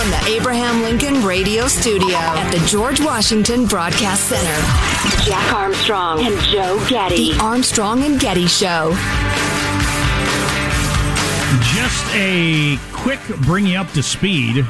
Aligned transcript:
From 0.00 0.10
the 0.12 0.28
Abraham 0.28 0.80
Lincoln 0.80 1.22
Radio 1.26 1.68
Studio 1.68 2.16
at 2.16 2.50
the 2.50 2.66
George 2.66 3.02
Washington 3.02 3.66
Broadcast 3.66 4.30
Center, 4.30 5.26
Jack 5.26 5.52
Armstrong 5.52 6.24
and 6.24 6.40
Joe 6.44 6.82
Getty. 6.88 7.34
The 7.34 7.38
Armstrong 7.38 8.02
and 8.04 8.18
Getty 8.18 8.46
Show. 8.46 8.92
Just 11.74 12.06
a 12.14 12.78
quick 12.94 13.20
bring 13.42 13.66
you 13.66 13.76
up 13.76 13.92
to 13.92 14.02
speed. 14.02 14.66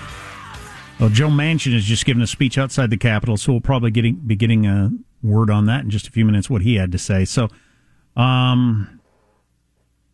Well, 0.99 1.11
Joe 1.11 1.29
Manchin 1.29 1.75
has 1.75 1.85
just 1.85 2.07
given 2.07 2.25
a 2.25 2.27
speech 2.27 2.59
outside 2.59 2.91
the 2.91 2.97
Capitol, 2.97 3.37
so 3.37 3.53
we'll 3.53 3.61
probably 3.61 3.93
getting, 3.93 4.17
be 4.17 4.35
getting 4.35 4.67
a 4.67 4.91
word 5.23 5.49
on 5.49 5.67
that 5.67 5.85
in 5.85 5.91
just 5.91 6.09
a 6.09 6.11
few 6.11 6.25
minutes, 6.25 6.51
what 6.51 6.63
he 6.63 6.75
had 6.75 6.91
to 6.91 6.99
say. 6.99 7.25
So, 7.25 7.49
um, 8.17 9.01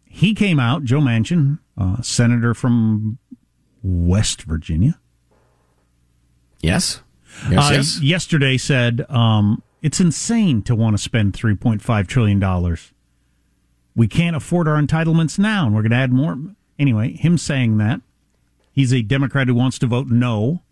he 0.05 0.35
came 0.35 0.61
out, 0.61 0.85
Joe 0.85 1.01
Manchin, 1.01 1.59
uh, 1.79 2.03
senator 2.03 2.53
from 2.53 3.17
West 3.83 4.43
Virginia. 4.43 5.01
Yes. 6.61 7.03
Yes, 7.51 7.71
uh, 7.71 7.75
yes. 7.75 8.03
Yesterday 8.03 8.57
said 8.57 9.05
um, 9.09 9.63
it's 9.83 10.01
insane 10.01 10.63
to 10.63 10.75
want 10.75 10.97
to 10.97 11.03
spend 11.03 11.33
$3.5 11.33 12.07
trillion. 12.07 12.77
We 13.95 14.09
can't 14.09 14.37
afford 14.37 14.69
our 14.69 14.81
entitlements 14.81 15.39
now, 15.39 15.67
and 15.67 15.75
we're 15.75 15.83
going 15.83 15.91
to 15.91 15.97
add 15.97 16.13
more. 16.13 16.39
Anyway, 16.79 17.13
him 17.13 17.39
saying 17.39 17.79
that, 17.79 18.01
he's 18.73 18.93
a 18.93 19.03
Democrat 19.03 19.49
who 19.49 19.55
wants 19.55 19.79
to 19.79 19.87
vote 19.87 20.09
no. 20.09 20.63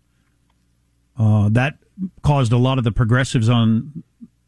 Uh, 1.17 1.49
that 1.49 1.77
caused 2.21 2.51
a 2.51 2.57
lot 2.57 2.77
of 2.77 2.83
the 2.83 2.91
progressives 2.91 3.49
on 3.49 4.03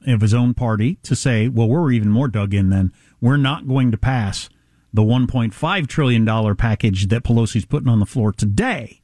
of 0.05 0.21
his 0.21 0.33
own 0.33 0.53
party 0.53 0.97
to 1.03 1.15
say, 1.15 1.47
well, 1.47 1.67
we're 1.67 1.91
even 1.91 2.09
more 2.09 2.27
dug 2.27 2.53
in 2.53 2.69
then. 2.69 2.93
We're 3.19 3.37
not 3.37 3.67
going 3.67 3.91
to 3.91 3.97
pass 3.97 4.49
the 4.93 5.01
$1.5 5.01 5.87
trillion 5.87 6.55
package 6.55 7.07
that 7.07 7.23
Pelosi's 7.23 7.65
putting 7.65 7.89
on 7.89 7.99
the 7.99 8.05
floor 8.05 8.31
today. 8.31 9.01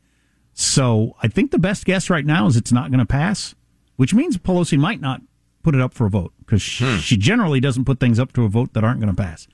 So 0.54 1.16
I 1.24 1.28
think 1.28 1.52
the 1.52 1.60
best 1.60 1.86
guess 1.86 2.10
right 2.10 2.26
now 2.26 2.48
is 2.48 2.56
it's 2.56 2.72
not 2.72 2.92
going 2.92 3.00
to 3.00 3.06
pass, 3.06 3.56
which 3.96 4.14
means 4.14 4.38
Pelosi 4.38 4.78
might 4.78 5.02
not 5.02 5.22
put 5.64 5.74
it 5.76 5.82
up 5.82 5.94
for 5.94 6.06
a 6.06 6.10
vote 6.10 6.34
because 6.40 6.62
Hmm. 6.80 6.98
she 6.98 7.18
generally 7.18 7.60
doesn't 7.60 7.86
put 7.86 8.00
things 8.00 8.20
up 8.20 8.34
to 8.34 8.44
a 8.44 8.50
vote 8.50 8.74
that 8.74 8.84
aren't 8.84 9.00
going 9.00 9.14
to 9.14 9.22
pass. 9.22 9.48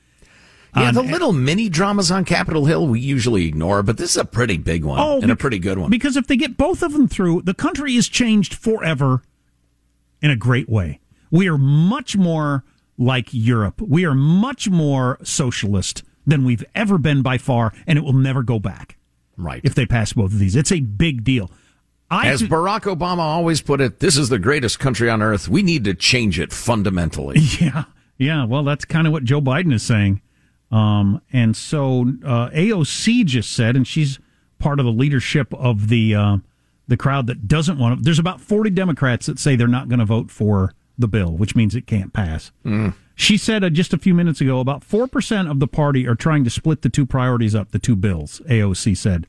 Yeah, 0.75 0.89
Um, 0.89 0.95
the 0.95 1.01
little 1.03 1.33
mini 1.33 1.67
dramas 1.69 2.11
on 2.11 2.25
Capitol 2.25 2.65
Hill 2.65 2.87
we 2.87 2.99
usually 2.99 3.47
ignore, 3.47 3.81
but 3.81 3.97
this 3.97 4.11
is 4.11 4.17
a 4.17 4.25
pretty 4.25 4.57
big 4.57 4.83
one 4.83 4.99
and 5.23 5.31
a 5.31 5.35
pretty 5.35 5.57
good 5.57 5.77
one. 5.79 5.89
Because 5.89 6.15
if 6.17 6.27
they 6.27 6.37
get 6.37 6.57
both 6.57 6.83
of 6.83 6.93
them 6.93 7.07
through, 7.07 7.41
the 7.43 7.53
country 7.55 7.95
is 7.95 8.07
changed 8.07 8.53
forever 8.53 9.23
in 10.21 10.29
a 10.29 10.35
great 10.35 10.69
way. 10.69 10.99
We 11.31 11.47
are 11.49 11.57
much 11.57 12.17
more 12.17 12.63
like 12.97 13.29
Europe. 13.31 13.81
We 13.81 14.05
are 14.05 14.13
much 14.13 14.69
more 14.69 15.17
socialist 15.23 16.03
than 16.27 16.43
we've 16.43 16.65
ever 16.75 16.97
been 16.99 17.21
by 17.23 17.37
far, 17.39 17.73
and 17.87 17.97
it 17.97 18.03
will 18.03 18.13
never 18.13 18.43
go 18.43 18.59
back. 18.59 18.97
Right. 19.39 19.61
If 19.63 19.73
they 19.73 19.85
pass 19.85 20.13
both 20.13 20.33
of 20.33 20.39
these, 20.39 20.55
it's 20.55 20.71
a 20.71 20.81
big 20.81 21.23
deal. 21.23 21.49
I 22.11 22.27
As 22.27 22.41
Barack 22.41 22.81
Obama 22.81 23.19
always 23.19 23.61
put 23.61 23.79
it, 23.81 23.99
this 23.99 24.17
is 24.17 24.29
the 24.29 24.39
greatest 24.39 24.79
country 24.79 25.09
on 25.09 25.21
earth. 25.21 25.47
We 25.47 25.61
need 25.61 25.83
to 25.85 25.93
change 25.93 26.39
it 26.39 26.51
fundamentally. 26.51 27.39
Yeah, 27.59 27.85
yeah. 28.17 28.45
Well, 28.45 28.63
that's 28.63 28.83
kind 28.85 29.07
of 29.07 29.13
what 29.13 29.23
Joe 29.23 29.41
Biden 29.41 29.73
is 29.73 29.83
saying. 29.83 30.21
Um, 30.71 31.21
and 31.31 31.55
so 31.55 32.01
uh, 32.23 32.49
AOC 32.49 33.25
just 33.25 33.53
said, 33.53 33.75
and 33.75 33.87
she's 33.87 34.19
part 34.59 34.79
of 34.79 34.85
the 34.85 34.91
leadership 34.91 35.53
of 35.53 35.87
the 35.87 36.15
uh, 36.15 36.37
the 36.87 36.97
crowd 36.97 37.27
that 37.27 37.47
doesn't 37.47 37.77
want 37.77 37.99
to. 37.99 38.03
There's 38.03 38.19
about 38.19 38.41
40 38.41 38.71
Democrats 38.71 39.27
that 39.27 39.39
say 39.39 39.55
they're 39.55 39.67
not 39.67 39.87
going 39.87 39.99
to 39.99 40.05
vote 40.05 40.31
for 40.31 40.73
the 40.97 41.07
bill, 41.07 41.31
which 41.31 41.55
means 41.55 41.75
it 41.75 41.87
can't 41.87 42.11
pass. 42.11 42.51
She 43.19 43.35
said 43.35 43.65
uh, 43.65 43.69
just 43.69 43.93
a 43.93 43.97
few 43.97 44.13
minutes 44.13 44.39
ago 44.39 44.61
about 44.61 44.79
4% 44.81 45.51
of 45.51 45.59
the 45.59 45.67
party 45.67 46.07
are 46.07 46.15
trying 46.15 46.45
to 46.45 46.49
split 46.49 46.83
the 46.83 46.89
two 46.89 47.05
priorities 47.05 47.53
up, 47.53 47.71
the 47.71 47.77
two 47.77 47.97
bills, 47.97 48.41
AOC 48.47 48.95
said. 48.95 49.27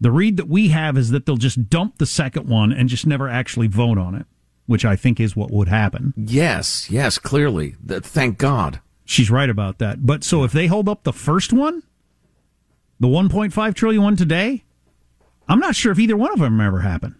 The 0.00 0.10
read 0.10 0.38
that 0.38 0.48
we 0.48 0.68
have 0.68 0.96
is 0.96 1.10
that 1.10 1.26
they'll 1.26 1.36
just 1.36 1.68
dump 1.68 1.98
the 1.98 2.06
second 2.06 2.48
one 2.48 2.72
and 2.72 2.88
just 2.88 3.06
never 3.06 3.28
actually 3.28 3.66
vote 3.66 3.98
on 3.98 4.14
it, 4.14 4.24
which 4.64 4.86
I 4.86 4.96
think 4.96 5.20
is 5.20 5.36
what 5.36 5.50
would 5.50 5.68
happen. 5.68 6.14
Yes, 6.16 6.90
yes, 6.90 7.18
clearly. 7.18 7.76
Th- 7.86 8.02
Thank 8.02 8.38
God. 8.38 8.80
She's 9.04 9.30
right 9.30 9.50
about 9.50 9.76
that. 9.76 10.06
But 10.06 10.24
so 10.24 10.42
if 10.42 10.52
they 10.52 10.66
hold 10.66 10.88
up 10.88 11.02
the 11.02 11.12
first 11.12 11.52
one, 11.52 11.82
the 12.98 13.08
1.5 13.08 13.74
trillion 13.74 14.02
one 14.02 14.16
today, 14.16 14.64
I'm 15.46 15.60
not 15.60 15.76
sure 15.76 15.92
if 15.92 15.98
either 15.98 16.16
one 16.16 16.32
of 16.32 16.38
them 16.38 16.62
ever 16.62 16.80
happen. 16.80 17.16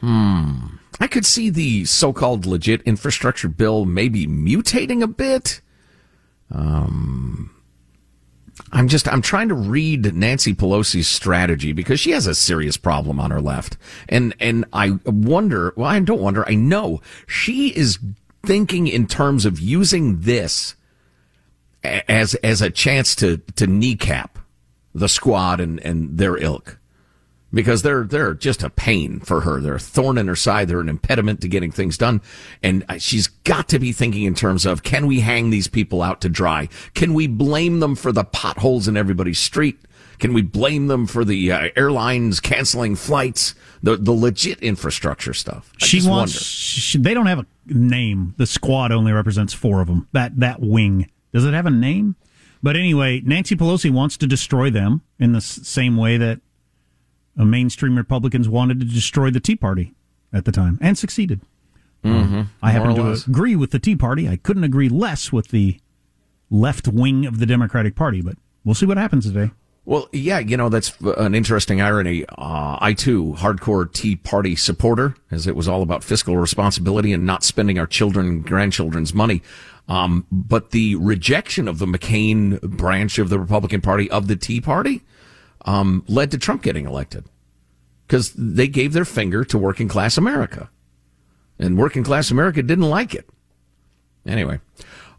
Hmm. 0.00 0.75
I 1.00 1.06
could 1.06 1.26
see 1.26 1.50
the 1.50 1.84
so-called 1.84 2.46
legit 2.46 2.82
infrastructure 2.82 3.48
bill 3.48 3.84
maybe 3.84 4.26
mutating 4.26 5.02
a 5.02 5.06
bit. 5.06 5.60
Um, 6.50 7.50
I'm 8.72 8.88
just 8.88 9.06
I'm 9.08 9.22
trying 9.22 9.48
to 9.48 9.54
read 9.54 10.14
Nancy 10.14 10.54
Pelosi's 10.54 11.08
strategy 11.08 11.72
because 11.72 12.00
she 12.00 12.12
has 12.12 12.26
a 12.26 12.34
serious 12.34 12.76
problem 12.76 13.20
on 13.20 13.30
her 13.30 13.40
left, 13.40 13.76
and 14.08 14.34
and 14.40 14.64
I 14.72 14.98
wonder. 15.04 15.74
Well, 15.76 15.88
I 15.88 16.00
don't 16.00 16.20
wonder. 16.20 16.48
I 16.48 16.54
know 16.54 17.00
she 17.26 17.68
is 17.68 17.98
thinking 18.44 18.86
in 18.86 19.06
terms 19.06 19.44
of 19.44 19.60
using 19.60 20.20
this 20.20 20.74
as 21.82 22.34
as 22.36 22.62
a 22.62 22.70
chance 22.70 23.14
to 23.16 23.38
to 23.56 23.66
kneecap 23.66 24.38
the 24.94 25.08
squad 25.08 25.60
and 25.60 25.78
and 25.80 26.16
their 26.16 26.36
ilk. 26.36 26.78
Because 27.56 27.82
they're 27.82 28.04
they're 28.04 28.34
just 28.34 28.62
a 28.62 28.70
pain 28.70 29.18
for 29.20 29.40
her. 29.40 29.60
They're 29.60 29.76
a 29.76 29.80
thorn 29.80 30.18
in 30.18 30.28
her 30.28 30.36
side. 30.36 30.68
They're 30.68 30.80
an 30.80 30.88
impediment 30.88 31.40
to 31.40 31.48
getting 31.48 31.72
things 31.72 31.96
done. 31.96 32.20
And 32.62 32.84
she's 32.98 33.26
got 33.26 33.68
to 33.70 33.78
be 33.78 33.92
thinking 33.92 34.24
in 34.24 34.34
terms 34.34 34.66
of 34.66 34.82
can 34.82 35.06
we 35.06 35.20
hang 35.20 35.50
these 35.50 35.66
people 35.66 36.02
out 36.02 36.20
to 36.20 36.28
dry? 36.28 36.68
Can 36.94 37.14
we 37.14 37.26
blame 37.26 37.80
them 37.80 37.96
for 37.96 38.12
the 38.12 38.24
potholes 38.24 38.86
in 38.86 38.96
everybody's 38.96 39.38
street? 39.38 39.78
Can 40.18 40.32
we 40.32 40.42
blame 40.42 40.86
them 40.86 41.06
for 41.06 41.24
the 41.24 41.50
uh, 41.50 41.68
airlines 41.76 42.40
canceling 42.40 42.94
flights? 42.94 43.54
The 43.82 43.96
the 43.96 44.12
legit 44.12 44.60
infrastructure 44.60 45.34
stuff. 45.34 45.72
I 45.80 45.86
she 45.86 46.06
wants. 46.08 46.32
She, 46.34 46.98
they 46.98 47.14
don't 47.14 47.26
have 47.26 47.40
a 47.40 47.46
name. 47.66 48.34
The 48.36 48.46
squad 48.46 48.92
only 48.92 49.12
represents 49.12 49.54
four 49.54 49.80
of 49.80 49.88
them. 49.88 50.08
That 50.12 50.38
that 50.40 50.60
wing 50.60 51.10
does 51.32 51.44
it 51.44 51.54
have 51.54 51.66
a 51.66 51.70
name? 51.70 52.16
But 52.62 52.76
anyway, 52.76 53.22
Nancy 53.24 53.54
Pelosi 53.56 53.90
wants 53.90 54.16
to 54.18 54.26
destroy 54.26 54.70
them 54.70 55.02
in 55.18 55.32
the 55.32 55.38
s- 55.38 55.60
same 55.62 55.96
way 55.96 56.16
that 56.16 56.40
mainstream 57.44 57.96
Republicans 57.96 58.48
wanted 58.48 58.80
to 58.80 58.86
destroy 58.86 59.30
the 59.30 59.40
Tea 59.40 59.56
Party 59.56 59.94
at 60.32 60.44
the 60.44 60.52
time 60.52 60.78
and 60.80 60.96
succeeded. 60.96 61.40
Um, 62.04 62.50
I 62.62 62.70
happen 62.70 62.94
to 62.94 63.02
less. 63.02 63.26
agree 63.26 63.56
with 63.56 63.72
the 63.72 63.78
Tea 63.78 63.96
Party. 63.96 64.28
I 64.28 64.36
couldn't 64.36 64.64
agree 64.64 64.88
less 64.88 65.32
with 65.32 65.48
the 65.48 65.80
left 66.50 66.86
wing 66.86 67.26
of 67.26 67.40
the 67.40 67.46
Democratic 67.46 67.96
Party, 67.96 68.20
but 68.20 68.36
we'll 68.64 68.74
see 68.74 68.86
what 68.86 68.96
happens 68.96 69.26
today. 69.26 69.50
Well, 69.84 70.08
yeah, 70.12 70.40
you 70.40 70.56
know, 70.56 70.68
that's 70.68 71.00
an 71.00 71.34
interesting 71.34 71.80
irony. 71.80 72.24
Uh, 72.26 72.76
I 72.80 72.92
too, 72.92 73.34
hardcore 73.38 73.92
Tea 73.92 74.16
Party 74.16 74.56
supporter, 74.56 75.14
as 75.30 75.46
it 75.46 75.54
was 75.54 75.68
all 75.68 75.82
about 75.82 76.02
fiscal 76.02 76.36
responsibility 76.36 77.12
and 77.12 77.24
not 77.24 77.44
spending 77.44 77.78
our 77.78 77.86
children 77.86 78.26
and 78.26 78.44
grandchildren's 78.44 79.14
money. 79.14 79.42
Um, 79.88 80.26
but 80.32 80.72
the 80.72 80.96
rejection 80.96 81.68
of 81.68 81.78
the 81.78 81.86
McCain 81.86 82.60
branch 82.60 83.20
of 83.20 83.28
the 83.28 83.38
Republican 83.38 83.80
Party 83.80 84.10
of 84.10 84.26
the 84.26 84.34
Tea 84.34 84.60
Party, 84.60 85.02
um, 85.66 86.04
led 86.08 86.30
to 86.30 86.38
Trump 86.38 86.62
getting 86.62 86.86
elected. 86.86 87.24
Cause 88.08 88.32
they 88.36 88.68
gave 88.68 88.92
their 88.92 89.04
finger 89.04 89.44
to 89.44 89.58
working 89.58 89.88
class 89.88 90.16
America. 90.16 90.70
And 91.58 91.76
working 91.76 92.04
class 92.04 92.30
America 92.30 92.62
didn't 92.62 92.88
like 92.88 93.14
it. 93.14 93.28
Anyway. 94.24 94.60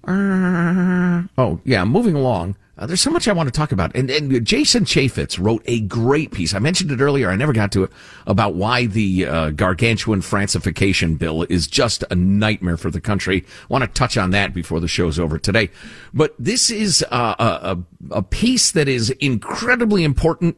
Uh, 0.05 1.23
oh, 1.37 1.59
yeah, 1.65 1.83
moving 1.83 2.15
along. 2.15 2.55
Uh, 2.77 2.85
there's 2.85 3.01
so 3.01 3.09
much 3.09 3.27
I 3.27 3.33
want 3.33 3.47
to 3.47 3.51
talk 3.51 3.71
about. 3.71 3.95
And, 3.95 4.09
and 4.11 4.45
Jason 4.45 4.85
Chaffetz 4.85 5.43
wrote 5.43 5.63
a 5.65 5.81
great 5.81 6.31
piece. 6.31 6.53
I 6.53 6.59
mentioned 6.59 6.91
it 6.91 7.01
earlier. 7.01 7.31
I 7.31 7.35
never 7.35 7.53
got 7.53 7.71
to 7.71 7.85
it 7.85 7.91
about 8.27 8.53
why 8.53 8.85
the 8.85 9.25
uh, 9.25 9.49
gargantuan 9.51 10.21
Francification 10.21 11.17
bill 11.17 11.43
is 11.43 11.65
just 11.65 12.03
a 12.11 12.15
nightmare 12.15 12.77
for 12.77 12.91
the 12.91 13.01
country. 13.01 13.45
I 13.47 13.65
want 13.67 13.83
to 13.83 13.87
touch 13.87 14.15
on 14.15 14.29
that 14.31 14.53
before 14.53 14.79
the 14.79 14.87
show's 14.87 15.17
over 15.17 15.39
today. 15.39 15.71
But 16.13 16.35
this 16.37 16.69
is 16.69 17.03
uh, 17.09 17.35
a, 17.39 17.77
a, 18.11 18.17
a 18.19 18.23
piece 18.23 18.71
that 18.71 18.87
is 18.87 19.09
incredibly 19.09 20.03
important 20.03 20.55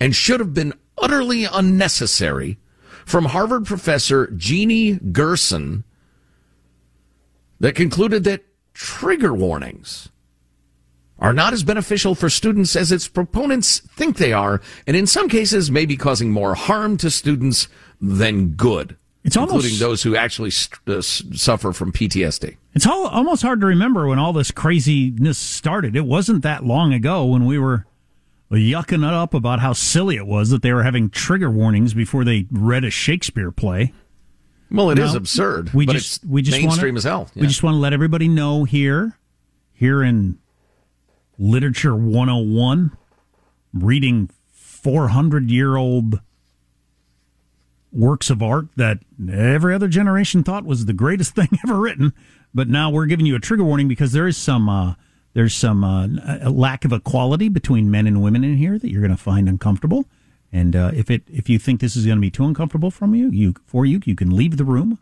and 0.00 0.16
should 0.16 0.40
have 0.40 0.54
been 0.54 0.72
utterly 0.96 1.44
unnecessary 1.44 2.58
from 3.04 3.26
Harvard 3.26 3.66
professor 3.66 4.28
Jeannie 4.28 4.94
Gersen 4.96 5.84
that 7.60 7.74
concluded 7.74 8.24
that 8.24 8.44
trigger 8.72 9.34
warnings 9.34 10.08
are 11.18 11.32
not 11.32 11.52
as 11.52 11.62
beneficial 11.64 12.14
for 12.14 12.30
students 12.30 12.76
as 12.76 12.92
its 12.92 13.08
proponents 13.08 13.80
think 13.80 14.16
they 14.16 14.32
are, 14.32 14.60
and 14.86 14.96
in 14.96 15.06
some 15.06 15.28
cases 15.28 15.70
may 15.70 15.84
be 15.84 15.96
causing 15.96 16.30
more 16.30 16.54
harm 16.54 16.96
to 16.98 17.10
students 17.10 17.68
than 18.00 18.50
good. 18.50 18.96
It's 19.24 19.36
almost- 19.36 19.54
including 19.56 19.78
those 19.80 20.02
who 20.04 20.16
actually 20.16 20.50
st- 20.50 20.80
uh, 20.88 21.02
suffer 21.02 21.72
from 21.72 21.92
PTSD. 21.92 22.56
It's 22.74 22.86
all, 22.86 23.08
almost 23.08 23.42
hard 23.42 23.60
to 23.60 23.66
remember 23.66 24.06
when 24.06 24.18
all 24.18 24.32
this 24.32 24.50
craziness 24.50 25.36
started. 25.36 25.96
It 25.96 26.06
wasn't 26.06 26.42
that 26.44 26.64
long 26.64 26.92
ago 26.92 27.24
when 27.24 27.44
we 27.44 27.58
were 27.58 27.84
yucking 28.50 29.06
it 29.06 29.12
up 29.14 29.34
about 29.34 29.60
how 29.60 29.72
silly 29.72 30.16
it 30.16 30.26
was 30.26 30.50
that 30.50 30.62
they 30.62 30.72
were 30.72 30.84
having 30.84 31.10
trigger 31.10 31.50
warnings 31.50 31.92
before 31.94 32.24
they 32.24 32.46
read 32.50 32.84
a 32.84 32.90
Shakespeare 32.90 33.50
play. 33.50 33.92
Well, 34.70 34.90
it 34.90 34.98
is 34.98 35.14
absurd. 35.14 35.72
We 35.74 35.86
just 35.86 36.24
we 36.24 36.42
just 36.42 36.60
mainstream 36.60 36.94
wanna, 36.94 36.98
as 36.98 37.04
hell. 37.04 37.30
We 37.34 37.46
just 37.46 37.62
want 37.62 37.74
to 37.74 37.78
let 37.78 37.92
everybody 37.92 38.28
know 38.28 38.64
here, 38.64 39.18
here 39.72 40.02
in 40.02 40.38
Literature 41.38 41.94
101, 41.94 42.96
reading 43.72 44.30
400 44.52 45.50
year 45.50 45.76
old 45.76 46.20
works 47.92 48.30
of 48.30 48.42
art 48.42 48.66
that 48.76 48.98
every 49.30 49.74
other 49.74 49.88
generation 49.88 50.44
thought 50.44 50.64
was 50.64 50.84
the 50.86 50.92
greatest 50.92 51.34
thing 51.36 51.48
ever 51.64 51.78
written. 51.78 52.12
But 52.54 52.68
now 52.68 52.90
we're 52.90 53.06
giving 53.06 53.26
you 53.26 53.36
a 53.36 53.40
trigger 53.40 53.64
warning 53.64 53.88
because 53.88 54.12
there 54.12 54.26
is 54.26 54.36
some 54.36 54.68
uh, 54.68 54.94
there's 55.34 55.54
some 55.54 55.84
uh, 55.84 56.50
lack 56.50 56.84
of 56.84 56.92
equality 56.92 57.48
between 57.48 57.90
men 57.90 58.06
and 58.06 58.22
women 58.22 58.42
in 58.42 58.56
here 58.56 58.78
that 58.78 58.90
you're 58.90 59.02
going 59.02 59.10
to 59.10 59.16
find 59.16 59.48
uncomfortable. 59.48 60.06
And 60.52 60.74
uh, 60.74 60.92
if 60.94 61.10
it 61.10 61.22
if 61.28 61.48
you 61.48 61.58
think 61.58 61.80
this 61.80 61.94
is 61.94 62.06
going 62.06 62.16
to 62.16 62.22
be 62.22 62.30
too 62.30 62.44
uncomfortable 62.44 62.90
from 62.90 63.14
you, 63.14 63.30
you 63.30 63.54
for 63.66 63.84
you, 63.84 64.00
you 64.04 64.14
can 64.14 64.34
leave 64.34 64.56
the 64.56 64.64
room. 64.64 64.98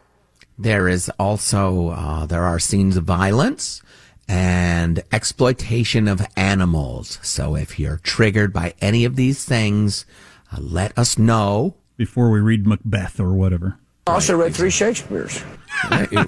There 0.59 0.88
is 0.88 1.11
also 1.19 1.91
uh, 1.91 2.27
there 2.27 2.43
are 2.43 2.59
scenes 2.59 2.97
of 2.97 3.05
violence 3.05 3.83
and 4.28 5.02
exploitation 5.12 6.08
of 6.08 6.26
animals. 6.37 7.19
So 7.23 7.55
if 7.56 7.78
you're 7.78 7.99
triggered 7.99 8.52
by 8.52 8.75
any 8.81 9.05
of 9.05 9.17
these 9.17 9.44
things, 9.44 10.05
uh, 10.52 10.58
let 10.61 10.96
us 10.99 11.19
know. 11.19 11.76
before 11.96 12.31
we 12.31 12.40
read 12.40 12.67
Macbeth 12.67 13.19
or 13.19 13.32
whatever. 13.32 13.78
I 14.06 14.12
also 14.12 14.37
read 14.37 14.55
three 14.55 14.70
Shakespeare's. 14.70 15.43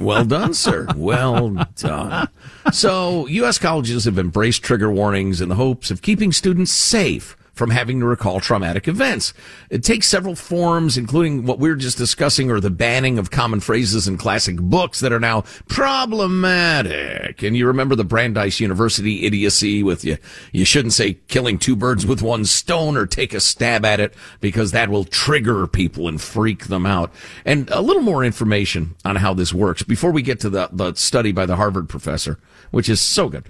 Well 0.01 0.25
done, 0.25 0.53
sir. 0.55 0.87
Well 0.97 1.51
done. 1.77 2.29
So, 2.73 3.27
U.S. 3.27 3.59
colleges 3.59 4.05
have 4.05 4.19
embraced 4.19 4.63
trigger 4.63 4.91
warnings 4.91 5.41
in 5.41 5.49
the 5.49 5.55
hopes 5.55 5.91
of 5.91 6.03
keeping 6.03 6.33
students 6.33 6.73
safe 6.73 7.37
from 7.59 7.71
having 7.71 8.01
to 8.01 8.07
recall 8.07 8.41
traumatic 8.41 8.87
events. 8.89 9.35
It 9.69 9.83
takes 9.83 10.07
several 10.07 10.37
forms, 10.37 10.97
including 10.97 11.45
what 11.45 11.59
we 11.59 11.69
were 11.69 11.77
just 11.77 11.99
discussing, 11.99 12.51
or 12.51 12.61
the 12.61 12.71
banning 12.71 13.19
of 13.19 13.31
common 13.31 13.61
phrases 13.61 14.07
in 14.07 14.17
classic 14.17 14.57
books 14.57 15.01
that 15.01 15.13
are 15.13 15.21
now 15.21 15.43
problematic. 15.67 17.43
And 17.43 17.57
you 17.57 17.67
remember 17.67 17.97
the 17.97 18.05
Brandeis 18.05 18.61
University 18.61 19.27
idiocy 19.27 19.83
with 19.83 20.05
you. 20.05 20.17
You 20.53 20.65
shouldn't 20.65 20.95
say 20.95 21.15
killing 21.27 21.59
two 21.59 21.77
birds 21.77 22.07
with 22.07 22.23
one 22.23 22.45
stone 22.45 22.97
or 22.97 23.07
take 23.07 23.35
a 23.35 23.41
stab 23.41 23.85
at 23.85 24.01
it 24.01 24.15
because 24.41 24.71
that 24.71 24.89
will 24.89 25.05
trigger 25.05 25.67
people 25.67 26.07
and 26.07 26.21
freak 26.21 26.69
them 26.69 26.87
out. 26.87 27.13
And 27.45 27.69
a 27.71 27.83
little 27.83 28.03
more 28.03 28.25
information 28.25 28.95
on 29.05 29.17
how 29.17 29.35
this 29.35 29.53
works 29.53 29.83
before 29.83 30.13
we 30.13 30.23
get 30.23 30.39
to 30.41 30.51
the, 30.51 30.69
the 30.73 30.95
study 30.95 31.33
by 31.33 31.45
the 31.45 31.57
Harvard 31.57 31.89
professor, 31.89 32.39
which 32.71 32.89
is 32.89 33.01
so 33.01 33.29
good. 33.29 33.45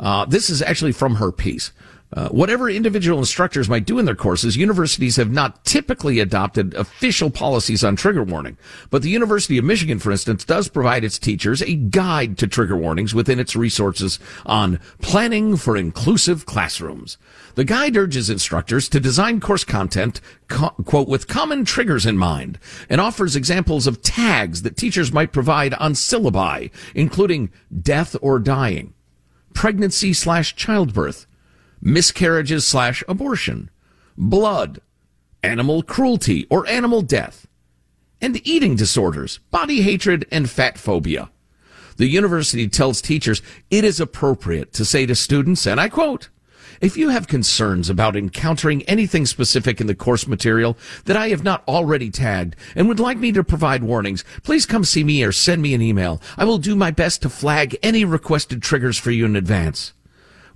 Uh, 0.00 0.24
this 0.26 0.48
is 0.48 0.62
actually 0.62 0.92
from 0.92 1.16
her 1.16 1.32
piece. 1.32 1.72
Uh, 2.10 2.28
whatever 2.30 2.70
individual 2.70 3.18
instructors 3.18 3.68
might 3.68 3.84
do 3.84 3.98
in 3.98 4.06
their 4.06 4.14
courses, 4.14 4.56
universities 4.56 5.16
have 5.16 5.30
not 5.30 5.62
typically 5.66 6.20
adopted 6.20 6.72
official 6.74 7.28
policies 7.28 7.84
on 7.84 7.96
trigger 7.96 8.22
warning. 8.22 8.56
But 8.88 9.02
the 9.02 9.10
University 9.10 9.58
of 9.58 9.64
Michigan, 9.66 9.98
for 9.98 10.10
instance, 10.10 10.44
does 10.44 10.68
provide 10.68 11.04
its 11.04 11.18
teachers 11.18 11.60
a 11.60 11.74
guide 11.74 12.38
to 12.38 12.46
trigger 12.46 12.76
warnings 12.76 13.14
within 13.14 13.38
its 13.38 13.54
resources 13.54 14.18
on 14.46 14.80
planning 15.02 15.56
for 15.56 15.76
inclusive 15.76 16.46
classrooms. 16.46 17.18
The 17.56 17.64
guide 17.64 17.96
urges 17.96 18.30
instructors 18.30 18.88
to 18.88 19.00
design 19.00 19.38
course 19.40 19.64
content, 19.64 20.22
co- 20.48 20.70
quote, 20.86 21.08
with 21.08 21.28
common 21.28 21.66
triggers 21.66 22.06
in 22.06 22.16
mind, 22.16 22.58
and 22.88 23.02
offers 23.02 23.36
examples 23.36 23.86
of 23.86 24.00
tags 24.00 24.62
that 24.62 24.78
teachers 24.78 25.12
might 25.12 25.32
provide 25.32 25.74
on 25.74 25.92
syllabi, 25.92 26.70
including 26.94 27.50
death 27.82 28.16
or 28.22 28.38
dying, 28.38 28.94
pregnancy 29.52 30.14
slash 30.14 30.56
childbirth, 30.56 31.26
miscarriages 31.80 32.66
slash 32.66 33.02
abortion, 33.08 33.70
blood, 34.16 34.80
animal 35.42 35.82
cruelty 35.82 36.46
or 36.50 36.66
animal 36.66 37.02
death, 37.02 37.46
and 38.20 38.46
eating 38.46 38.76
disorders, 38.76 39.38
body 39.50 39.82
hatred, 39.82 40.26
and 40.30 40.50
fat 40.50 40.78
phobia. 40.78 41.30
The 41.96 42.06
university 42.06 42.68
tells 42.68 43.00
teachers 43.00 43.42
it 43.70 43.84
is 43.84 44.00
appropriate 44.00 44.72
to 44.74 44.84
say 44.84 45.06
to 45.06 45.14
students, 45.14 45.66
and 45.66 45.80
I 45.80 45.88
quote, 45.88 46.28
if 46.80 46.96
you 46.96 47.08
have 47.08 47.26
concerns 47.26 47.90
about 47.90 48.14
encountering 48.14 48.82
anything 48.82 49.26
specific 49.26 49.80
in 49.80 49.88
the 49.88 49.96
course 49.96 50.28
material 50.28 50.78
that 51.06 51.16
I 51.16 51.30
have 51.30 51.42
not 51.42 51.64
already 51.66 52.08
tagged 52.08 52.54
and 52.76 52.88
would 52.88 53.00
like 53.00 53.18
me 53.18 53.32
to 53.32 53.42
provide 53.42 53.82
warnings, 53.82 54.24
please 54.44 54.64
come 54.64 54.84
see 54.84 55.02
me 55.02 55.24
or 55.24 55.32
send 55.32 55.60
me 55.60 55.74
an 55.74 55.82
email. 55.82 56.22
I 56.36 56.44
will 56.44 56.58
do 56.58 56.76
my 56.76 56.92
best 56.92 57.22
to 57.22 57.30
flag 57.30 57.76
any 57.82 58.04
requested 58.04 58.62
triggers 58.62 58.96
for 58.96 59.10
you 59.10 59.24
in 59.24 59.34
advance. 59.34 59.92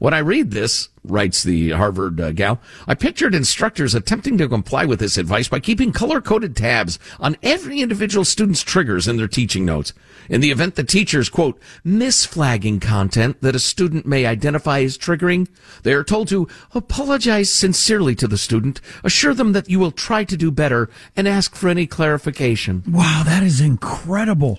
When 0.02 0.14
I 0.14 0.18
read 0.18 0.50
this, 0.50 0.88
writes 1.04 1.44
the 1.44 1.70
Harvard 1.70 2.20
uh, 2.20 2.32
gal, 2.32 2.60
I 2.88 2.94
pictured 2.96 3.36
instructors 3.36 3.94
attempting 3.94 4.36
to 4.38 4.48
comply 4.48 4.84
with 4.84 4.98
this 4.98 5.16
advice 5.16 5.46
by 5.46 5.60
keeping 5.60 5.92
color-coded 5.92 6.56
tabs 6.56 6.98
on 7.20 7.36
every 7.40 7.80
individual 7.80 8.24
student's 8.24 8.62
triggers 8.62 9.06
in 9.06 9.16
their 9.16 9.28
teaching 9.28 9.64
notes. 9.64 9.92
In 10.28 10.40
the 10.40 10.50
event 10.50 10.74
the 10.74 10.82
teachers, 10.82 11.28
quote, 11.28 11.62
misflagging 11.86 12.80
content 12.80 13.40
that 13.42 13.54
a 13.54 13.60
student 13.60 14.04
may 14.04 14.26
identify 14.26 14.80
as 14.80 14.98
triggering, 14.98 15.46
they 15.84 15.92
are 15.92 16.02
told 16.02 16.26
to 16.30 16.48
apologize 16.74 17.48
sincerely 17.48 18.16
to 18.16 18.26
the 18.26 18.36
student, 18.36 18.80
assure 19.04 19.34
them 19.34 19.52
that 19.52 19.70
you 19.70 19.78
will 19.78 19.92
try 19.92 20.24
to 20.24 20.36
do 20.36 20.50
better, 20.50 20.90
and 21.14 21.28
ask 21.28 21.54
for 21.54 21.68
any 21.68 21.86
clarification. 21.86 22.82
Wow, 22.88 23.22
that 23.24 23.44
is 23.44 23.60
incredible. 23.60 24.58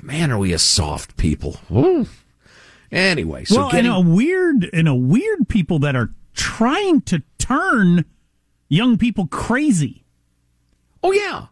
Man, 0.00 0.30
are 0.30 0.38
we 0.38 0.54
a 0.54 0.58
soft 0.58 1.18
people. 1.18 1.58
Ooh. 1.70 2.06
Anyway, 2.90 3.44
so 3.44 3.56
well, 3.56 3.70
getting... 3.70 3.90
and 3.90 4.06
a 4.06 4.10
weird 4.10 4.70
and 4.72 4.88
a 4.88 4.94
weird 4.94 5.48
people 5.48 5.78
that 5.80 5.94
are 5.94 6.10
trying 6.34 7.00
to 7.02 7.22
turn 7.38 8.04
young 8.68 8.96
people 8.96 9.26
crazy. 9.26 10.04
Oh, 11.02 11.12
yeah. 11.12 11.46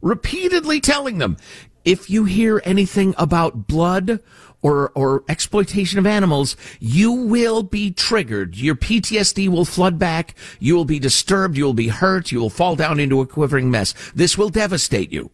Repeatedly 0.00 0.80
telling 0.80 1.18
them 1.18 1.36
if 1.84 2.10
you 2.10 2.24
hear 2.24 2.60
anything 2.64 3.14
about 3.16 3.66
blood 3.66 4.20
or, 4.62 4.90
or 4.90 5.24
exploitation 5.28 5.98
of 5.98 6.06
animals, 6.06 6.56
you 6.80 7.12
will 7.12 7.62
be 7.62 7.92
triggered. 7.92 8.56
Your 8.56 8.74
PTSD 8.74 9.48
will 9.48 9.64
flood 9.64 9.98
back. 9.98 10.34
You 10.58 10.74
will 10.74 10.84
be 10.84 10.98
disturbed. 10.98 11.56
You 11.56 11.64
will 11.64 11.74
be 11.74 11.88
hurt. 11.88 12.32
You 12.32 12.40
will 12.40 12.50
fall 12.50 12.76
down 12.76 12.98
into 12.98 13.20
a 13.20 13.26
quivering 13.26 13.70
mess. 13.70 13.94
This 14.14 14.36
will 14.36 14.48
devastate 14.48 15.12
you. 15.12 15.30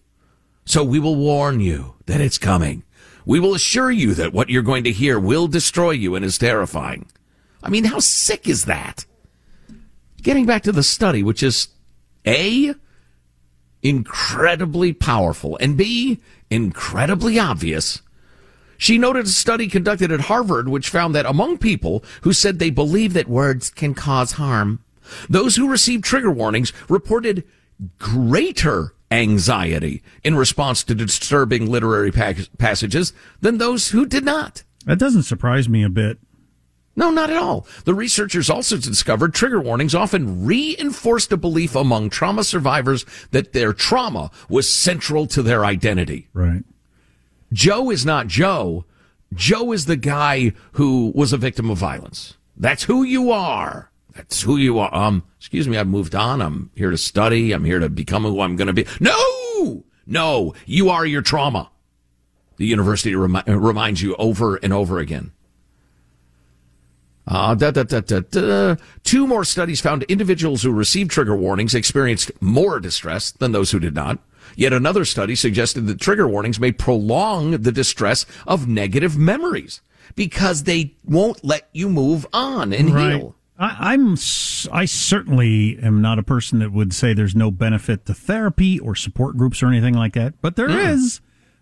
So 0.65 0.85
we 0.85 1.01
will 1.01 1.17
warn 1.17 1.61
you 1.61 1.95
that 2.07 2.21
it's 2.21 2.39
coming. 2.39 2.85
We 3.25 3.41
will 3.41 3.55
assure 3.55 3.91
you 3.91 4.15
that 4.15 4.33
what 4.33 4.51
you're 4.51 4.63
going 4.63 4.85
to 4.85 4.93
hear 4.93 5.19
will 5.19 5.49
destroy 5.49 5.91
you 5.91 6.15
and 6.15 6.25
is 6.25 6.39
terrifying. 6.39 7.07
I 7.63 7.71
mean, 7.71 7.85
how 7.85 8.01
sick 8.01 8.49
is 8.49 8.65
that? 8.65 9.07
Getting 10.21 10.47
back 10.47 10.63
to 10.65 10.73
the 10.73 10.83
study, 10.83 11.23
which 11.23 11.43
is 11.43 11.69
A, 12.27 12.75
incredibly 13.83 14.93
powerful, 14.93 15.57
and 15.61 15.77
B, 15.77 16.21
incredibly 16.51 17.39
obvious. 17.39 18.03
She 18.79 18.99
noted 18.99 19.27
a 19.27 19.29
study 19.29 19.69
conducted 19.69 20.11
at 20.11 20.23
Harvard 20.23 20.69
which 20.69 20.89
found 20.89 21.15
that 21.15 21.27
among 21.27 21.59
people 21.59 22.05
who 22.23 22.33
said 22.33 22.59
they 22.59 22.71
believe 22.71 23.13
that 23.13 23.29
words 23.29 23.71
can 23.71 23.95
cause 23.95 24.33
harm, 24.33 24.83
those 25.29 25.57
who 25.57 25.71
received 25.71 26.05
trigger 26.05 26.31
warnings 26.31 26.73
reported 26.89 27.45
greater 27.99 28.95
anxiety 29.13 30.03
in 30.25 30.35
response 30.35 30.83
to 30.85 30.95
disturbing 30.95 31.71
literary 31.71 32.11
passages 32.11 33.13
than 33.41 33.59
those 33.59 33.89
who 33.89 34.07
did 34.07 34.25
not. 34.25 34.65
That 34.87 34.99
doesn't 34.99 35.25
surprise 35.25 35.69
me 35.69 35.85
a 35.85 35.89
bit. 35.89 36.19
No, 36.95 37.11
not 37.11 37.31
at 37.31 37.37
all. 37.37 37.67
The 37.85 37.95
researchers 37.95 38.51
also 38.51 38.77
discovered 38.77 39.33
trigger 39.33 39.61
warnings 39.61 39.95
often 39.95 40.45
reinforced 40.45 41.33
a 41.33 41.37
belief 41.37 41.75
among 41.75 42.11
trauma 42.11 42.45
survivors 42.45 43.07
that 43.31 43.53
their 43.53 43.73
trauma 43.73 44.31
was 44.49 44.71
central 44.71 45.27
to 45.29 45.43
their 45.43 45.65
identity. 45.65 46.29
Right. 46.35 46.65
Joe 47.53 47.91
is 47.91 48.05
not 48.05 48.27
Joe. 48.27 48.85
Joe 49.33 49.73
is 49.73 49.87
the 49.87 49.97
guy 49.97 50.53
who 50.73 51.13
was 51.15 51.33
a 51.33 51.39
victim 51.39 51.71
of 51.71 51.79
violence. 51.79 52.37
That's 52.57 52.85
who 52.85 53.03
you 53.03 53.31
are. 53.31 53.91
That's 54.15 54.43
who 54.43 54.57
you 54.57 54.79
are. 54.79 54.95
Um, 54.95 55.25
excuse 55.39 55.69
me, 55.69 55.77
I've 55.79 55.89
moved 55.89 56.15
on. 56.15 56.43
I'm 56.43 56.71
here 56.75 56.91
to 56.91 56.99
study. 56.99 57.53
I'm 57.53 57.65
here 57.65 57.79
to 57.79 57.89
become 57.89 58.25
who 58.25 58.41
I'm 58.41 58.57
going 58.57 58.67
to 58.67 58.73
be. 58.73 58.87
No! 59.01 59.85
No! 60.07 60.55
You 60.67 60.91
are 60.91 61.07
your 61.07 61.23
trauma. 61.23 61.71
The 62.57 62.67
university 62.67 63.15
remi- 63.15 63.43
reminds 63.47 64.03
you 64.03 64.15
over 64.17 64.57
and 64.57 64.73
over 64.73 64.99
again. 64.99 65.33
Uh, 67.27 67.55
da, 67.55 67.71
da, 67.71 67.83
da, 67.85 68.77
Two 69.05 69.27
more 69.27 69.45
studies 69.45 69.81
found 69.81 70.03
individuals 70.05 70.63
who 70.63 70.73
received 70.73 71.11
trigger 71.11 71.37
warnings 71.37 71.75
experienced 71.75 72.31
more 72.41 72.81
distress 72.81 73.31
than 73.31 73.53
those 73.53 73.71
who 73.71 73.79
did 73.79 73.95
not. 73.95 74.19
Yet 74.57 74.73
another 74.73 75.05
study 75.05 75.35
suggested 75.35 75.87
that 75.87 76.01
trigger 76.01 76.29
warnings 76.29 76.61
may 76.61 76.73
prolong 76.73 77.53
the 77.53 77.73
distress 77.73 78.27
of 78.47 78.69
negative 78.69 79.17
memories 79.17 79.81
because 80.15 80.65
they 80.65 80.95
won't 81.05 81.45
let 81.45 81.69
you 81.73 81.89
move 81.89 82.27
on 82.33 82.73
and 82.73 82.91
right. 82.91 83.15
heal. 83.15 83.37
I, 83.63 83.95
am 83.95 84.17
I 84.73 84.87
certainly 84.87 85.79
am 85.79 86.03
not 86.03 86.19
a 86.19 86.25
person 86.25 86.59
that 86.59 86.73
would 86.73 86.93
say 86.93 87.15
there's 87.15 87.37
no 87.37 87.53
benefit 87.53 88.07
to 88.07 88.15
therapy 88.15 88.81
or 88.81 88.97
support 88.97 89.37
groups 89.37 89.63
or 89.63 89.69
anything 89.69 89.95
like 89.95 90.15
that, 90.15 90.35
but 90.41 90.57
there 90.57 90.69
mm. 90.69 90.89
is 90.93 91.21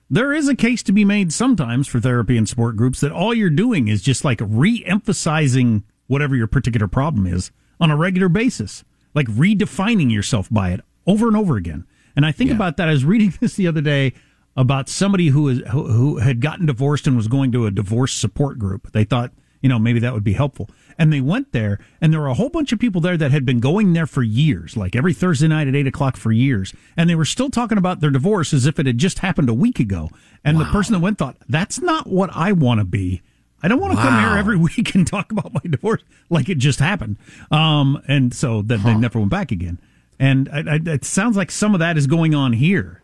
there 0.09 0.33
is 0.33 0.49
a 0.49 0.57
case 0.57 0.83
to 0.85 0.93
be 0.93 1.05
made 1.05 1.31
sometimes 1.31 1.87
for 1.87 2.01
therapy 2.01 2.39
and 2.39 2.49
support 2.49 2.77
groups 2.77 3.01
that 3.01 3.13
all 3.13 3.35
you're 3.35 3.51
doing 3.51 3.89
is 3.89 4.01
just 4.01 4.25
like 4.25 4.41
re-emphasizing 4.43 5.85
whatever 6.07 6.35
your 6.35 6.47
particular 6.47 6.89
problem 6.89 7.27
is 7.27 7.53
on 7.79 7.91
a 7.91 7.97
regular 7.97 8.31
basis, 8.31 8.83
like 9.15 9.27
redefining 9.27 10.11
yourself 10.11 10.49
by 10.51 10.71
it 10.71 10.81
over 11.07 11.29
and 11.29 11.37
over 11.37 11.57
again. 11.57 11.85
And 12.17 12.25
I 12.25 12.33
think 12.33 12.49
yeah. 12.49 12.57
about 12.57 12.79
that. 12.79 12.89
I 12.89 12.93
was 12.93 13.05
reading 13.05 13.35
this 13.41 13.57
the 13.57 13.67
other 13.67 13.83
day 13.83 14.15
about 14.57 14.89
somebody 14.89 15.29
who 15.29 15.49
is 15.49 15.59
who, 15.71 15.87
who 15.87 16.17
had 16.17 16.41
gotten 16.41 16.65
divorced 16.65 17.07
and 17.07 17.15
was 17.15 17.29
going 17.29 17.53
to 17.53 17.67
a 17.67 17.71
divorce 17.71 18.15
support 18.15 18.59
group. 18.59 18.91
They 18.93 19.05
thought 19.05 19.33
you 19.61 19.69
know, 19.69 19.79
maybe 19.79 20.01
that 20.01 20.15
would 20.15 20.25
be 20.25 20.33
helpful. 20.33 20.71
And 20.99 21.13
they 21.13 21.21
went 21.21 21.53
there, 21.53 21.79
and 22.01 22.13
there 22.13 22.21
were 22.21 22.29
a 22.29 22.35
whole 22.35 22.49
bunch 22.49 22.73
of 22.73 22.79
people 22.79 23.01
there 23.01 23.17
that 23.17 23.31
had 23.31 23.45
been 23.45 23.61
going 23.61 23.93
there 23.93 24.07
for 24.07 24.23
years, 24.23 24.77
like 24.77 24.95
every 24.95 25.15
Thursday 25.15 25.49
night 25.49 25.69
at 25.69 25.75
eight 25.75 25.87
o'clock 25.87 26.17
for 26.17 26.33
years. 26.33 26.75
And 26.97 27.09
they 27.09 27.15
were 27.15 27.25
still 27.25 27.51
talking 27.51 27.79
about 27.79 28.01
their 28.01 28.11
divorce 28.11 28.53
as 28.53 28.67
if 28.67 28.79
it 28.79 28.87
had 28.87 28.99
just 28.99 29.21
happened 29.21 29.49
a 29.49 29.55
week 29.55 29.81
ago. 29.81 30.11
And 30.45 30.59
wow. 30.59 30.65
the 30.65 30.71
person 30.71 30.93
that 30.95 31.01
went 31.01 31.19
thought, 31.19 31.37
that's 31.49 31.81
not 31.81 32.07
what 32.07 32.31
I 32.35 32.53
want 32.53 32.81
to 32.81 32.85
be. 32.85 33.23
I 33.63 33.69
don't 33.69 33.81
want 33.81 33.93
to 33.93 33.97
wow. 33.97 34.05
come 34.05 34.21
here 34.21 34.39
every 34.39 34.57
week 34.77 34.95
and 34.95 35.07
talk 35.07 35.33
about 35.33 35.53
my 35.53 35.61
divorce 35.69 36.03
like 36.29 36.49
it 36.49 36.59
just 36.59 36.79
happened. 36.79 37.17
Um, 37.51 38.03
and 38.09 38.35
so 38.35 38.63
then 38.63 38.81
huh. 38.81 38.89
they 38.89 38.95
never 38.97 39.19
went 39.19 39.31
back 39.31 39.53
again. 39.53 39.79
And 40.19 40.49
I, 40.51 40.75
I, 40.75 40.81
it 40.85 41.05
sounds 41.05 41.37
like 41.37 41.51
some 41.51 41.75
of 41.75 41.81
that 41.81 41.97
is 41.97 42.07
going 42.07 42.35
on 42.35 42.53
here. 42.53 43.03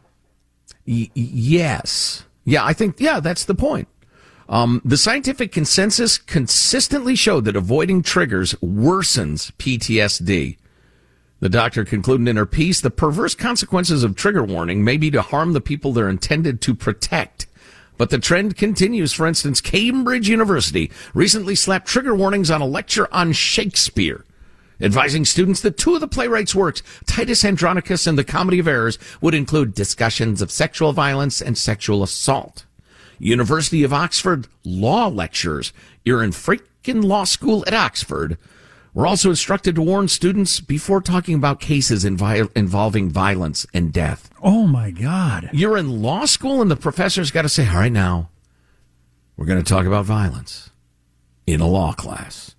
Y- 0.86 1.10
yes. 1.14 2.24
Yeah, 2.44 2.64
I 2.64 2.72
think, 2.74 3.00
yeah, 3.00 3.20
that's 3.20 3.44
the 3.44 3.54
point. 3.54 3.88
Um, 4.48 4.80
the 4.84 4.96
scientific 4.96 5.50
consensus 5.50 6.18
consistently 6.18 7.16
showed 7.16 7.44
that 7.46 7.56
avoiding 7.56 8.02
triggers 8.02 8.54
worsens 8.54 9.50
PTSD. 9.52 10.56
The 11.40 11.48
doctor 11.48 11.84
concluded 11.84 12.28
in 12.28 12.36
her 12.36 12.46
piece 12.46 12.80
the 12.80 12.90
perverse 12.90 13.34
consequences 13.34 14.04
of 14.04 14.14
trigger 14.14 14.44
warning 14.44 14.84
may 14.84 14.96
be 14.96 15.10
to 15.10 15.22
harm 15.22 15.52
the 15.52 15.60
people 15.60 15.92
they're 15.92 16.08
intended 16.08 16.60
to 16.62 16.74
protect. 16.74 17.46
But 17.98 18.10
the 18.10 18.18
trend 18.18 18.56
continues. 18.56 19.12
For 19.12 19.26
instance, 19.26 19.60
Cambridge 19.60 20.28
University 20.28 20.90
recently 21.14 21.54
slapped 21.54 21.88
trigger 21.88 22.14
warnings 22.14 22.50
on 22.50 22.60
a 22.60 22.66
lecture 22.66 23.12
on 23.12 23.32
Shakespeare, 23.32 24.24
advising 24.80 25.24
students 25.24 25.60
that 25.62 25.78
two 25.78 25.94
of 25.94 26.00
the 26.00 26.08
playwright's 26.08 26.54
works, 26.54 26.82
Titus 27.06 27.44
Andronicus 27.44 28.06
and 28.06 28.18
The 28.18 28.24
Comedy 28.24 28.58
of 28.58 28.68
Errors, 28.68 28.98
would 29.20 29.34
include 29.34 29.74
discussions 29.74 30.40
of 30.42 30.50
sexual 30.50 30.92
violence 30.92 31.40
and 31.40 31.56
sexual 31.56 32.02
assault. 32.02 32.65
University 33.18 33.82
of 33.82 33.92
Oxford 33.92 34.48
law 34.64 35.08
lectures. 35.08 35.72
You're 36.04 36.22
in 36.22 36.30
freaking 36.30 37.04
law 37.04 37.24
school 37.24 37.64
at 37.66 37.74
Oxford. 37.74 38.38
We're 38.94 39.06
also 39.06 39.28
instructed 39.28 39.74
to 39.74 39.82
warn 39.82 40.08
students 40.08 40.60
before 40.60 41.02
talking 41.02 41.34
about 41.34 41.60
cases 41.60 42.04
invi- 42.04 42.50
involving 42.56 43.10
violence 43.10 43.66
and 43.74 43.92
death. 43.92 44.30
Oh 44.42 44.66
my 44.66 44.90
God. 44.90 45.50
You're 45.52 45.76
in 45.76 46.00
law 46.00 46.24
school 46.24 46.62
and 46.62 46.70
the 46.70 46.76
professor's 46.76 47.30
got 47.30 47.42
to 47.42 47.48
say, 47.50 47.68
all 47.68 47.76
right, 47.76 47.92
now 47.92 48.30
we're 49.36 49.44
going 49.44 49.62
to 49.62 49.68
talk 49.68 49.84
about 49.84 50.06
violence 50.06 50.70
in 51.46 51.60
a 51.60 51.68
law 51.68 51.92
class 51.92 52.54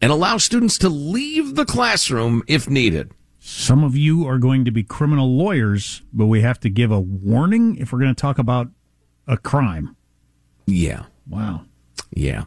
and 0.00 0.10
allow 0.10 0.38
students 0.38 0.78
to 0.78 0.88
leave 0.88 1.54
the 1.56 1.66
classroom 1.66 2.42
if 2.48 2.70
needed. 2.70 3.12
Some 3.38 3.84
of 3.84 3.96
you 3.96 4.26
are 4.26 4.38
going 4.38 4.64
to 4.64 4.70
be 4.70 4.82
criminal 4.82 5.36
lawyers, 5.36 6.02
but 6.12 6.26
we 6.26 6.40
have 6.40 6.58
to 6.60 6.70
give 6.70 6.90
a 6.90 7.00
warning 7.00 7.76
if 7.76 7.92
we're 7.92 7.98
going 7.98 8.14
to 8.14 8.20
talk 8.20 8.38
about 8.38 8.68
a 9.26 9.36
crime. 9.36 9.94
Yeah. 10.66 11.04
Wow. 11.28 11.64
Yeah. 12.14 12.44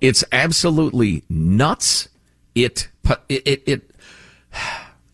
It's 0.00 0.24
absolutely 0.32 1.24
nuts. 1.28 2.08
It 2.54 2.88
it 3.28 3.42
it 3.46 3.62
it, 3.66 3.90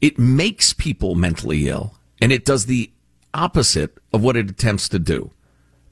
it 0.00 0.18
makes 0.18 0.72
people 0.72 1.14
mentally 1.14 1.68
ill 1.68 1.94
and 2.20 2.32
it 2.32 2.44
does 2.44 2.66
the 2.66 2.90
opposite 3.34 3.98
of 4.12 4.22
what 4.22 4.36
it 4.36 4.50
attempts 4.50 4.88
to 4.90 4.98
do. 4.98 5.30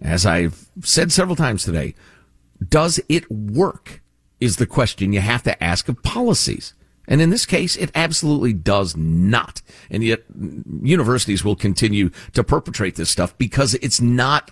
As 0.00 0.26
I've 0.26 0.68
said 0.82 1.12
several 1.12 1.36
times 1.36 1.64
today, 1.64 1.94
does 2.66 3.00
it 3.08 3.30
work? 3.30 4.00
Is 4.40 4.56
the 4.56 4.66
question 4.66 5.12
you 5.12 5.20
have 5.20 5.42
to 5.44 5.62
ask 5.62 5.88
of 5.88 6.02
policies. 6.02 6.74
And 7.06 7.20
in 7.20 7.30
this 7.30 7.44
case, 7.44 7.76
it 7.76 7.90
absolutely 7.94 8.52
does 8.52 8.96
not. 8.96 9.60
And 9.90 10.02
yet 10.02 10.24
universities 10.82 11.44
will 11.44 11.56
continue 11.56 12.10
to 12.32 12.42
perpetrate 12.42 12.96
this 12.96 13.10
stuff 13.10 13.36
because 13.36 13.74
it's 13.74 14.00
not 14.00 14.50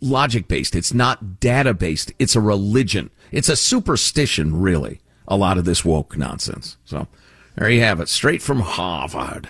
logic 0.00 0.48
based. 0.48 0.74
It's 0.74 0.92
not 0.92 1.40
data 1.40 1.74
based. 1.74 2.12
It's 2.18 2.36
a 2.36 2.40
religion. 2.40 3.10
It's 3.30 3.48
a 3.48 3.56
superstition, 3.56 4.60
really. 4.60 5.00
A 5.28 5.36
lot 5.36 5.58
of 5.58 5.64
this 5.64 5.84
woke 5.84 6.16
nonsense. 6.16 6.76
So 6.84 7.06
there 7.56 7.70
you 7.70 7.80
have 7.80 8.00
it. 8.00 8.08
Straight 8.08 8.42
from 8.42 8.60
Harvard. 8.60 9.48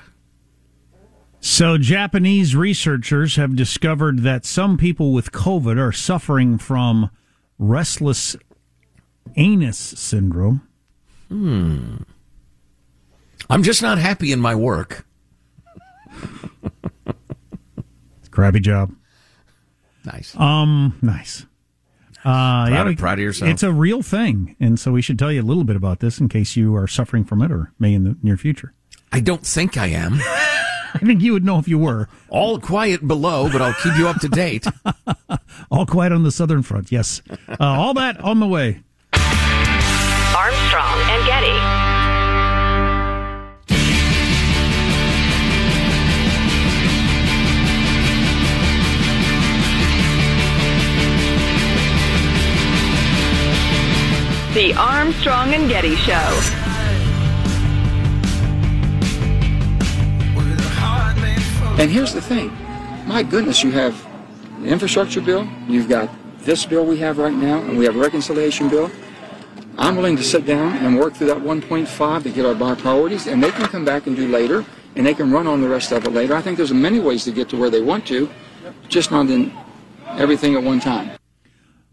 So, 1.44 1.76
Japanese 1.76 2.54
researchers 2.54 3.34
have 3.34 3.56
discovered 3.56 4.20
that 4.20 4.44
some 4.44 4.78
people 4.78 5.12
with 5.12 5.32
COVID 5.32 5.76
are 5.76 5.90
suffering 5.90 6.56
from 6.56 7.10
restless 7.58 8.36
anus 9.34 9.76
syndrome. 9.76 10.62
Hmm. 11.28 11.96
I'm 13.52 13.62
just 13.62 13.82
not 13.82 13.98
happy 13.98 14.32
in 14.32 14.40
my 14.40 14.54
work. 14.54 15.04
Crappy 18.30 18.60
job. 18.60 18.94
Nice. 20.06 20.34
Um, 20.38 20.98
nice. 21.02 21.44
Uh, 22.20 22.22
proud, 22.22 22.68
yeah, 22.72 22.84
we, 22.84 22.96
proud 22.96 23.18
of 23.18 23.24
yourself. 23.24 23.50
It's 23.50 23.62
a 23.62 23.70
real 23.70 24.00
thing, 24.02 24.56
and 24.58 24.80
so 24.80 24.90
we 24.90 25.02
should 25.02 25.18
tell 25.18 25.30
you 25.30 25.42
a 25.42 25.44
little 25.44 25.64
bit 25.64 25.76
about 25.76 26.00
this 26.00 26.18
in 26.18 26.30
case 26.30 26.56
you 26.56 26.74
are 26.74 26.86
suffering 26.86 27.24
from 27.24 27.42
it 27.42 27.52
or 27.52 27.72
may 27.78 27.92
in 27.92 28.04
the 28.04 28.16
near 28.22 28.38
future. 28.38 28.72
I 29.12 29.20
don't 29.20 29.44
think 29.44 29.76
I 29.76 29.88
am. 29.88 30.14
I 30.94 31.00
think 31.02 31.20
you 31.20 31.34
would 31.34 31.44
know 31.44 31.58
if 31.58 31.68
you 31.68 31.78
were. 31.78 32.08
All 32.30 32.58
quiet 32.58 33.06
below, 33.06 33.50
but 33.52 33.60
I'll 33.60 33.74
keep 33.74 33.98
you 33.98 34.08
up 34.08 34.18
to 34.20 34.28
date. 34.28 34.66
all 35.70 35.84
quiet 35.84 36.12
on 36.12 36.22
the 36.22 36.32
southern 36.32 36.62
front. 36.62 36.90
Yes, 36.90 37.20
uh, 37.48 37.56
all 37.60 37.92
that 37.94 38.18
on 38.20 38.40
the 38.40 38.46
way. 38.46 38.82
Armstrong 39.12 40.91
The 54.54 54.74
Armstrong 54.74 55.54
and 55.54 55.66
Getty 55.66 55.96
Show. 55.96 56.12
And 61.80 61.90
here's 61.90 62.12
the 62.12 62.20
thing. 62.20 62.52
My 63.06 63.22
goodness, 63.22 63.64
you 63.64 63.70
have 63.70 64.06
the 64.60 64.66
infrastructure 64.66 65.22
bill, 65.22 65.48
you've 65.66 65.88
got 65.88 66.10
this 66.40 66.66
bill 66.66 66.84
we 66.84 66.98
have 66.98 67.16
right 67.16 67.32
now, 67.32 67.62
and 67.62 67.78
we 67.78 67.86
have 67.86 67.96
a 67.96 67.98
reconciliation 67.98 68.68
bill. 68.68 68.90
I'm 69.78 69.96
willing 69.96 70.16
to 70.18 70.22
sit 70.22 70.44
down 70.44 70.76
and 70.84 70.98
work 70.98 71.14
through 71.14 71.28
that 71.28 71.38
1.5 71.38 72.22
to 72.22 72.30
get 72.30 72.44
our 72.44 72.54
bar 72.54 72.76
priorities, 72.76 73.28
and 73.28 73.42
they 73.42 73.52
can 73.52 73.64
come 73.68 73.86
back 73.86 74.06
and 74.06 74.14
do 74.14 74.28
later, 74.28 74.66
and 74.96 75.06
they 75.06 75.14
can 75.14 75.32
run 75.32 75.46
on 75.46 75.62
the 75.62 75.68
rest 75.70 75.92
of 75.92 76.04
it 76.04 76.12
later. 76.12 76.34
I 76.34 76.42
think 76.42 76.58
there's 76.58 76.74
many 76.74 77.00
ways 77.00 77.24
to 77.24 77.32
get 77.32 77.48
to 77.48 77.56
where 77.56 77.70
they 77.70 77.80
want 77.80 78.06
to, 78.08 78.28
just 78.88 79.10
not 79.10 79.30
in 79.30 79.50
everything 80.18 80.56
at 80.56 80.62
one 80.62 80.78
time. 80.78 81.12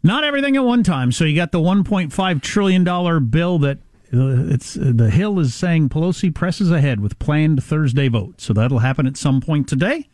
Not 0.02 0.24
everything 0.24 0.56
at 0.56 0.64
one 0.64 0.84
time. 0.84 1.12
So 1.12 1.26
you 1.26 1.36
got 1.36 1.52
the 1.52 1.60
1.5 1.60 2.42
trillion 2.42 2.84
dollar 2.84 3.20
bill 3.20 3.60
that 3.60 3.80
uh, 4.14 4.48
it's 4.50 4.76
uh, 4.76 4.92
the 4.96 5.10
Hill 5.10 5.40
is 5.40 5.54
saying 5.54 5.90
Pelosi 5.90 6.34
presses 6.34 6.72
ahead 6.72 7.00
with 7.00 7.20
planned 7.20 7.64
Thursday 7.64 8.08
vote. 8.08 8.42
So 8.42 8.54
that'll 8.54 8.80
happen 8.80 9.06
at 9.06 9.18
some 9.18 9.40
point 9.40 9.68
today, 9.68 10.10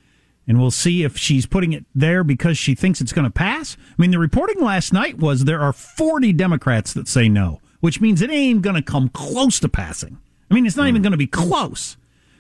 and 0.48 0.60
we'll 0.60 0.72
see 0.72 1.04
if 1.04 1.18
she's 1.18 1.46
putting 1.46 1.72
it 1.72 1.86
there 1.96 2.24
because 2.24 2.58
she 2.58 2.76
thinks 2.76 3.00
it's 3.00 3.14
going 3.14 3.26
to 3.26 3.32
pass. 3.32 3.78
I 3.98 4.02
mean, 4.02 4.12
the 4.12 4.20
reporting 4.20 4.62
last 4.62 4.92
night 4.92 5.18
was 5.18 5.46
there 5.46 5.62
are 5.62 5.72
40 5.72 6.34
Democrats 6.34 6.92
that 6.94 7.08
say 7.08 7.30
no, 7.30 7.62
which 7.80 8.02
means 8.02 8.22
it 8.22 8.32
ain't 8.32 8.64
going 8.64 8.76
to 8.76 8.82
come 8.82 9.08
close 9.10 9.60
to 9.62 9.70
passing. 9.70 10.18
I 10.52 10.54
mean, 10.54 10.66
it's 10.66 10.76
not 10.76 10.88
even 10.88 11.02
going 11.02 11.12
to 11.12 11.18
be 11.18 11.28
close. 11.28 11.96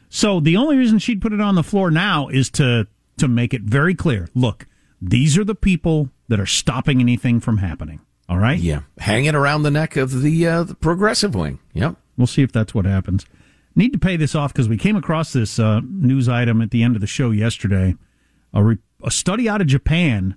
So 0.10 0.40
the 0.40 0.58
only 0.58 0.78
reason 0.78 1.00
she'd 1.00 1.22
put 1.22 1.34
it 1.34 1.42
on 1.42 1.56
the 1.56 1.64
floor 1.64 1.90
now 1.90 2.28
is 2.28 2.50
to 2.52 2.88
to 3.18 3.28
make 3.30 3.54
it 3.54 3.62
very 3.62 3.96
clear. 3.96 4.28
Look, 4.36 4.68
these 5.10 5.38
are 5.38 5.44
the 5.44 5.56
people 5.56 6.10
that 6.28 6.40
are 6.40 6.46
stopping 6.46 7.00
anything 7.00 7.40
from 7.40 7.58
happening. 7.58 8.02
All 8.28 8.38
right? 8.38 8.60
Yeah. 8.60 8.82
Hanging 8.98 9.36
around 9.36 9.64
the 9.64 9.72
neck 9.72 9.96
of 9.98 10.22
the, 10.22 10.48
uh, 10.48 10.64
the 10.64 10.76
progressive 10.76 11.36
wing. 11.36 11.60
Yep. 11.74 11.96
We'll 12.18 12.28
see 12.28 12.42
if 12.42 12.52
that's 12.52 12.74
what 12.74 12.86
happens. 12.86 13.26
Need 13.76 13.94
to 13.94 14.00
pay 14.00 14.18
this 14.18 14.34
off 14.34 14.54
because 14.54 14.70
we 14.70 14.78
came 14.78 14.96
across 14.96 15.34
this 15.34 15.60
uh, 15.60 15.82
news 15.84 16.28
item 16.28 16.62
at 16.62 16.72
the 16.72 16.82
end 16.82 16.96
of 16.96 17.02
the 17.02 17.08
show 17.08 17.32
yesterday. 17.32 17.96
A, 18.54 18.64
re- 18.64 18.78
a 19.04 19.12
study 19.12 19.48
out 19.48 19.62
of 19.62 19.68
Japan. 19.68 20.36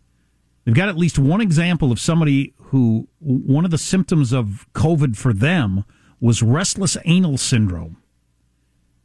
They've 0.65 0.75
got 0.75 0.89
at 0.89 0.99
least 0.99 1.19
one 1.19 1.41
example 1.41 1.91
of 1.93 2.01
somebody 2.01 2.53
who 2.57 3.09
one 3.21 3.65
of 3.65 3.71
the 3.71 3.79
symptoms 3.79 4.33
of 4.33 4.67
COVID 4.75 5.17
for 5.17 5.33
them 5.33 5.85
was 6.21 6.43
restless 6.43 6.97
anal 7.07 7.39
syndrome, 7.39 8.03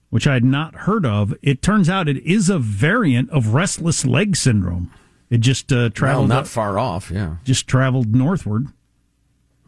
which 0.09 0.27
I 0.27 0.33
had 0.33 0.43
not 0.43 0.75
heard 0.75 1.05
of. 1.05 1.33
It 1.41 1.61
turns 1.61 1.89
out 1.89 2.09
it 2.09 2.17
is 2.25 2.49
a 2.49 2.59
variant 2.59 3.29
of 3.29 3.53
restless 3.53 4.03
leg 4.03 4.35
syndrome. 4.35 4.91
It 5.33 5.41
just 5.41 5.73
uh, 5.73 5.89
traveled 5.89 6.29
well, 6.29 6.37
not 6.37 6.47
far 6.47 6.77
off, 6.77 7.09
yeah. 7.09 7.37
Just 7.43 7.65
traveled 7.67 8.13
northward 8.13 8.67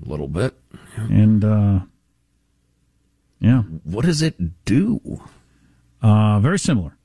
a 0.05 0.07
little 0.07 0.27
bit, 0.27 0.53
yeah. 0.95 1.05
and 1.05 1.43
uh, 1.43 1.79
yeah. 3.39 3.63
What 3.83 4.05
does 4.05 4.21
it 4.21 4.63
do? 4.65 5.23
Uh, 6.03 6.39
very 6.39 6.59
similar. 6.59 6.95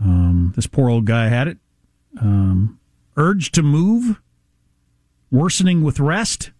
Um, 0.00 0.54
this 0.56 0.66
poor 0.66 0.88
old 0.88 1.04
guy 1.04 1.28
had 1.28 1.48
it. 1.48 1.58
Um, 2.18 2.80
urge 3.14 3.52
to 3.52 3.62
move, 3.62 4.22
worsening 5.30 5.82
with 5.82 6.00
rest, 6.00 6.50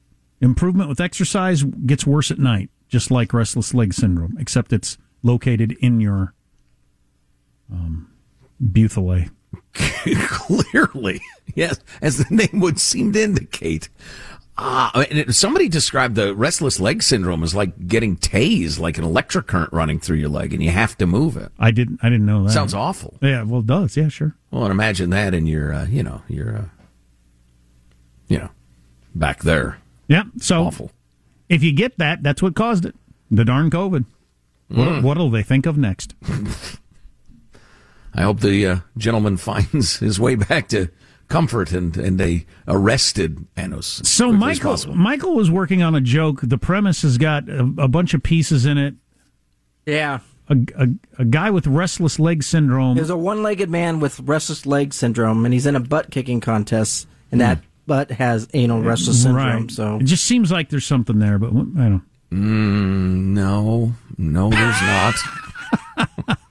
improvement 0.42 0.90
with 0.90 1.00
exercise 1.00 1.62
gets 1.62 2.06
worse 2.06 2.30
at 2.30 2.38
night, 2.38 2.68
just 2.90 3.10
like 3.10 3.32
restless 3.32 3.72
leg 3.72 3.94
syndrome, 3.94 4.36
except 4.38 4.74
it's 4.74 4.98
located 5.22 5.72
in 5.80 5.98
your 5.98 6.34
um, 7.72 8.12
buthylate. 8.60 9.30
Clearly, 10.28 11.20
yes, 11.54 11.80
as 12.00 12.18
the 12.18 12.34
name 12.34 12.60
would 12.60 12.80
seem 12.80 13.12
to 13.12 13.22
indicate. 13.22 13.88
Uh, 14.58 15.04
and 15.10 15.36
somebody 15.36 15.68
described 15.68 16.14
the 16.14 16.34
restless 16.34 16.80
leg 16.80 17.02
syndrome 17.02 17.42
as 17.42 17.54
like 17.54 17.86
getting 17.86 18.16
tased, 18.16 18.78
like 18.78 18.96
an 18.96 19.04
electric 19.04 19.46
current 19.46 19.70
running 19.70 20.00
through 20.00 20.16
your 20.16 20.30
leg, 20.30 20.54
and 20.54 20.62
you 20.62 20.70
have 20.70 20.96
to 20.96 21.06
move 21.06 21.36
it. 21.36 21.52
I 21.58 21.70
didn't. 21.70 22.00
I 22.02 22.08
didn't 22.08 22.24
know 22.24 22.44
that. 22.44 22.52
Sounds 22.52 22.72
awful. 22.72 23.14
Yeah, 23.20 23.42
well, 23.42 23.60
it 23.60 23.66
does. 23.66 23.96
Yeah, 23.96 24.08
sure. 24.08 24.34
Well, 24.50 24.64
and 24.64 24.72
imagine 24.72 25.10
that 25.10 25.34
in 25.34 25.46
your, 25.46 25.74
uh, 25.74 25.86
you 25.86 26.02
know, 26.02 26.22
your, 26.28 26.56
uh, 26.56 26.64
you 28.28 28.38
know, 28.38 28.50
back 29.14 29.42
there. 29.42 29.78
Yeah. 30.08 30.24
So 30.38 30.64
awful. 30.64 30.90
If 31.50 31.62
you 31.62 31.72
get 31.72 31.98
that, 31.98 32.22
that's 32.22 32.40
what 32.40 32.54
caused 32.54 32.86
it. 32.86 32.94
The 33.30 33.44
darn 33.44 33.70
COVID. 33.70 34.06
Mm. 34.70 34.76
What, 34.76 35.02
what'll 35.02 35.30
they 35.30 35.42
think 35.42 35.66
of 35.66 35.76
next? 35.76 36.14
I 38.16 38.22
hope 38.22 38.40
the 38.40 38.66
uh, 38.66 38.76
gentleman 38.96 39.36
finds 39.36 39.98
his 39.98 40.18
way 40.18 40.34
back 40.34 40.68
to 40.68 40.90
comfort 41.28 41.72
and, 41.72 41.96
and 41.96 42.20
a 42.20 42.46
arrested 42.66 43.46
Anos. 43.56 44.00
So 44.04 44.32
Michael 44.32 44.76
Michael 44.94 45.34
was 45.34 45.50
working 45.50 45.82
on 45.82 45.94
a 45.94 46.00
joke. 46.00 46.40
The 46.42 46.58
premise 46.58 47.02
has 47.02 47.18
got 47.18 47.48
a, 47.48 47.60
a 47.78 47.88
bunch 47.88 48.14
of 48.14 48.22
pieces 48.22 48.64
in 48.64 48.78
it. 48.78 48.94
Yeah. 49.84 50.20
A, 50.48 50.56
a, 50.78 50.88
a, 51.18 51.24
guy 51.24 51.50
with 51.50 51.66
restless 51.66 52.20
leg 52.20 52.44
syndrome. 52.44 52.94
There's 52.94 53.10
a 53.10 53.16
one 53.16 53.42
legged 53.42 53.68
man 53.68 53.98
with 53.98 54.20
restless 54.20 54.64
leg 54.64 54.94
syndrome, 54.94 55.44
and 55.44 55.52
he's 55.52 55.66
in 55.66 55.74
a 55.74 55.80
butt 55.80 56.12
kicking 56.12 56.40
contest, 56.40 57.08
and 57.32 57.40
mm. 57.40 57.44
that 57.44 57.58
butt 57.84 58.12
has 58.12 58.46
anal 58.54 58.80
restless 58.80 59.24
syndrome. 59.24 59.62
Right. 59.62 59.70
So 59.72 59.96
it 59.96 60.04
just 60.04 60.24
seems 60.24 60.52
like 60.52 60.68
there's 60.68 60.86
something 60.86 61.18
there, 61.18 61.38
but 61.40 61.48
I 61.48 61.88
don't. 61.88 62.02
Mm, 62.30 63.34
no, 63.34 63.92
no, 64.18 64.50
there's 64.50 64.82
not. 64.82 65.14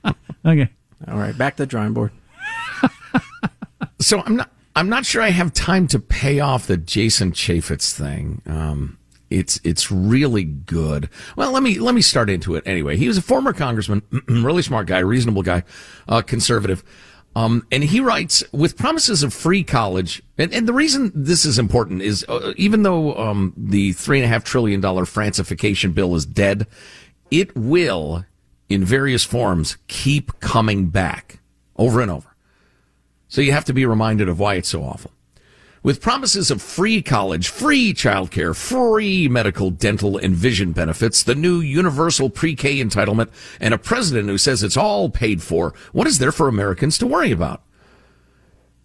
okay. 0.44 0.70
All 1.08 1.18
right, 1.18 1.36
back 1.36 1.56
to 1.56 1.62
the 1.62 1.66
drawing 1.66 1.92
board. 1.92 2.12
so 4.00 4.22
I'm 4.24 4.36
not. 4.36 4.50
I'm 4.74 4.90
not 4.90 5.06
sure 5.06 5.22
I 5.22 5.30
have 5.30 5.54
time 5.54 5.86
to 5.88 5.98
pay 5.98 6.40
off 6.40 6.66
the 6.66 6.76
Jason 6.76 7.32
Chaffetz 7.32 7.94
thing. 7.94 8.42
Um, 8.44 8.98
it's 9.30 9.58
it's 9.64 9.90
really 9.90 10.44
good. 10.44 11.08
Well, 11.34 11.50
let 11.52 11.62
me 11.62 11.78
let 11.78 11.94
me 11.94 12.02
start 12.02 12.28
into 12.28 12.56
it 12.56 12.66
anyway. 12.66 12.96
He 12.96 13.08
was 13.08 13.16
a 13.16 13.22
former 13.22 13.52
congressman, 13.52 14.02
really 14.28 14.62
smart 14.62 14.86
guy, 14.86 14.98
reasonable 14.98 15.42
guy, 15.42 15.62
uh, 16.08 16.22
conservative. 16.22 16.84
Um, 17.34 17.66
and 17.70 17.84
he 17.84 18.00
writes 18.00 18.42
with 18.52 18.78
promises 18.78 19.22
of 19.22 19.34
free 19.34 19.62
college. 19.62 20.22
And, 20.38 20.54
and 20.54 20.66
the 20.66 20.72
reason 20.72 21.12
this 21.14 21.44
is 21.44 21.58
important 21.58 22.00
is 22.00 22.24
uh, 22.28 22.54
even 22.56 22.82
though 22.82 23.14
um, 23.14 23.52
the 23.58 23.92
three 23.92 24.18
and 24.18 24.24
a 24.24 24.28
half 24.28 24.42
trillion 24.42 24.80
dollar 24.80 25.04
Francification 25.04 25.92
bill 25.92 26.14
is 26.14 26.24
dead, 26.24 26.66
it 27.30 27.54
will 27.54 28.24
in 28.68 28.84
various 28.84 29.24
forms 29.24 29.76
keep 29.88 30.40
coming 30.40 30.88
back 30.88 31.40
over 31.76 32.00
and 32.00 32.10
over. 32.10 32.34
So 33.28 33.40
you 33.40 33.52
have 33.52 33.64
to 33.66 33.72
be 33.72 33.86
reminded 33.86 34.28
of 34.28 34.38
why 34.38 34.54
it's 34.54 34.68
so 34.68 34.82
awful. 34.82 35.12
With 35.82 36.00
promises 36.00 36.50
of 36.50 36.60
free 36.60 37.00
college, 37.00 37.48
free 37.48 37.94
childcare, 37.94 38.56
free 38.56 39.28
medical, 39.28 39.70
dental, 39.70 40.16
and 40.18 40.34
vision 40.34 40.72
benefits, 40.72 41.22
the 41.22 41.36
new 41.36 41.60
universal 41.60 42.28
pre-K 42.28 42.78
entitlement, 42.78 43.28
and 43.60 43.72
a 43.72 43.78
president 43.78 44.28
who 44.28 44.38
says 44.38 44.64
it's 44.64 44.76
all 44.76 45.10
paid 45.10 45.42
for, 45.42 45.74
what 45.92 46.08
is 46.08 46.18
there 46.18 46.32
for 46.32 46.48
Americans 46.48 46.98
to 46.98 47.06
worry 47.06 47.30
about? 47.30 47.62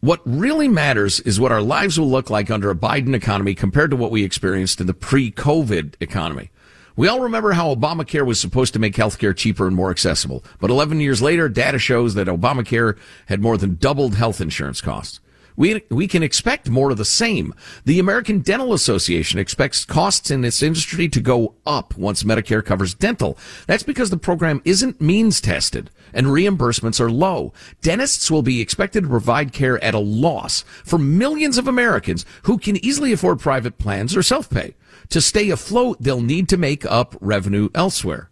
What 0.02 0.22
really 0.26 0.67
matters 0.67 1.20
is 1.22 1.39
what 1.39 1.52
our 1.52 1.62
lives 1.62 2.00
will 2.00 2.10
look 2.10 2.30
like 2.30 2.52
under 2.52 2.70
a 2.70 2.76
Biden 2.76 3.15
economy 3.15 3.56
compared 3.56 3.89
to 3.91 3.98
what 3.98 4.12
we 4.12 4.24
experienced 4.24 4.80
in 4.80 4.86
the 4.86 4.94
pre-COVID 4.94 5.96
economy. 6.00 6.52
We 6.95 7.08
all 7.08 7.21
remember 7.21 7.54
how 7.54 7.73
Obamacare 7.73 8.25
was 8.25 8.39
supposed 8.39 8.73
to 8.73 8.80
make 8.80 8.95
healthcare 8.95 9.36
cheaper 9.36 9.65
and 9.65 9.75
more 9.75 9.91
accessible. 9.91 10.43
But 10.60 10.69
11 10.69 10.99
years 10.99 11.21
later, 11.21 11.47
data 11.47 11.80
shows 11.80 12.15
that 12.15 12.27
Obamacare 12.27 12.97
had 13.27 13.41
more 13.41 13.58
than 13.58 13.75
doubled 13.75 14.15
health 14.15 14.41
insurance 14.41 14.82
costs. 14.82 15.19
We, 15.56 15.84
we 15.90 16.08
can 16.08 16.24
expect 16.24 16.70
more 16.70 16.92
of 16.92 16.98
the 16.98 17.06
same. 17.06 17.54
The 17.86 18.00
American 18.00 18.40
Dental 18.40 18.74
Association 18.74 19.40
expects 19.40 19.86
costs 19.86 20.32
in 20.32 20.42
this 20.42 20.64
industry 20.64 21.10
to 21.10 21.22
go 21.22 21.56
up 21.66 21.98
once 21.98 22.24
Medicare 22.24 22.64
covers 22.64 22.94
dental. 22.94 23.38
That's 23.68 23.84
because 23.84 24.10
the 24.10 24.18
program 24.18 24.62
isn't 24.66 25.02
means 25.02 25.42
tested 25.42 25.90
and 26.14 26.28
reimbursements 26.28 27.00
are 27.00 27.12
low. 27.12 27.54
Dentists 27.82 28.30
will 28.30 28.42
be 28.42 28.62
expected 28.62 29.04
to 29.04 29.10
provide 29.10 29.54
care 29.54 29.82
at 29.84 29.94
a 29.94 30.00
loss 30.00 30.64
for 30.84 30.98
millions 30.98 31.58
of 31.58 31.68
Americans 31.68 32.26
who 32.44 32.58
can 32.58 32.84
easily 32.84 33.12
afford 33.12 33.40
private 33.40 33.78
plans 33.78 34.16
or 34.16 34.24
self-pay. 34.24 34.76
To 35.10 35.22
stay 35.22 35.50
afloat, 35.50 35.98
they'll 36.00 36.22
need 36.22 36.48
to 36.50 36.58
make 36.58 36.86
up 36.86 37.16
revenue 37.20 37.70
elsewhere. 37.76 38.30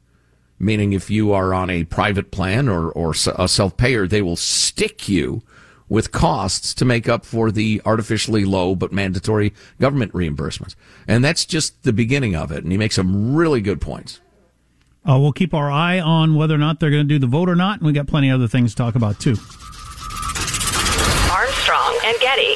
Meaning 0.58 0.94
if 0.94 1.10
you 1.10 1.32
are 1.32 1.54
on 1.54 1.70
a 1.70 1.86
private 1.86 2.32
plan 2.32 2.68
or, 2.68 2.90
or 2.90 3.12
a 3.12 3.48
self-payer, 3.48 4.08
they 4.08 4.22
will 4.22 4.36
stick 4.36 5.08
you 5.08 5.42
with 5.90 6.12
costs 6.12 6.74
to 6.76 6.86
make 6.86 7.10
up 7.10 7.26
for 7.26 7.52
the 7.52 7.82
artificially 7.86 8.46
low 8.46 8.76
but 8.76 8.94
mandatory 8.94 9.54
government 9.80 10.14
reimbursements. 10.14 10.76
And 11.08 11.26
that's 11.26 11.46
just 11.46 11.84
the 11.84 11.92
beginning 11.92 12.36
of 12.36 12.52
it. 12.52 12.64
And 12.64 12.72
he 12.72 12.78
makes 12.78 12.96
some 12.96 13.36
really 13.36 13.60
good 13.60 13.82
points. 13.82 14.22
Uh, 15.10 15.18
we'll 15.18 15.34
keep 15.34 15.54
our 15.54 15.72
eye 15.72 16.00
on 16.00 16.36
whether 16.36 16.54
or 16.54 16.60
not 16.60 16.80
they're 16.80 16.92
going 16.92 17.08
to 17.08 17.14
do 17.14 17.20
the 17.20 17.28
vote 17.28 17.50
or 17.50 17.56
not. 17.56 17.80
And 17.80 17.88
we 17.88 17.94
got 17.94 18.08
plenty 18.08 18.30
of 18.30 18.36
other 18.36 18.48
things 18.48 18.72
to 18.72 18.78
talk 18.78 18.96
about, 18.96 19.20
too. 19.20 19.36
Armstrong 21.32 22.00
and 22.06 22.20
Getty. 22.20 22.56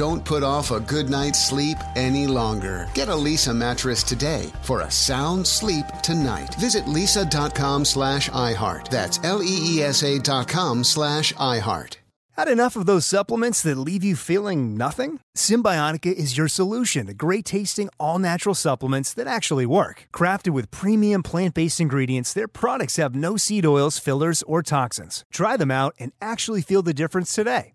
Don't 0.00 0.24
put 0.24 0.42
off 0.42 0.70
a 0.70 0.80
good 0.80 1.10
night's 1.10 1.38
sleep 1.38 1.76
any 1.94 2.26
longer. 2.26 2.88
Get 2.94 3.10
a 3.10 3.12
Leesa 3.12 3.54
mattress 3.54 4.02
today 4.02 4.50
for 4.62 4.80
a 4.80 4.90
sound 4.90 5.46
sleep 5.46 5.84
tonight. 6.02 6.54
Visit 6.54 6.86
leesa.com 6.86 7.84
slash 7.84 8.30
iHeart. 8.30 8.88
That's 8.88 9.22
L-E-E-S-A 9.24 10.20
dot 10.20 10.48
com 10.48 10.84
slash 10.84 11.34
iHeart. 11.34 11.98
Had 12.32 12.48
enough 12.48 12.76
of 12.76 12.86
those 12.86 13.04
supplements 13.04 13.62
that 13.62 13.76
leave 13.76 14.02
you 14.02 14.16
feeling 14.16 14.74
nothing? 14.74 15.20
Cymbiotika 15.36 16.10
is 16.10 16.34
your 16.34 16.48
solution 16.48 17.06
to 17.06 17.12
great 17.12 17.44
tasting, 17.44 17.90
all 18.00 18.18
natural 18.18 18.54
supplements 18.54 19.12
that 19.12 19.26
actually 19.26 19.66
work. 19.66 20.06
Crafted 20.14 20.54
with 20.54 20.70
premium 20.70 21.22
plant 21.22 21.54
based 21.54 21.78
ingredients, 21.78 22.32
their 22.32 22.48
products 22.48 22.96
have 22.96 23.14
no 23.14 23.36
seed 23.36 23.66
oils, 23.66 23.98
fillers, 23.98 24.42
or 24.44 24.62
toxins. 24.62 25.26
Try 25.30 25.58
them 25.58 25.70
out 25.70 25.94
and 25.98 26.12
actually 26.22 26.62
feel 26.62 26.80
the 26.80 26.94
difference 26.94 27.34
today. 27.34 27.74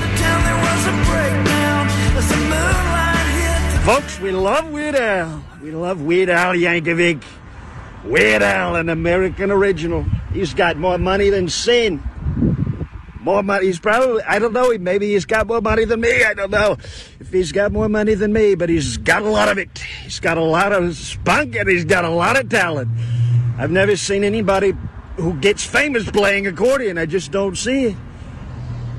Folks, 3.83 4.19
we 4.19 4.29
love 4.29 4.69
Weird 4.69 4.93
Al. 4.93 5.43
We 5.59 5.71
love 5.71 6.03
Weird 6.03 6.29
Al 6.29 6.53
Yankovic. 6.53 7.23
Weird 8.05 8.43
Al, 8.43 8.75
an 8.75 8.89
American 8.89 9.49
original. 9.49 10.05
He's 10.31 10.53
got 10.53 10.77
more 10.77 10.99
money 10.99 11.31
than 11.31 11.49
sin. 11.49 11.99
More 13.21 13.41
money. 13.41 13.65
He's 13.65 13.79
probably, 13.79 14.21
I 14.21 14.37
don't 14.37 14.53
know, 14.53 14.77
maybe 14.77 15.13
he's 15.13 15.25
got 15.25 15.47
more 15.47 15.61
money 15.61 15.85
than 15.85 15.99
me. 15.99 16.23
I 16.23 16.35
don't 16.35 16.51
know 16.51 16.77
if 17.19 17.31
he's 17.31 17.51
got 17.51 17.71
more 17.71 17.89
money 17.89 18.13
than 18.13 18.31
me, 18.31 18.53
but 18.53 18.69
he's 18.69 18.97
got 18.97 19.23
a 19.23 19.29
lot 19.29 19.49
of 19.49 19.57
it. 19.57 19.75
He's 20.03 20.19
got 20.19 20.37
a 20.37 20.43
lot 20.43 20.73
of 20.73 20.95
spunk 20.95 21.55
and 21.55 21.67
he's 21.67 21.85
got 21.85 22.05
a 22.05 22.09
lot 22.09 22.39
of 22.39 22.49
talent. 22.49 22.89
I've 23.57 23.71
never 23.71 23.95
seen 23.95 24.23
anybody 24.23 24.73
who 25.15 25.33
gets 25.39 25.65
famous 25.65 26.09
playing 26.09 26.45
accordion. 26.45 26.99
I 26.99 27.07
just 27.07 27.31
don't 27.31 27.57
see 27.57 27.85
it. 27.85 27.95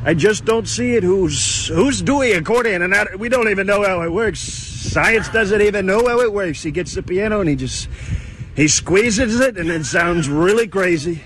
I 0.05 0.15
just 0.15 0.45
don't 0.45 0.67
see 0.67 0.97
it. 0.97 1.05
Who's 1.05 1.69
who's 1.69 2.03
doing 2.03 2.35
accordion, 2.35 2.83
and 2.83 2.93
I, 2.93 3.07
we 3.17 3.29
don't 3.29 3.49
even 3.49 3.69
know 3.69 3.85
how 3.85 4.03
it 4.03 4.11
works. 4.11 4.72
Science 4.83 5.29
doesn't 5.29 5.61
even 5.61 5.87
know 5.87 6.07
how 6.07 6.21
it 6.21 6.33
works. 6.33 6.63
He 6.63 6.71
gets 6.71 6.95
the 6.95 7.03
piano 7.03 7.41
and 7.41 7.49
he 7.49 7.57
just 7.57 7.89
he 8.55 8.69
squeezes 8.69 9.41
it, 9.41 9.57
and 9.57 9.71
it 9.71 9.87
sounds 9.87 10.29
really 10.29 10.69
crazy. 10.69 11.23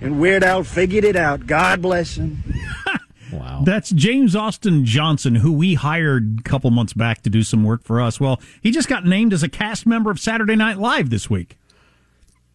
And 0.00 0.20
Weird 0.20 0.44
Al 0.44 0.62
figured 0.62 1.04
it 1.04 1.16
out. 1.16 1.46
God 1.46 1.82
bless 1.82 2.16
him. 2.16 2.44
wow. 3.32 3.62
That's 3.64 3.90
James 3.90 4.36
Austin 4.36 4.84
Johnson, 4.84 5.36
who 5.36 5.52
we 5.52 5.74
hired 5.74 6.40
a 6.40 6.42
couple 6.42 6.70
months 6.70 6.92
back 6.92 7.22
to 7.22 7.30
do 7.30 7.42
some 7.42 7.64
work 7.64 7.82
for 7.82 8.00
us. 8.00 8.20
Well, 8.20 8.40
he 8.60 8.70
just 8.70 8.88
got 8.88 9.04
named 9.04 9.32
as 9.32 9.42
a 9.42 9.48
cast 9.48 9.86
member 9.86 10.10
of 10.10 10.20
Saturday 10.20 10.54
Night 10.54 10.78
Live 10.78 11.10
this 11.10 11.28
week. 11.28 11.58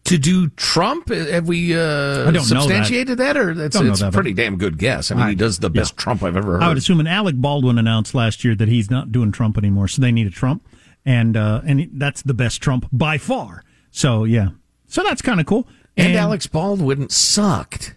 To 0.04 0.18
do 0.18 0.48
Trump? 0.50 1.10
Have 1.10 1.46
we 1.46 1.78
uh, 1.78 2.28
I 2.28 2.38
substantiated 2.38 3.18
that. 3.18 3.34
that. 3.34 3.36
or 3.36 3.54
that's 3.54 3.76
Don't 3.76 3.88
it's 3.88 4.00
that, 4.00 4.08
a 4.08 4.12
pretty 4.12 4.32
damn 4.32 4.56
good 4.56 4.76
guess. 4.76 5.10
I 5.10 5.14
mean, 5.14 5.28
he 5.28 5.34
does 5.36 5.60
the 5.60 5.70
best 5.70 5.96
Trump 5.96 6.24
I've 6.24 6.36
ever 6.36 6.54
heard. 6.54 6.62
I 6.62 6.68
would 6.68 6.76
assume, 6.76 6.98
and 6.98 7.08
Alec 7.08 7.36
Baldwin 7.36 7.78
announced 7.78 8.14
last 8.14 8.44
year 8.44 8.56
that 8.56 8.66
he's 8.68 8.90
not 8.90 9.12
doing 9.12 9.30
Trump 9.30 9.56
anymore, 9.56 9.86
so 9.86 10.02
they 10.02 10.10
need 10.10 10.26
a 10.26 10.30
Trump, 10.30 10.66
and 11.04 11.36
uh, 11.36 11.60
and 11.64 11.88
that's 11.94 12.22
the 12.22 12.34
best 12.34 12.60
Trump 12.60 12.88
by 12.92 13.16
far. 13.16 13.62
So 13.92 14.24
yeah, 14.24 14.48
so 14.88 15.04
that's 15.04 15.22
kind 15.22 15.38
of 15.38 15.46
cool. 15.46 15.68
and 15.96 16.14
Alex 16.14 16.48
Baldwin 16.48 17.08
sucked. 17.08 17.94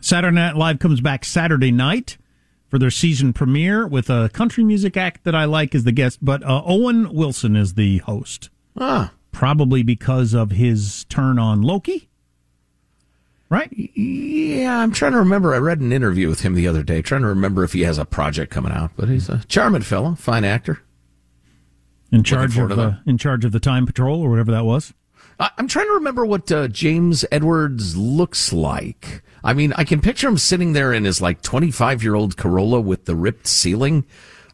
Saturday 0.00 0.34
Night 0.34 0.56
Live 0.56 0.80
comes 0.80 1.00
back 1.00 1.24
Saturday 1.24 1.70
night 1.70 2.18
for 2.68 2.78
their 2.78 2.90
season 2.90 3.32
premiere 3.32 3.86
with 3.86 4.10
a 4.10 4.30
country 4.32 4.64
music 4.64 4.96
act 4.96 5.24
that 5.24 5.34
I 5.34 5.44
like 5.44 5.74
as 5.74 5.84
the 5.84 5.92
guest, 5.92 6.18
but 6.22 6.42
uh, 6.42 6.62
Owen 6.64 7.12
Wilson 7.12 7.54
is 7.54 7.74
the 7.74 7.98
host. 7.98 8.50
Ah. 8.76 9.12
Probably 9.32 9.82
because 9.82 10.34
of 10.34 10.52
his 10.52 11.04
turn 11.04 11.38
on 11.38 11.62
Loki. 11.62 12.08
Right? 13.48 13.70
Yeah, 13.72 14.78
I'm 14.78 14.92
trying 14.92 15.12
to 15.12 15.18
remember. 15.18 15.54
I 15.54 15.58
read 15.58 15.80
an 15.80 15.92
interview 15.92 16.28
with 16.28 16.40
him 16.40 16.54
the 16.54 16.66
other 16.68 16.82
day, 16.82 17.02
trying 17.02 17.20
to 17.22 17.28
remember 17.28 17.64
if 17.64 17.74
he 17.74 17.82
has 17.82 17.98
a 17.98 18.04
project 18.04 18.50
coming 18.50 18.72
out. 18.72 18.92
But 18.96 19.10
he's 19.10 19.28
a 19.28 19.44
charming 19.46 19.82
fellow, 19.82 20.14
fine 20.14 20.44
actor. 20.44 20.80
In 22.10 22.22
charge 22.22 22.56
of 22.56 22.78
uh, 22.78 22.92
in 23.06 23.18
charge 23.18 23.44
of 23.44 23.52
the 23.52 23.60
Time 23.60 23.84
Patrol 23.84 24.20
or 24.20 24.30
whatever 24.30 24.52
that 24.52 24.64
was. 24.64 24.94
I'm 25.38 25.66
trying 25.66 25.86
to 25.86 25.94
remember 25.94 26.24
what 26.24 26.50
uh, 26.52 26.68
James 26.68 27.24
Edwards 27.32 27.96
looks 27.96 28.52
like. 28.52 29.22
I 29.42 29.54
mean, 29.54 29.72
I 29.74 29.84
can 29.84 30.00
picture 30.00 30.28
him 30.28 30.38
sitting 30.38 30.72
there 30.72 30.92
in 30.92 31.04
his 31.04 31.20
like 31.20 31.42
25 31.42 32.02
year 32.02 32.14
old 32.14 32.36
Corolla 32.36 32.80
with 32.80 33.06
the 33.06 33.16
ripped 33.16 33.46
ceiling. 33.46 34.04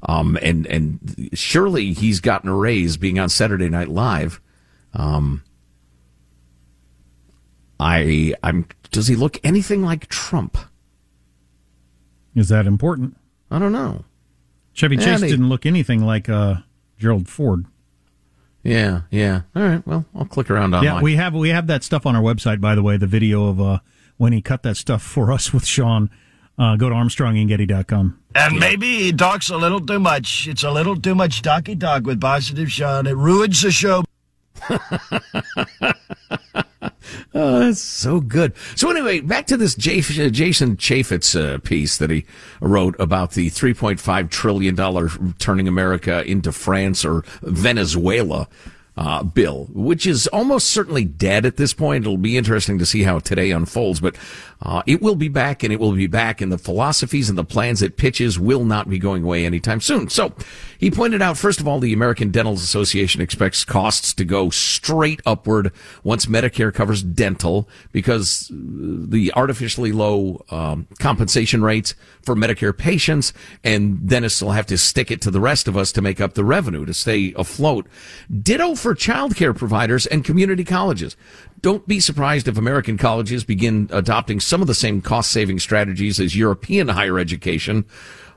Um, 0.03 0.39
and, 0.41 0.67
and 0.67 1.31
surely 1.35 1.93
he's 1.93 2.21
gotten 2.21 2.49
a 2.49 2.55
raise 2.55 2.97
being 2.97 3.19
on 3.19 3.29
Saturday 3.29 3.69
Night 3.69 3.89
Live. 3.89 4.41
Um, 4.99 5.43
I, 7.81 8.35
I'm, 8.43 8.67
does 8.91 9.07
he 9.07 9.15
look 9.15 9.39
anything 9.45 9.83
like 9.83 10.09
Trump? 10.09 10.59
Is 12.35 12.49
that 12.49 12.67
important? 12.67 13.17
I 13.51 13.59
don't 13.59 13.73
know. 13.73 14.05
Chevy 14.73 14.97
Yeah, 14.97 15.05
Chase 15.05 15.21
they- 15.23 15.29
didn't 15.29 15.49
look 15.49 15.65
anything 15.67 16.05
like 16.05 16.29
uh, 16.29 16.57
Gerald 16.99 17.29
Ford. 17.29 17.67
Yeah, 18.63 19.03
yeah. 19.11 19.43
All 19.55 19.63
right. 19.63 19.87
Well, 19.87 20.05
I'll 20.15 20.25
click 20.27 20.51
around 20.51 20.75
online. 20.75 20.85
Yeah, 20.97 21.01
we 21.01 21.15
have 21.17 21.33
we 21.33 21.51
have 21.51 21.69
that 21.69 21.85
stuff 21.85 22.05
on 22.05 22.15
our 22.17 22.23
website. 22.23 22.61
By 22.61 22.75
the 22.75 22.83
way, 22.83 22.97
the 22.97 23.07
video 23.07 23.47
of 23.47 23.61
uh, 23.61 23.79
when 24.19 24.33
he 24.33 24.43
cut 24.43 24.63
that 24.65 24.77
stuff 24.77 25.01
for 25.03 25.33
us 25.33 25.53
with 25.55 25.65
Sean. 25.65 26.11
Uh, 26.59 26.75
go 26.75 26.89
to 26.89 26.95
ArmstrongandGetty.com. 26.97 28.19
And 28.35 28.59
maybe 28.59 28.99
he 29.05 29.13
talks 29.13 29.49
a 29.49 29.57
little 29.57 29.81
too 29.81 30.01
much. 30.01 30.49
It's 30.49 30.65
a 30.65 30.73
little 30.73 30.97
too 30.97 31.15
much 31.15 31.41
talky 31.41 31.77
talk 31.77 32.05
with 32.05 32.21
Positive 32.21 32.71
Sean. 32.71 33.07
It 33.07 33.15
ruins 33.17 33.63
the 33.63 33.71
show. 33.71 34.03
Oh, 37.35 37.61
that's 37.61 37.81
so 37.81 38.21
good. 38.21 38.53
So 38.75 38.91
anyway, 38.91 39.21
back 39.21 39.47
to 39.47 39.57
this 39.57 39.75
Jason 39.75 40.31
Chaffetz 40.77 41.39
uh, 41.39 41.59
piece 41.59 41.99
that 41.99 42.11
he 42.11 42.25
wrote 42.61 42.97
about 42.99 43.33
the 43.33 43.49
3.5 43.51 44.31
trillion 44.31 44.75
dollar 44.75 45.09
turning 45.39 45.69
America 45.69 46.25
into 46.25 46.53
France 46.53 47.05
or 47.05 47.25
Venezuela 47.43 48.49
uh, 48.97 49.23
bill, 49.23 49.69
which 49.73 50.07
is 50.07 50.27
almost 50.29 50.69
certainly 50.69 51.05
dead 51.05 51.47
at 51.47 51.57
this 51.57 51.73
point. 51.73 52.05
It'll 52.05 52.17
be 52.17 52.37
interesting 52.37 52.79
to 52.81 52.87
see 52.87 53.05
how 53.05 53.21
today 53.21 53.53
unfolds, 53.53 54.01
but 54.01 54.17
uh, 54.61 54.83
it 54.87 55.01
will 55.01 55.15
be 55.15 55.29
back 55.29 55.63
and 55.63 55.73
it 55.73 55.79
will 55.79 55.93
be 55.93 56.07
back, 56.07 56.41
and 56.41 56.51
the 56.51 56.59
philosophies 56.59 57.29
and 57.29 57.39
the 57.39 57.45
plans 57.45 57.81
it 57.81 57.97
pitches 57.97 58.39
will 58.39 58.65
not 58.65 58.89
be 58.89 58.99
going 58.99 59.23
away 59.23 59.47
anytime 59.47 59.81
soon. 59.81 60.09
So 60.09 60.35
he 60.79 60.91
pointed 60.91 61.23
out, 61.23 61.39
first 61.39 61.61
of 61.61 61.69
all, 61.69 61.79
the 61.79 61.93
American 61.93 62.31
Dental 62.31 62.55
Association 62.55 63.21
expects 63.21 63.65
costs 63.65 64.13
to 64.15 64.25
go 64.25 64.51
straight 64.51 65.21
upward 65.25 65.73
once 66.03 66.27
Medicare 66.27 66.75
covers 66.75 67.03
dental 67.03 67.69
because 67.93 68.51
the 68.51 69.33
artificially 69.35 69.93
low 69.93 70.45
um, 70.51 70.89
compensation 70.99 71.63
rates 71.63 71.95
for 72.23 72.35
Medicare 72.35 72.77
patients, 72.77 73.33
and 73.63 74.09
dentists 74.09 74.43
will 74.43 74.53
have 74.53 74.67
to 74.67 74.77
stick 74.77 75.11
it 75.11 75.21
to 75.23 75.31
the 75.31 75.41
rest 75.41 75.69
of 75.69 75.77
us 75.77 75.93
to 75.93 76.03
make 76.03 76.21
up 76.21 76.35
the 76.35 76.45
revenue 76.45 76.85
to 76.85 76.95
stay 76.95 77.33
afloat. 77.37 77.87
Ditto 78.43 78.75
for 78.75 78.95
childcare 78.95 79.57
providers 79.57 80.07
and 80.07 80.25
community 80.25 80.65
colleges. 80.65 81.17
Don't 81.61 81.87
be 81.89 82.01
surprised 82.01 82.47
if 82.49 82.57
American 82.57 82.97
colleges 82.97 83.45
begin 83.45 83.89
adopting 83.93 84.41
some 84.41 84.61
of 84.61 84.67
the 84.67 84.75
same 84.75 85.01
cost 85.01 85.33
saving 85.33 85.59
strategies 85.59 86.21
as 86.21 86.37
European 86.37 86.89
higher 86.89 87.19
education, 87.19 87.85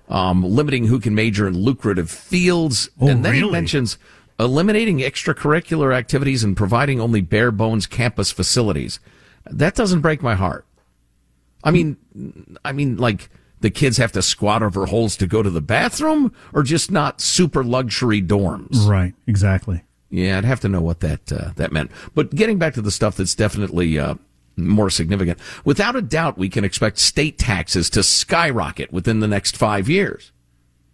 um, 0.10 0.44
limiting 0.44 0.86
who 0.86 1.00
can 1.00 1.14
major 1.14 1.48
in 1.48 1.58
lucrative 1.58 2.10
fields. 2.10 2.90
Oh, 3.00 3.08
and 3.08 3.24
then 3.24 3.34
really? 3.34 3.46
he 3.46 3.52
mentions 3.52 3.98
eliminating 4.40 5.00
extracurricular 5.00 5.96
activities 5.96 6.44
and 6.44 6.58
providing 6.58 7.00
only 7.00 7.22
bare 7.22 7.52
bones 7.52 7.86
campus 7.86 8.32
facilities. 8.32 9.00
That 9.46 9.76
doesn't 9.76 10.02
break 10.02 10.24
my 10.24 10.36
heart. 10.36 10.66
I 11.64 11.72
mean, 11.72 11.98
I 12.66 12.72
mean, 12.72 12.98
like 12.98 13.30
the 13.60 13.70
kids 13.70 13.98
have 13.98 14.12
to 14.14 14.22
squat 14.22 14.64
over 14.64 14.88
holes 14.88 15.16
to 15.18 15.28
go 15.28 15.44
to 15.44 15.50
the 15.50 15.62
bathroom 15.62 16.34
or 16.54 16.64
just 16.64 16.92
not 16.92 17.22
super 17.22 17.64
luxury 17.64 18.22
dorms. 18.22 18.88
Right, 18.88 19.14
exactly. 19.28 19.84
Yeah, 20.12 20.38
I'd 20.38 20.46
have 20.46 20.60
to 20.60 20.70
know 20.70 20.82
what 20.82 21.00
that 21.00 21.32
uh, 21.32 21.52
that 21.56 21.72
meant. 21.72 21.90
But 22.14 22.36
getting 22.36 22.60
back 22.60 22.74
to 22.76 22.82
the 22.82 22.92
stuff 22.92 23.16
that's 23.16 23.34
definitely 23.34 23.98
uh, 23.98 24.16
more 24.58 24.90
significant, 24.90 25.40
without 25.64 25.96
a 25.96 26.02
doubt, 26.02 26.38
we 26.38 26.50
can 26.50 26.66
expect 26.66 27.00
state 27.00 27.40
taxes 27.40 27.90
to 27.92 28.04
skyrocket 28.04 28.92
within 28.92 29.22
the 29.22 29.28
next 29.28 29.56
five 29.56 29.88
years. 29.90 30.34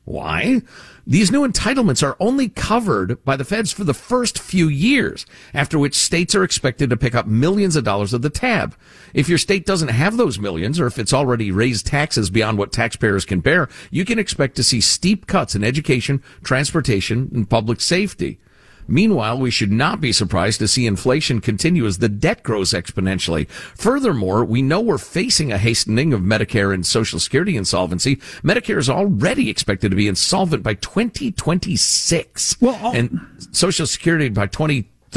Why? 0.06 0.62
These 1.06 1.32
new 1.32 1.46
entitlements 1.46 2.02
are 2.02 2.16
only 2.20 2.48
covered 2.48 3.22
by 3.26 3.36
the 3.36 3.44
feds 3.44 3.74
for 3.74 3.84
the 3.84 3.94
first 3.94 4.40
few 4.40 4.70
years, 4.70 5.26
after 5.54 5.78
which 5.78 5.96
states 5.96 6.34
are 6.34 6.44
expected 6.44 6.90
to 6.90 6.98
pick 6.98 7.16
up 7.16 7.28
millions 7.28 7.76
of 7.76 7.84
dollars 7.84 8.14
of 8.14 8.22
the 8.22 8.30
tab. 8.30 8.74
If 9.14 9.28
your 9.28 9.38
state 9.38 9.66
doesn't 9.66 9.90
have 9.90 10.16
those 10.16 10.40
millions, 10.40 10.80
or 10.80 10.88
if 10.88 10.98
it's 10.98 11.12
already 11.12 11.52
raised 11.52 11.88
taxes 11.88 12.30
beyond 12.30 12.58
what 12.58 12.72
taxpayers 12.72 13.26
can 13.26 13.42
bear, 13.42 13.68
you 13.92 14.06
can 14.06 14.20
expect 14.20 14.56
to 14.58 14.64
see 14.64 14.80
steep 14.80 15.28
cuts 15.28 15.56
in 15.56 15.64
education, 15.64 16.24
transportation, 16.44 17.30
and 17.34 17.50
public 17.50 17.82
safety. 17.82 18.40
Meanwhile, 18.88 19.40
we 19.40 19.52
should 19.52 19.72
not 19.72 20.02
be 20.02 20.12
surprised 20.12 20.60
to 20.60 20.68
see 20.68 20.86
inflation 20.86 21.42
continue 21.42 21.86
as 21.86 21.98
the 21.98 22.10
debt 22.10 22.44
grows 22.44 22.72
exponentially. 22.72 23.50
Furthermore, 23.50 24.46
we 24.46 24.62
know 24.62 24.80
we're 24.80 24.98
facing 24.98 25.52
a 25.52 25.58
hastening 25.58 26.14
of 26.14 26.22
Medicare 26.22 26.74
and 26.74 26.86
Social 26.86 27.20
Security 27.20 27.58
insolvency. 27.58 28.18
Medicare 28.44 28.78
is 28.78 28.90
already 28.90 29.50
expected 29.50 29.92
to 29.92 29.98
be 29.98 30.08
insolvent 30.08 30.64
by 30.64 30.74
2026. 30.76 32.62
Well, 32.62 32.92
and 32.94 33.20
Social 33.52 33.86
Security 33.86 34.30
by 34.30 34.48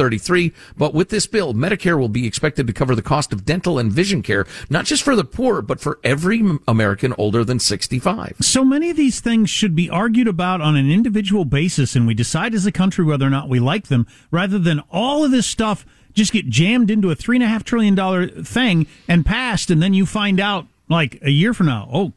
2033. 0.01 0.53
But 0.77 0.95
with 0.95 1.11
this 1.11 1.27
bill, 1.27 1.55
Medicare 1.55 1.99
will 1.99 2.09
be 2.09 2.27
expected 2.27 2.67
to 2.67 2.73
cover 2.73 2.95
the 2.95 3.03
cost 3.03 3.33
of 3.33 3.45
dental 3.45 3.79
and 3.79 3.93
vision 3.93 4.23
care, 4.23 4.47
not 4.71 4.87
just 4.87 5.03
for 5.03 5.15
the 5.15 5.25
poor, 5.25 5.61
but 5.63 5.81
for 5.81 5.99
every 6.03 6.43
American 6.67 7.15
older 7.19 7.45
than 7.45 7.59
65. 7.59 8.37
So 8.41 8.65
many 8.65 8.91
of 8.91 8.97
these 8.97 9.21
things 9.21 9.51
should 9.51 9.75
be 9.75 9.91
argued 9.91 10.29
about 10.29 10.61
on 10.61 10.77
an 10.77 10.91
individual 10.91 11.45
basis, 11.45 11.95
and 11.95 12.07
we 12.07 12.15
decide 12.15 12.55
as 12.55 12.67
a 12.67 12.73
country 12.73 13.05
whether 13.05 13.27
or 13.27 13.31
not 13.31 13.49
we 13.49 13.61
like 13.61 13.89
them, 13.89 14.07
rather 14.31 14.59
than 14.59 14.81
all 14.91 15.25
of 15.25 15.31
this 15.31 15.47
stuff 15.47 15.85
just 16.13 16.33
get 16.33 16.49
jammed 16.49 16.91
into 16.91 17.11
a 17.11 17.15
three 17.15 17.37
and 17.37 17.45
a 17.45 17.49
half 17.49 17.63
trillion 17.63 17.95
dollar 17.95 18.27
thing 18.27 18.87
and 19.07 19.25
passed, 19.25 19.71
and 19.71 19.83
then 19.83 19.95
you 19.95 20.07
find 20.07 20.41
out 20.41 20.67
like 20.89 21.19
a 21.23 21.31
year 21.31 21.55
from 21.55 21.67
now, 21.67 21.89
oh, 21.93 22.13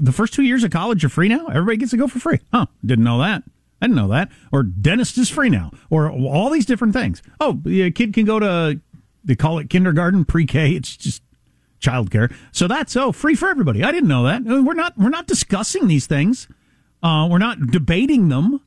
the 0.00 0.12
first 0.12 0.34
two 0.34 0.42
years 0.42 0.64
of 0.64 0.70
college 0.70 1.04
are 1.04 1.08
free 1.08 1.28
now. 1.28 1.46
Everybody 1.46 1.76
gets 1.76 1.90
to 1.92 1.96
go 1.96 2.08
for 2.08 2.18
free. 2.18 2.40
Huh? 2.52 2.66
Didn't 2.84 3.04
know 3.04 3.20
that. 3.20 3.44
I 3.80 3.86
didn't 3.86 3.96
know 3.96 4.08
that. 4.08 4.30
Or 4.52 4.62
dentist 4.62 5.18
is 5.18 5.30
free 5.30 5.50
now. 5.50 5.70
Or 5.90 6.10
all 6.10 6.50
these 6.50 6.66
different 6.66 6.94
things. 6.94 7.22
Oh, 7.40 7.60
a 7.66 7.90
kid 7.90 8.12
can 8.12 8.24
go 8.24 8.38
to 8.38 8.80
they 9.24 9.36
call 9.36 9.58
it 9.58 9.70
kindergarten, 9.70 10.24
pre-K. 10.24 10.72
It's 10.72 10.96
just 10.96 11.22
childcare. 11.80 12.34
So 12.52 12.66
that's 12.66 12.96
oh 12.96 13.12
free 13.12 13.34
for 13.34 13.48
everybody. 13.48 13.84
I 13.84 13.92
didn't 13.92 14.08
know 14.08 14.24
that. 14.24 14.42
Uh, 14.42 14.62
We're 14.62 14.74
not 14.74 14.96
we're 14.98 15.10
not 15.10 15.26
discussing 15.26 15.86
these 15.86 16.06
things. 16.06 16.48
Uh, 17.02 17.28
we're 17.30 17.38
not 17.38 17.68
debating 17.68 18.28
them. 18.28 18.60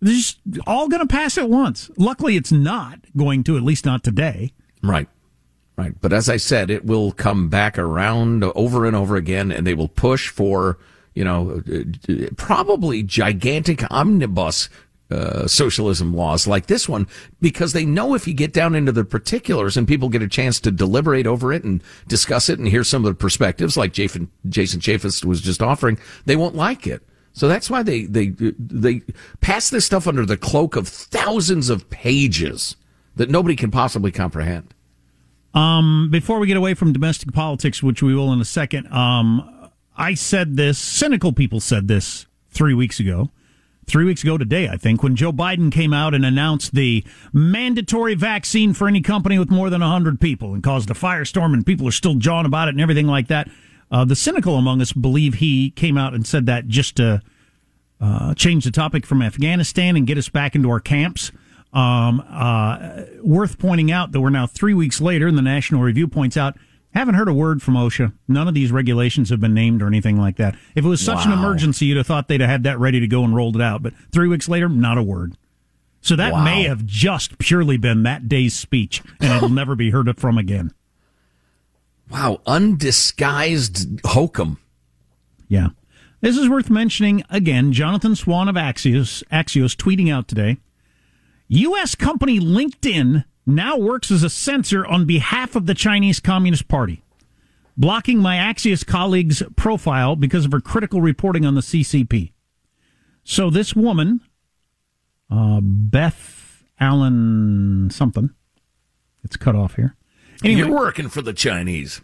They're 0.00 0.14
just 0.14 0.38
all 0.66 0.88
going 0.88 1.06
to 1.06 1.12
pass 1.12 1.36
at 1.36 1.50
once. 1.50 1.90
Luckily, 1.98 2.36
it's 2.36 2.52
not 2.52 3.00
going 3.14 3.44
to. 3.44 3.56
At 3.58 3.62
least 3.62 3.84
not 3.84 4.02
today. 4.02 4.54
Right. 4.82 5.08
Right. 5.76 5.94
But 6.00 6.12
as 6.12 6.28
I 6.30 6.38
said, 6.38 6.70
it 6.70 6.86
will 6.86 7.12
come 7.12 7.48
back 7.48 7.78
around 7.78 8.44
over 8.44 8.86
and 8.86 8.96
over 8.96 9.16
again, 9.16 9.52
and 9.52 9.66
they 9.66 9.74
will 9.74 9.88
push 9.88 10.28
for, 10.28 10.78
you 11.14 11.24
know, 11.24 11.62
uh, 11.72 12.26
probably 12.36 13.02
gigantic 13.02 13.90
omnibus 13.90 14.68
uh, 15.10 15.46
socialism 15.48 16.14
laws 16.14 16.46
like 16.46 16.66
this 16.66 16.88
one, 16.88 17.06
because 17.40 17.72
they 17.72 17.84
know 17.84 18.14
if 18.14 18.28
you 18.28 18.34
get 18.34 18.52
down 18.52 18.76
into 18.76 18.92
the 18.92 19.04
particulars 19.04 19.76
and 19.76 19.88
people 19.88 20.08
get 20.08 20.22
a 20.22 20.28
chance 20.28 20.60
to 20.60 20.70
deliberate 20.70 21.26
over 21.26 21.52
it 21.52 21.64
and 21.64 21.82
discuss 22.06 22.48
it 22.48 22.60
and 22.60 22.68
hear 22.68 22.84
some 22.84 23.04
of 23.04 23.10
the 23.10 23.18
perspectives, 23.18 23.76
like 23.76 23.92
Jason, 23.92 24.30
Chaffetz 24.48 25.24
was 25.24 25.40
just 25.40 25.62
offering, 25.62 25.98
they 26.26 26.36
won't 26.36 26.54
like 26.54 26.86
it. 26.86 27.02
So 27.32 27.48
that's 27.48 27.68
why 27.68 27.82
they, 27.82 28.04
they, 28.04 28.28
they 28.28 29.02
pass 29.40 29.70
this 29.70 29.86
stuff 29.86 30.06
under 30.06 30.24
the 30.24 30.36
cloak 30.36 30.76
of 30.76 30.86
thousands 30.86 31.70
of 31.70 31.90
pages 31.90 32.76
that 33.16 33.30
nobody 33.30 33.56
can 33.56 33.70
possibly 33.70 34.12
comprehend. 34.12 34.74
Um, 35.54 36.08
before 36.12 36.38
we 36.38 36.46
get 36.46 36.56
away 36.56 36.74
from 36.74 36.92
domestic 36.92 37.32
politics, 37.32 37.82
which 37.82 38.02
we 38.02 38.14
will 38.14 38.32
in 38.32 38.40
a 38.40 38.44
second, 38.44 38.86
um, 38.92 39.59
I 39.96 40.14
said 40.14 40.56
this, 40.56 40.78
cynical 40.78 41.32
people 41.32 41.60
said 41.60 41.88
this 41.88 42.26
three 42.50 42.74
weeks 42.74 43.00
ago. 43.00 43.30
Three 43.86 44.04
weeks 44.04 44.22
ago 44.22 44.38
today, 44.38 44.68
I 44.68 44.76
think, 44.76 45.02
when 45.02 45.16
Joe 45.16 45.32
Biden 45.32 45.72
came 45.72 45.92
out 45.92 46.14
and 46.14 46.24
announced 46.24 46.74
the 46.74 47.04
mandatory 47.32 48.14
vaccine 48.14 48.72
for 48.72 48.86
any 48.86 49.00
company 49.00 49.36
with 49.36 49.50
more 49.50 49.68
than 49.68 49.80
100 49.80 50.20
people 50.20 50.54
and 50.54 50.62
caused 50.62 50.90
a 50.90 50.94
firestorm, 50.94 51.54
and 51.54 51.66
people 51.66 51.88
are 51.88 51.92
still 51.92 52.14
jawing 52.14 52.46
about 52.46 52.68
it 52.68 52.72
and 52.72 52.80
everything 52.80 53.08
like 53.08 53.26
that. 53.28 53.48
Uh, 53.90 54.04
the 54.04 54.14
cynical 54.14 54.56
among 54.56 54.80
us 54.80 54.92
believe 54.92 55.34
he 55.34 55.70
came 55.70 55.98
out 55.98 56.14
and 56.14 56.24
said 56.24 56.46
that 56.46 56.68
just 56.68 56.96
to 56.96 57.20
uh, 58.00 58.32
change 58.34 58.64
the 58.64 58.70
topic 58.70 59.04
from 59.04 59.22
Afghanistan 59.22 59.96
and 59.96 60.06
get 60.06 60.16
us 60.16 60.28
back 60.28 60.54
into 60.54 60.70
our 60.70 60.80
camps. 60.80 61.32
Um, 61.72 62.24
uh, 62.28 63.02
worth 63.22 63.58
pointing 63.58 63.92
out 63.92 64.12
that 64.12 64.20
we're 64.20 64.30
now 64.30 64.46
three 64.46 64.74
weeks 64.74 65.00
later, 65.00 65.26
and 65.26 65.36
the 65.36 65.42
National 65.42 65.82
Review 65.82 66.08
points 66.08 66.36
out, 66.36 66.56
haven't 66.98 67.14
heard 67.14 67.28
a 67.28 67.32
word 67.34 67.62
from 67.62 67.74
OSHA. 67.74 68.12
None 68.28 68.48
of 68.48 68.54
these 68.54 68.72
regulations 68.72 69.30
have 69.30 69.40
been 69.40 69.54
named 69.54 69.80
or 69.82 69.86
anything 69.86 70.16
like 70.18 70.36
that. 70.36 70.56
If 70.74 70.84
it 70.84 70.88
was 70.88 71.00
such 71.00 71.24
an 71.24 71.32
emergency, 71.32 71.86
you'd 71.86 71.96
have 71.98 72.06
thought 72.06 72.28
they'd 72.28 72.40
have 72.40 72.50
had 72.50 72.62
that 72.64 72.78
ready 72.80 72.98
to 73.00 73.06
go 73.06 73.22
and 73.24 73.34
rolled 73.34 73.56
it 73.56 73.62
out. 73.62 73.82
But 73.82 73.94
three 74.12 74.26
weeks 74.28 74.48
later, 74.48 74.68
not 74.68 74.98
a 74.98 75.02
word. 75.02 75.36
So 76.00 76.16
that 76.16 76.32
Wow. 76.32 76.44
may 76.44 76.62
have 76.64 76.86
just 76.86 77.38
purely 77.38 77.76
been 77.76 78.02
that 78.04 78.28
day's 78.28 78.54
speech, 78.54 79.02
and 79.20 79.32
it'll 79.32 79.48
never 79.50 79.76
be 79.76 79.90
heard 79.90 80.18
from 80.18 80.38
again. 80.38 80.72
Wow, 82.10 82.40
undisguised 82.46 84.00
hokum. 84.04 84.58
Yeah. 85.48 85.68
This 86.22 86.36
is 86.36 86.48
worth 86.48 86.68
mentioning 86.70 87.22
again. 87.30 87.72
Jonathan 87.72 88.16
Swan 88.16 88.48
of 88.48 88.56
Axios, 88.56 89.22
Axios 89.32 89.76
tweeting 89.76 90.12
out 90.12 90.26
today 90.28 90.58
U.S. 91.48 91.94
company 91.94 92.38
LinkedIn 92.40 93.24
now 93.46 93.76
works 93.76 94.10
as 94.10 94.22
a 94.22 94.30
censor 94.30 94.84
on 94.86 95.06
behalf 95.06 95.56
of 95.56 95.66
the 95.66 95.74
Chinese 95.74 96.20
Communist 96.20 96.68
Party, 96.68 97.02
blocking 97.76 98.18
my 98.18 98.36
Axios 98.36 98.86
colleague's 98.86 99.42
profile 99.56 100.16
because 100.16 100.44
of 100.44 100.52
her 100.52 100.60
critical 100.60 101.00
reporting 101.00 101.44
on 101.44 101.54
the 101.54 101.60
CCP. 101.60 102.32
So 103.24 103.50
this 103.50 103.74
woman, 103.74 104.20
uh, 105.30 105.60
Beth 105.62 106.64
Allen 106.78 107.88
something, 107.90 108.30
it's 109.24 109.36
cut 109.36 109.54
off 109.54 109.76
here. 109.76 109.96
Anyway, 110.42 110.68
You're 110.68 110.78
working 110.78 111.08
for 111.08 111.20
the 111.22 111.32
Chinese. 111.34 112.00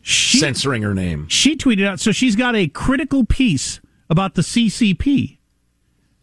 She- 0.00 0.38
Censoring 0.38 0.82
her 0.82 0.94
name. 0.94 1.26
she 1.28 1.56
tweeted 1.56 1.84
out 1.86 1.98
so 2.00 2.12
she's 2.12 2.36
got 2.36 2.54
a 2.54 2.68
critical 2.68 3.24
piece 3.26 3.80
about 4.08 4.34
the 4.36 4.42
ccp 4.42 5.37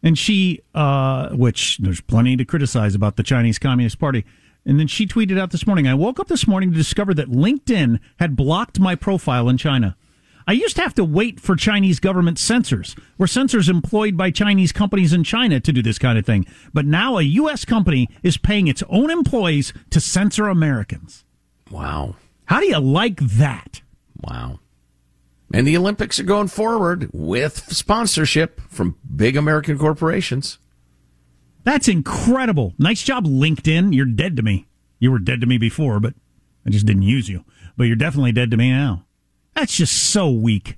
and 0.06 0.18
she 0.18 0.62
uh 0.74 1.30
which 1.32 1.80
there's 1.80 2.00
plenty 2.00 2.38
to 2.38 2.46
criticize 2.46 2.96
about 2.96 3.18
the 3.18 3.24
chinese 3.24 3.60
communist 3.60 4.00
party 4.00 4.24
and 4.66 4.80
then 4.80 4.88
she 4.88 5.06
tweeted 5.06 5.38
out 5.38 5.52
this 5.52 5.68
morning 5.68 5.88
i 5.88 5.94
woke 5.94 6.20
up 6.20 6.30
this 6.30 6.48
morning 6.48 6.72
to 6.72 6.78
discover 6.78 7.14
that 7.14 7.30
linkedin 7.30 8.00
had 8.20 8.38
blocked 8.38 8.80
my 8.80 8.96
profile 8.96 9.50
in 9.50 9.58
china 9.58 9.98
I 10.48 10.52
used 10.52 10.76
to 10.76 10.84
have 10.84 10.94
to 10.96 11.04
wait 11.04 11.40
for 11.40 11.56
Chinese 11.56 12.00
government 12.00 12.38
censors, 12.38 12.96
or 13.18 13.26
censors 13.26 13.68
employed 13.68 14.16
by 14.16 14.30
Chinese 14.30 14.72
companies 14.72 15.12
in 15.12 15.24
China 15.24 15.60
to 15.60 15.74
do 15.74 15.82
this 15.82 15.98
kind 15.98 16.20
of 16.20 16.26
thing. 16.26 16.46
But 16.72 16.86
now 16.86 17.18
a 17.18 17.24
U.S. 17.24 17.66
company 17.66 18.10
is 18.22 18.38
paying 18.38 18.68
its 18.68 18.84
own 18.88 19.10
employees 19.10 19.74
to 19.90 20.00
censor 20.00 20.48
Americans. 20.48 21.26
Wow. 21.72 22.16
How 22.46 22.60
do 22.60 22.68
you 22.68 22.78
like 22.78 23.20
that? 23.22 23.82
Wow. 24.22 24.60
And 25.56 25.66
the 25.66 25.78
Olympics 25.78 26.20
are 26.20 26.24
going 26.24 26.50
forward 26.50 27.10
with 27.14 27.72
sponsorship 27.74 28.60
from 28.68 28.98
big 29.16 29.38
American 29.38 29.78
corporations. 29.78 30.60
That's 31.64 31.88
incredible. 31.88 32.74
Nice 32.78 33.02
job, 33.02 33.26
LinkedIn. 33.26 33.96
You're 33.96 34.04
dead 34.04 34.36
to 34.36 34.44
me. 34.44 34.68
You 35.00 35.14
were 35.14 35.20
dead 35.20 35.40
to 35.40 35.48
me 35.48 35.58
before, 35.58 36.02
but 36.02 36.14
I 36.66 36.72
just 36.72 36.86
didn't 36.86 37.04
use 37.04 37.30
you. 37.30 37.46
But 37.78 37.86
you're 37.86 37.96
definitely 37.96 38.34
dead 38.34 38.52
to 38.52 38.58
me 38.58 38.70
now. 38.70 39.06
That's 39.54 39.78
just 39.78 39.96
so 39.96 40.30
weak. 40.30 40.76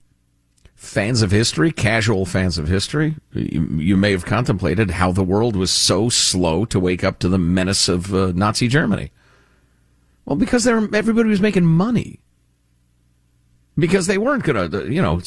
Fans 0.75 1.23
of 1.23 1.31
history, 1.31 1.71
casual 1.71 2.27
fans 2.27 2.59
of 2.59 2.67
history, 2.67 3.15
you, 3.33 3.63
you 3.79 3.97
may 3.97 4.11
have 4.11 4.27
contemplated 4.27 4.91
how 4.91 5.11
the 5.11 5.23
world 5.23 5.55
was 5.55 5.71
so 5.71 6.07
slow 6.07 6.65
to 6.65 6.79
wake 6.79 7.03
up 7.03 7.17
to 7.17 7.29
the 7.29 7.39
menace 7.39 7.89
of 7.89 8.13
uh, 8.13 8.31
Nazi 8.35 8.67
Germany. 8.67 9.11
Well, 10.25 10.35
because 10.35 10.67
everybody 10.67 11.29
was 11.29 11.41
making 11.41 11.65
money. 11.65 12.19
Because 13.77 14.07
they 14.07 14.17
weren't 14.17 14.43
going 14.43 14.71
to, 14.71 14.91
you 14.91 15.01
know, 15.01 15.21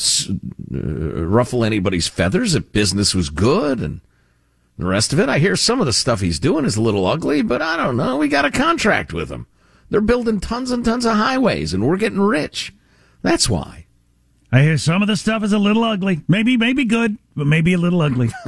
uh, 0.75 1.25
ruffle 1.25 1.65
anybody's 1.65 2.09
feathers 2.09 2.55
if 2.55 2.73
business 2.73 3.15
was 3.15 3.31
good 3.31 3.81
and 3.81 4.01
the 4.77 4.87
rest 4.87 5.13
of 5.13 5.21
it. 5.21 5.29
I 5.29 5.39
hear 5.39 5.55
some 5.57 5.81
of 5.81 5.87
the 5.87 5.93
stuff 5.93 6.21
he's 6.21 6.41
doing 6.41 6.65
is 6.65 6.77
a 6.77 6.83
little 6.83 7.07
ugly, 7.07 7.43
but 7.43 7.63
I 7.63 7.77
don't 7.77 7.97
know. 7.97 8.17
We 8.17 8.29
got 8.29 8.45
a 8.45 8.51
contract 8.51 9.13
with 9.13 9.31
him. 9.31 9.47
They're 9.89 10.01
building 10.01 10.41
tons 10.41 10.71
and 10.71 10.85
tons 10.85 11.05
of 11.05 11.17
highways 11.17 11.73
and 11.73 11.87
we're 11.87 11.97
getting 11.97 12.21
rich. 12.21 12.73
That's 13.23 13.49
why. 13.49 13.87
I 14.53 14.63
hear 14.63 14.79
some 14.79 15.01
of 15.01 15.07
the 15.07 15.17
stuff 15.17 15.45
is 15.45 15.53
a 15.53 15.59
little 15.59 15.85
ugly. 15.85 16.23
Maybe, 16.27 16.57
maybe 16.57 16.85
good, 16.85 17.19
but 17.37 17.47
maybe 17.47 17.73
a 17.73 17.79
little 17.79 18.03
ugly. 18.03 18.31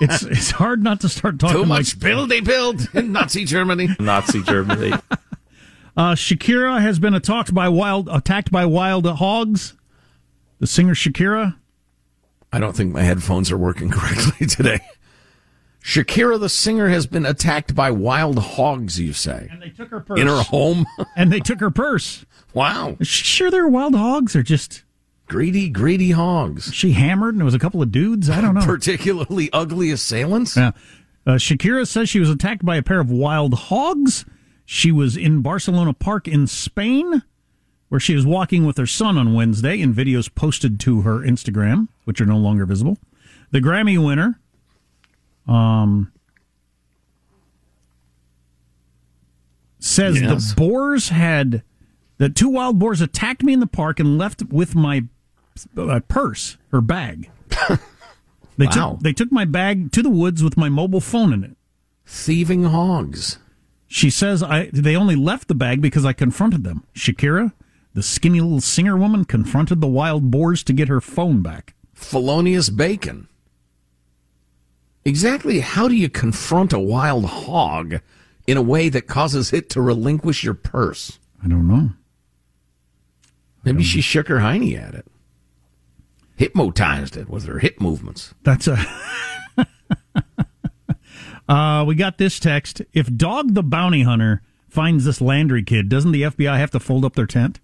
it's 0.00 0.22
it's 0.22 0.50
hard 0.52 0.84
not 0.84 1.00
to 1.00 1.08
start 1.08 1.40
talking. 1.40 1.56
Too 1.56 1.66
much 1.66 1.96
like, 1.96 2.12
buildy 2.12 2.44
build 2.44 2.88
in 2.94 3.10
Nazi 3.10 3.44
Germany. 3.44 3.88
Nazi 3.98 4.40
Germany. 4.42 4.92
Uh, 5.96 6.14
Shakira 6.14 6.80
has 6.80 6.98
been 6.98 7.14
attacked 7.14 7.54
by 7.54 7.68
wild 7.68 8.08
attacked 8.10 8.50
by 8.50 8.64
wild 8.64 9.06
hogs. 9.06 9.74
The 10.58 10.66
singer 10.66 10.94
Shakira. 10.94 11.56
I 12.52 12.58
don't 12.58 12.76
think 12.76 12.92
my 12.92 13.02
headphones 13.02 13.50
are 13.50 13.58
working 13.58 13.90
correctly 13.92 14.46
today. 14.46 14.80
Shakira, 15.82 16.38
the 16.38 16.48
singer, 16.48 16.88
has 16.88 17.06
been 17.06 17.26
attacked 17.26 17.74
by 17.74 17.90
wild 17.90 18.38
hogs. 18.38 19.00
You 19.00 19.12
say? 19.12 19.48
And 19.50 19.60
they 19.60 19.70
took 19.70 19.88
her 19.90 20.00
purse 20.00 20.20
in 20.20 20.26
her 20.28 20.42
home. 20.42 20.86
and 21.16 21.32
they 21.32 21.40
took 21.40 21.60
her 21.60 21.70
purse. 21.70 22.24
Wow. 22.54 22.96
Sure 23.00 23.50
they're 23.50 23.66
wild 23.66 23.94
hogs 23.94 24.36
or 24.36 24.42
just 24.42 24.84
greedy, 25.26 25.68
greedy 25.68 26.12
hogs? 26.12 26.72
She 26.72 26.92
hammered 26.92 27.34
and 27.34 27.42
it 27.42 27.44
was 27.44 27.54
a 27.54 27.58
couple 27.58 27.82
of 27.82 27.90
dudes. 27.90 28.30
I 28.30 28.40
don't 28.40 28.54
know. 28.54 28.60
Particularly 28.64 29.50
ugly 29.52 29.90
assailants. 29.90 30.56
Yeah. 30.56 30.72
Uh, 31.26 31.32
Shakira 31.32 31.86
says 31.86 32.08
she 32.08 32.20
was 32.20 32.30
attacked 32.30 32.64
by 32.64 32.76
a 32.76 32.82
pair 32.82 33.00
of 33.00 33.10
wild 33.10 33.54
hogs. 33.54 34.24
She 34.64 34.92
was 34.92 35.16
in 35.16 35.42
Barcelona 35.42 35.92
Park 35.92 36.28
in 36.28 36.46
Spain, 36.46 37.22
where 37.88 38.00
she 38.00 38.14
was 38.14 38.24
walking 38.24 38.64
with 38.64 38.76
her 38.78 38.86
son 38.86 39.18
on 39.18 39.34
Wednesday 39.34 39.80
in 39.80 39.94
videos 39.94 40.32
posted 40.34 40.80
to 40.80 41.02
her 41.02 41.18
Instagram, 41.18 41.88
which 42.04 42.20
are 42.20 42.26
no 42.26 42.38
longer 42.38 42.64
visible. 42.64 42.96
The 43.50 43.60
Grammy 43.60 44.02
winner, 44.02 44.40
um, 45.46 46.12
says 49.78 50.20
yes. 50.20 50.50
the 50.50 50.56
boars 50.56 51.08
had 51.08 51.62
the 52.18 52.28
two 52.28 52.48
wild 52.48 52.78
boars 52.78 53.00
attacked 53.00 53.42
me 53.42 53.52
in 53.52 53.60
the 53.60 53.66
park 53.66 53.98
and 53.98 54.16
left 54.16 54.42
with 54.44 54.74
my 54.74 55.04
uh, 55.76 56.00
purse, 56.06 56.56
her 56.70 56.80
bag. 56.80 57.30
they 58.56 58.66
wow. 58.66 58.92
took 58.92 59.00
they 59.00 59.12
took 59.12 59.32
my 59.32 59.44
bag 59.44 59.92
to 59.92 60.02
the 60.02 60.10
woods 60.10 60.42
with 60.42 60.56
my 60.56 60.68
mobile 60.68 61.00
phone 61.00 61.32
in 61.32 61.44
it. 61.44 61.56
Thieving 62.06 62.64
hogs. 62.64 63.38
She 63.92 64.08
says 64.08 64.42
I 64.42 64.70
they 64.72 64.96
only 64.96 65.16
left 65.16 65.48
the 65.48 65.54
bag 65.54 65.82
because 65.82 66.06
I 66.06 66.14
confronted 66.14 66.64
them. 66.64 66.82
Shakira, 66.94 67.52
the 67.92 68.02
skinny 68.02 68.40
little 68.40 68.62
singer 68.62 68.96
woman, 68.96 69.26
confronted 69.26 69.82
the 69.82 69.86
wild 69.86 70.30
boars 70.30 70.62
to 70.64 70.72
get 70.72 70.88
her 70.88 71.02
phone 71.02 71.42
back. 71.42 71.74
Felonious 71.92 72.70
bacon. 72.70 73.28
Exactly 75.04 75.60
how 75.60 75.88
do 75.88 75.94
you 75.94 76.08
confront 76.08 76.72
a 76.72 76.78
wild 76.78 77.26
hog 77.26 78.00
in 78.46 78.56
a 78.56 78.62
way 78.62 78.88
that 78.88 79.08
causes 79.08 79.52
it 79.52 79.68
to 79.68 79.82
relinquish 79.82 80.42
your 80.42 80.54
purse? 80.54 81.18
I 81.44 81.48
don't 81.48 81.68
know. 81.68 81.90
Maybe 83.62 83.82
she 83.82 84.00
shook 84.00 84.28
her 84.28 84.38
hiney 84.38 84.74
at 84.74 84.94
it. 84.94 85.06
Hypnotized 86.36 87.18
it 87.18 87.28
with 87.28 87.44
her 87.44 87.58
hip 87.58 87.78
movements. 87.78 88.32
That's 88.42 88.66
a. 88.66 88.78
uh, 91.48 91.84
we 91.86 91.94
got 91.94 92.18
this 92.18 92.38
text. 92.38 92.82
If 92.92 93.14
Dog 93.16 93.54
the 93.54 93.62
Bounty 93.62 94.02
Hunter 94.02 94.42
finds 94.68 95.04
this 95.04 95.18
Laundrie 95.18 95.66
kid, 95.66 95.88
doesn't 95.88 96.12
the 96.12 96.22
FBI 96.22 96.56
have 96.56 96.70
to 96.72 96.80
fold 96.80 97.04
up 97.04 97.14
their 97.14 97.26
tent? 97.26 97.60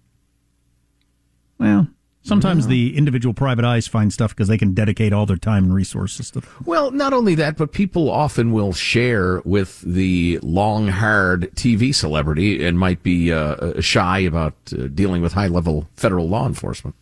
Well, 1.57 1.87
Sometimes 2.21 2.67
the 2.67 2.95
individual 2.97 3.33
private 3.33 3.63
eyes 3.63 3.87
find 3.87 4.11
stuff 4.11 4.35
because 4.35 4.49
they 4.49 4.57
can 4.57 4.73
dedicate 4.73 5.13
all 5.13 5.25
their 5.25 5.37
time 5.37 5.63
and 5.63 5.73
resources 5.73 6.29
to. 6.31 6.43
Well, 6.65 6.91
not 6.91 7.13
only 7.13 7.33
that, 7.35 7.57
but 7.57 7.71
people 7.71 8.11
often 8.11 8.51
will 8.51 8.73
share 8.73 9.41
with 9.45 9.81
the 9.81 10.37
long 10.43 10.89
haired 10.89 11.49
TV 11.55 11.95
celebrity 11.95 12.63
and 12.63 12.77
might 12.77 13.01
be 13.03 13.31
uh, 13.31 13.37
uh, 13.37 13.81
shy 13.81 14.19
about 14.19 14.53
uh, 14.73 14.87
dealing 14.87 15.21
with 15.21 15.33
high 15.33 15.47
level 15.47 15.87
federal 15.95 16.27
law 16.27 16.45
enforcement. 16.45 16.95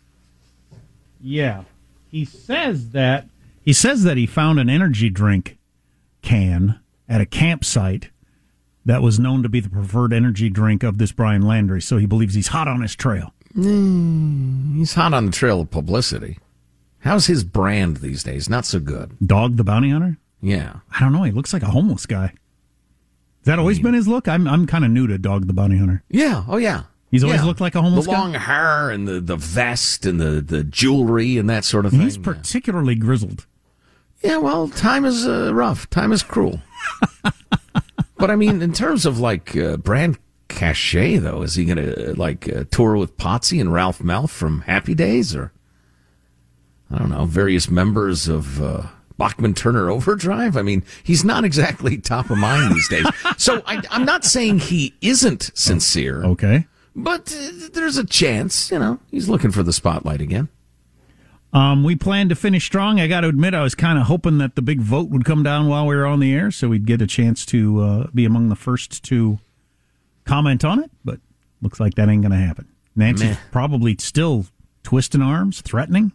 Yeah, 1.20 1.64
he 2.10 2.24
says 2.24 2.90
that 2.90 3.26
he 3.64 3.72
says 3.72 4.04
that 4.04 4.16
he 4.16 4.24
found 4.24 4.60
an 4.60 4.70
energy 4.70 5.10
drink 5.10 5.57
can 6.22 6.80
at 7.08 7.20
a 7.20 7.26
campsite 7.26 8.10
that 8.84 9.02
was 9.02 9.18
known 9.18 9.42
to 9.42 9.48
be 9.48 9.60
the 9.60 9.68
preferred 9.68 10.12
energy 10.12 10.48
drink 10.48 10.82
of 10.82 10.98
this 10.98 11.12
Brian 11.12 11.42
Laundrie. 11.42 11.82
So 11.82 11.98
he 11.98 12.06
believes 12.06 12.34
he's 12.34 12.48
hot 12.48 12.68
on 12.68 12.80
his 12.82 12.96
trail. 12.96 13.34
Mm, 13.54 14.76
he's 14.76 14.94
hot 14.94 15.14
on 15.14 15.26
the 15.26 15.32
trail 15.32 15.60
of 15.60 15.70
publicity. 15.70 16.38
How's 17.00 17.26
his 17.26 17.44
brand 17.44 17.98
these 17.98 18.22
days? 18.22 18.48
Not 18.48 18.64
so 18.66 18.80
good. 18.80 19.16
Dog 19.24 19.56
the 19.56 19.64
bounty 19.64 19.90
hunter? 19.90 20.18
Yeah. 20.40 20.80
I 20.90 21.00
don't 21.00 21.12
know. 21.12 21.22
He 21.22 21.32
looks 21.32 21.52
like 21.52 21.62
a 21.62 21.70
homeless 21.70 22.06
guy. 22.06 22.26
Has 22.28 23.44
that 23.44 23.58
always 23.58 23.78
I 23.78 23.78
mean, 23.78 23.84
been 23.84 23.94
his 23.94 24.08
look? 24.08 24.28
I'm 24.28 24.46
I'm 24.48 24.66
kind 24.66 24.84
of 24.84 24.90
new 24.90 25.06
to 25.06 25.16
Dog 25.16 25.46
the 25.46 25.52
Bounty 25.52 25.78
Hunter. 25.78 26.02
Yeah. 26.10 26.44
Oh 26.48 26.56
yeah. 26.56 26.84
He's 27.10 27.24
always 27.24 27.40
yeah. 27.40 27.46
looked 27.46 27.60
like 27.60 27.74
a 27.74 27.82
homeless 27.82 28.06
guy. 28.06 28.12
the 28.12 28.18
long 28.18 28.32
guy? 28.32 28.38
hair 28.38 28.90
and 28.90 29.08
the, 29.08 29.20
the 29.20 29.36
vest 29.36 30.04
and 30.04 30.20
the, 30.20 30.42
the 30.42 30.62
jewelry 30.62 31.38
and 31.38 31.48
that 31.48 31.64
sort 31.64 31.86
of 31.86 31.92
thing. 31.92 32.02
He's 32.02 32.18
particularly 32.18 32.94
grizzled. 32.94 33.46
Yeah, 34.22 34.38
well, 34.38 34.68
time 34.68 35.04
is 35.04 35.26
uh, 35.26 35.54
rough. 35.54 35.88
Time 35.90 36.12
is 36.12 36.22
cruel. 36.22 36.60
but 38.16 38.30
I 38.30 38.36
mean, 38.36 38.62
in 38.62 38.72
terms 38.72 39.06
of 39.06 39.18
like 39.18 39.56
uh, 39.56 39.76
brand 39.76 40.18
cachet, 40.48 41.18
though? 41.18 41.42
Is 41.42 41.54
he 41.54 41.64
going 41.64 41.76
to 41.76 42.14
like 42.14 42.48
uh, 42.48 42.64
tour 42.70 42.96
with 42.96 43.16
Potsy 43.16 43.60
and 43.60 43.72
Ralph 43.72 44.00
Malph 44.00 44.30
from 44.30 44.62
Happy 44.62 44.94
Days, 44.94 45.36
or 45.36 45.52
I 46.90 46.98
don't 46.98 47.10
know, 47.10 47.26
various 47.26 47.70
members 47.70 48.28
of 48.28 48.60
uh, 48.60 48.86
Bachman 49.16 49.54
Turner 49.54 49.90
Overdrive? 49.90 50.56
I 50.56 50.62
mean, 50.62 50.82
he's 51.04 51.24
not 51.24 51.44
exactly 51.44 51.98
top 51.98 52.30
of 52.30 52.38
mind 52.38 52.74
these 52.74 52.88
days. 52.88 53.06
So 53.36 53.62
I, 53.66 53.80
am 53.90 54.04
not 54.04 54.24
saying 54.24 54.58
he 54.58 54.94
isn't 55.00 55.52
sincere. 55.54 56.24
Okay, 56.24 56.66
but 56.96 57.32
uh, 57.32 57.68
there's 57.72 57.96
a 57.96 58.04
chance, 58.04 58.70
you 58.72 58.78
know, 58.80 58.98
he's 59.10 59.28
looking 59.28 59.52
for 59.52 59.62
the 59.62 59.72
spotlight 59.72 60.20
again. 60.20 60.48
Um, 61.52 61.82
we 61.82 61.96
plan 61.96 62.28
to 62.28 62.34
finish 62.34 62.66
strong. 62.66 63.00
I 63.00 63.06
got 63.06 63.22
to 63.22 63.28
admit, 63.28 63.54
I 63.54 63.62
was 63.62 63.74
kind 63.74 63.98
of 63.98 64.06
hoping 64.06 64.38
that 64.38 64.54
the 64.54 64.62
big 64.62 64.80
vote 64.80 65.08
would 65.08 65.24
come 65.24 65.42
down 65.42 65.66
while 65.68 65.86
we 65.86 65.96
were 65.96 66.04
on 66.06 66.20
the 66.20 66.34
air, 66.34 66.50
so 66.50 66.68
we'd 66.68 66.84
get 66.84 67.00
a 67.00 67.06
chance 67.06 67.46
to 67.46 67.80
uh, 67.80 68.06
be 68.14 68.24
among 68.24 68.50
the 68.50 68.56
first 68.56 69.02
to 69.04 69.38
comment 70.24 70.64
on 70.64 70.82
it, 70.82 70.90
but 71.04 71.20
looks 71.62 71.80
like 71.80 71.94
that 71.94 72.08
ain't 72.08 72.22
going 72.22 72.32
to 72.32 72.38
happen. 72.38 72.68
Nancy's 72.94 73.30
Meh. 73.30 73.36
probably 73.50 73.96
still 73.98 74.44
twisting 74.82 75.22
arms, 75.22 75.62
threatening. 75.62 76.12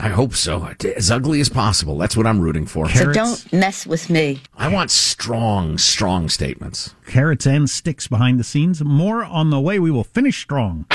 I 0.00 0.08
hope 0.08 0.34
so. 0.34 0.68
As 0.96 1.12
ugly 1.12 1.40
as 1.40 1.48
possible. 1.48 1.96
That's 1.96 2.16
what 2.16 2.26
I'm 2.26 2.40
rooting 2.40 2.66
for. 2.66 2.88
Carrots. 2.88 3.16
So 3.16 3.24
don't 3.24 3.52
mess 3.52 3.86
with 3.86 4.10
me. 4.10 4.40
I 4.56 4.66
want 4.66 4.90
strong, 4.90 5.78
strong 5.78 6.28
statements. 6.28 6.96
Carrots 7.06 7.46
and 7.46 7.70
sticks 7.70 8.08
behind 8.08 8.40
the 8.40 8.44
scenes. 8.44 8.82
More 8.82 9.22
on 9.22 9.50
the 9.50 9.60
way. 9.60 9.78
We 9.78 9.92
will 9.92 10.02
finish 10.02 10.42
strong. 10.42 10.86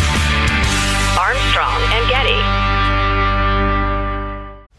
Armstrong 1.18 1.82
and 1.82 2.10
Getty. 2.10 2.69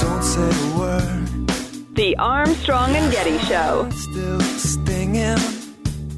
Don't 0.00 0.22
say 0.22 0.50
a 0.50 0.78
word. 0.78 1.48
The 1.94 2.16
Armstrong 2.18 2.90
and 2.96 3.12
Getty 3.12 3.38
Show. 3.38 3.88
Still 3.90 4.40
stinging. 4.40 5.38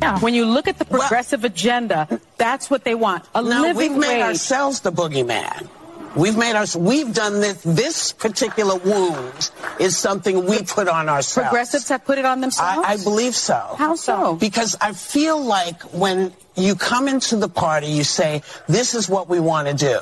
Yeah, 0.03 0.19
when 0.21 0.35
you 0.35 0.45
look 0.45 0.69
at 0.69 0.79
the 0.79 0.85
progressive 0.85 1.45
agenda, 1.45 2.21
that's 2.37 2.71
what 2.71 2.85
they 2.85 2.95
want. 2.95 3.25
A 3.35 3.43
no, 3.43 3.63
living 3.63 3.77
we've 3.77 3.93
made 3.93 4.19
wage. 4.19 4.23
ourselves 4.23 4.81
the 4.81 4.93
boogeyman. 4.93 5.69
We've 6.17 6.37
made 6.37 6.57
us. 6.57 6.75
We've 6.75 7.13
done 7.13 7.41
this. 7.41 7.61
This 7.63 8.13
particular 8.13 8.77
wound 8.77 9.51
is 9.79 9.99
something 9.99 10.47
we 10.47 10.63
put 10.63 10.89
on 10.89 11.11
ourselves. 11.11 11.49
Progressives 11.49 11.89
have 11.91 12.05
put 12.07 12.17
it 12.17 12.25
on 12.25 12.41
themselves. 12.41 12.87
I, 12.87 12.93
I 12.95 12.97
believe 12.97 13.37
so. 13.37 13.75
How 13.77 13.95
so? 13.97 14.35
Because 14.35 14.77
I 14.81 14.93
feel 14.93 15.39
like 15.43 15.83
when 15.93 16.33
you 16.57 16.75
come 16.75 17.07
into 17.07 17.37
the 17.37 17.49
party, 17.49 17.89
you 17.89 18.03
say, 18.03 18.43
"This 18.67 18.95
is 18.95 19.11
what 19.11 19.29
we 19.29 19.41
want 19.41 19.69
to 19.69 19.75
do." 19.75 20.01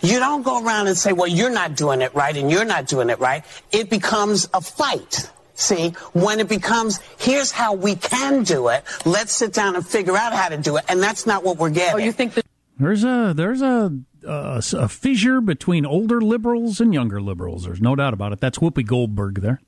You 0.00 0.20
don't 0.20 0.42
go 0.42 0.64
around 0.64 0.86
and 0.86 0.96
say, 0.96 1.12
"Well, 1.12 1.26
you're 1.26 1.50
not 1.50 1.74
doing 1.76 2.02
it 2.02 2.14
right, 2.14 2.36
and 2.36 2.50
you're 2.50 2.64
not 2.64 2.86
doing 2.86 3.10
it 3.10 3.18
right." 3.18 3.44
It 3.72 3.90
becomes 3.90 4.48
a 4.54 4.60
fight. 4.60 5.28
See, 5.56 5.90
when 6.12 6.38
it 6.38 6.48
becomes, 6.48 7.00
here's 7.18 7.50
how 7.50 7.74
we 7.74 7.96
can 7.96 8.44
do 8.44 8.68
it. 8.68 8.84
Let's 9.04 9.34
sit 9.34 9.52
down 9.52 9.74
and 9.74 9.84
figure 9.84 10.16
out 10.16 10.32
how 10.32 10.50
to 10.50 10.56
do 10.56 10.76
it, 10.76 10.84
and 10.88 11.02
that's 11.02 11.26
not 11.26 11.42
what 11.42 11.58
we're 11.58 11.70
getting. 11.70 11.94
Oh, 11.96 11.98
you 11.98 12.12
think 12.12 12.34
that? 12.34 12.46
There's 12.78 13.02
a 13.02 13.32
there's 13.34 13.60
a, 13.60 13.92
a 14.26 14.62
a 14.72 14.88
fissure 14.88 15.40
between 15.40 15.86
older 15.86 16.20
liberals 16.20 16.80
and 16.80 16.92
younger 16.92 17.20
liberals. 17.20 17.64
There's 17.64 17.80
no 17.80 17.94
doubt 17.94 18.14
about 18.14 18.32
it. 18.32 18.40
That's 18.40 18.58
Whoopi 18.58 18.86
Goldberg 18.86 19.40
there. 19.40 19.60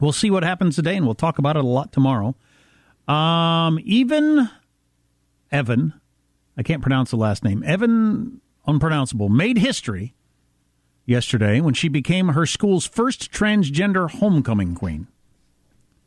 We'll 0.00 0.12
see 0.12 0.30
what 0.30 0.44
happens 0.44 0.76
today, 0.76 0.96
and 0.96 1.04
we'll 1.04 1.14
talk 1.14 1.38
about 1.38 1.56
it 1.56 1.64
a 1.64 1.68
lot 1.68 1.92
tomorrow. 1.92 2.36
Um, 3.12 3.80
even 3.84 4.48
Evan, 5.50 5.94
I 6.56 6.62
can't 6.62 6.82
pronounce 6.82 7.10
the 7.10 7.16
last 7.16 7.42
name. 7.42 7.62
Evan, 7.64 8.40
unpronounceable, 8.66 9.28
made 9.28 9.58
history 9.58 10.14
yesterday 11.04 11.60
when 11.60 11.74
she 11.74 11.88
became 11.88 12.28
her 12.28 12.46
school's 12.46 12.86
first 12.86 13.32
transgender 13.32 14.10
homecoming 14.10 14.74
queen. 14.74 15.08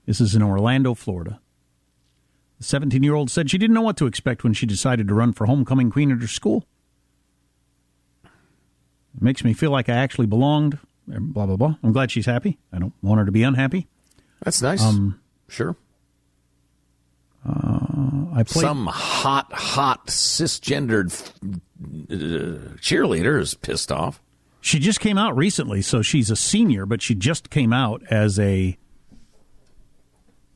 This 0.06 0.22
is 0.22 0.36
in 0.36 0.42
Orlando, 0.44 0.94
Florida. 0.94 1.42
The 2.60 2.64
17 2.64 3.02
year 3.02 3.16
old 3.16 3.32
said 3.32 3.50
she 3.50 3.58
didn't 3.58 3.74
know 3.74 3.82
what 3.82 3.98
to 3.98 4.06
expect 4.06 4.44
when 4.44 4.54
she 4.54 4.66
decided 4.66 5.08
to 5.08 5.14
run 5.14 5.34
for 5.34 5.48
homecoming 5.48 5.90
queen 5.90 6.12
at 6.12 6.22
her 6.22 6.28
school. 6.28 6.66
It 9.16 9.22
makes 9.22 9.44
me 9.44 9.54
feel 9.54 9.72
like 9.72 9.90
I 9.90 9.96
actually 9.96 10.28
belonged. 10.28 10.78
Blah, 11.08 11.46
blah, 11.46 11.58
blah. 11.58 11.76
I'm 11.84 11.92
glad 11.92 12.12
she's 12.12 12.26
happy. 12.26 12.58
I 12.72 12.80
don't 12.80 12.94
want 13.02 13.20
her 13.20 13.26
to 13.26 13.32
be 13.32 13.44
unhappy. 13.44 13.88
That's 14.44 14.62
nice. 14.62 14.82
Um, 14.82 15.20
sure. 15.50 15.76
Uh, 17.46 18.26
I 18.34 18.44
played. 18.44 18.62
Some 18.62 18.88
hot, 18.88 19.52
hot 19.52 20.08
cisgendered 20.08 21.12
uh, 21.44 22.76
cheerleader 22.78 23.40
is 23.40 23.54
pissed 23.56 23.92
off. 23.92 24.22
She 24.62 24.78
just 24.78 25.00
came 25.00 25.18
out 25.18 25.36
recently, 25.36 25.82
so 25.82 26.04
she's 26.04 26.30
a 26.30 26.36
senior, 26.36 26.86
but 26.86 27.02
she 27.02 27.16
just 27.16 27.50
came 27.50 27.74
out 27.74 28.04
as 28.12 28.38
a 28.40 28.78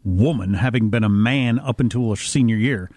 woman, 0.04 0.54
having 0.54 0.90
been 0.92 1.04
a 1.04 1.10
man 1.10 1.58
up 1.58 1.80
until 1.80 2.12
her 2.12 2.16
senior 2.16 2.56
year. 2.56 2.92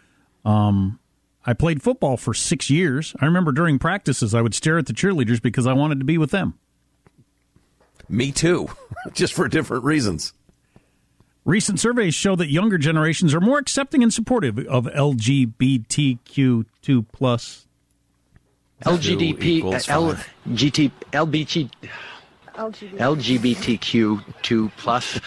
Um, 0.45 1.01
I 1.49 1.55
played 1.55 1.83
football 1.83 2.19
for 2.19 2.35
six 2.35 2.69
years. 2.69 3.17
I 3.23 3.25
remember 3.25 3.53
during 3.53 3.79
practices, 3.79 4.35
I 4.35 4.43
would 4.43 4.55
stare 4.55 4.77
at 4.77 4.85
the 4.85 4.93
cheerleaders 4.93 5.41
because 5.41 5.67
I 5.67 5.73
wanted 5.73 5.99
to 5.99 6.05
be 6.05 6.19
with 6.19 6.31
them. 6.31 6.59
Me 8.07 8.33
too, 8.33 8.69
just 9.15 9.33
for 9.33 9.49
different 9.49 9.85
reasons. 9.85 10.35
Recent 11.47 11.81
surveys 11.81 12.15
show 12.15 12.37
that 12.37 12.51
younger 12.51 12.77
generations 12.77 13.33
are 13.33 13.41
more 13.41 13.57
accepting 13.57 14.03
and 14.03 14.13
supportive 14.13 14.59
of 14.59 14.85
LGBTQ2 14.85 17.07
plus. 17.13 17.67
LGDP, 18.85 19.63
LGT, 19.63 20.93
LBT, 21.15 21.71
LGBTQ2 22.99 24.73
plus. 24.77 25.19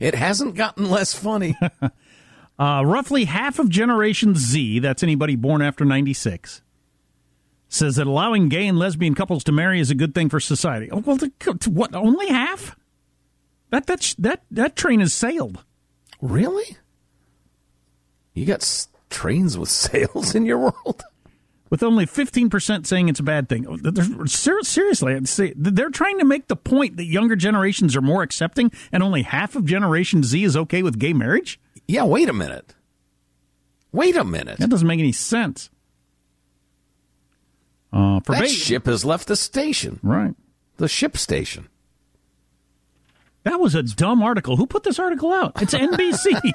It 0.00 0.14
hasn't 0.14 0.54
gotten 0.54 0.90
less 0.90 1.14
funny. 1.14 1.56
uh, 2.58 2.82
roughly 2.84 3.24
half 3.24 3.58
of 3.58 3.68
Generation 3.68 4.34
Z, 4.34 4.78
that's 4.80 5.02
anybody 5.02 5.36
born 5.36 5.62
after 5.62 5.84
96, 5.84 6.62
says 7.68 7.96
that 7.96 8.06
allowing 8.06 8.48
gay 8.48 8.66
and 8.66 8.78
lesbian 8.78 9.14
couples 9.14 9.44
to 9.44 9.52
marry 9.52 9.80
is 9.80 9.90
a 9.90 9.94
good 9.94 10.14
thing 10.14 10.28
for 10.28 10.40
society. 10.40 10.90
Oh, 10.90 10.98
well, 10.98 11.16
the, 11.16 11.30
what? 11.68 11.94
Only 11.94 12.28
half? 12.28 12.76
That 13.70 13.86
that 13.86 14.14
that 14.18 14.42
that 14.50 14.76
train 14.76 15.00
has 15.00 15.12
sailed. 15.12 15.64
Really? 16.22 16.76
You 18.32 18.46
got 18.46 18.62
s- 18.62 18.88
trains 19.10 19.58
with 19.58 19.68
sails 19.70 20.34
in 20.34 20.46
your 20.46 20.58
world? 20.58 21.02
With 21.68 21.82
only 21.82 22.06
15% 22.06 22.86
saying 22.86 23.08
it's 23.08 23.18
a 23.18 23.24
bad 23.24 23.48
thing. 23.48 23.66
Oh, 23.66 24.24
ser- 24.26 24.62
Seriously, 24.62 25.18
they're 25.56 25.90
trying 25.90 26.20
to 26.20 26.24
make 26.24 26.46
the 26.46 26.54
point 26.54 26.96
that 26.96 27.06
younger 27.06 27.34
generations 27.34 27.96
are 27.96 28.00
more 28.00 28.22
accepting 28.22 28.70
and 28.92 29.02
only 29.02 29.22
half 29.22 29.56
of 29.56 29.64
Generation 29.64 30.22
Z 30.22 30.44
is 30.44 30.56
okay 30.56 30.84
with 30.84 31.00
gay 31.00 31.12
marriage? 31.12 31.58
Yeah, 31.88 32.04
wait 32.04 32.28
a 32.28 32.32
minute. 32.32 32.74
Wait 33.92 34.16
a 34.16 34.24
minute. 34.24 34.58
That 34.58 34.68
doesn't 34.70 34.86
make 34.88 34.98
any 35.00 35.12
sense. 35.12 35.70
Uh, 37.92 38.20
for 38.20 38.34
that 38.34 38.48
ship 38.50 38.86
has 38.86 39.04
left 39.04 39.28
the 39.28 39.36
station. 39.36 40.00
Right. 40.02 40.34
The 40.76 40.88
ship 40.88 41.16
station. 41.16 41.68
That 43.44 43.60
was 43.60 43.74
a 43.76 43.82
dumb 43.84 44.22
article. 44.22 44.56
Who 44.56 44.66
put 44.66 44.82
this 44.82 44.98
article 44.98 45.32
out? 45.32 45.52
It's 45.62 45.72
NBC. 45.72 46.26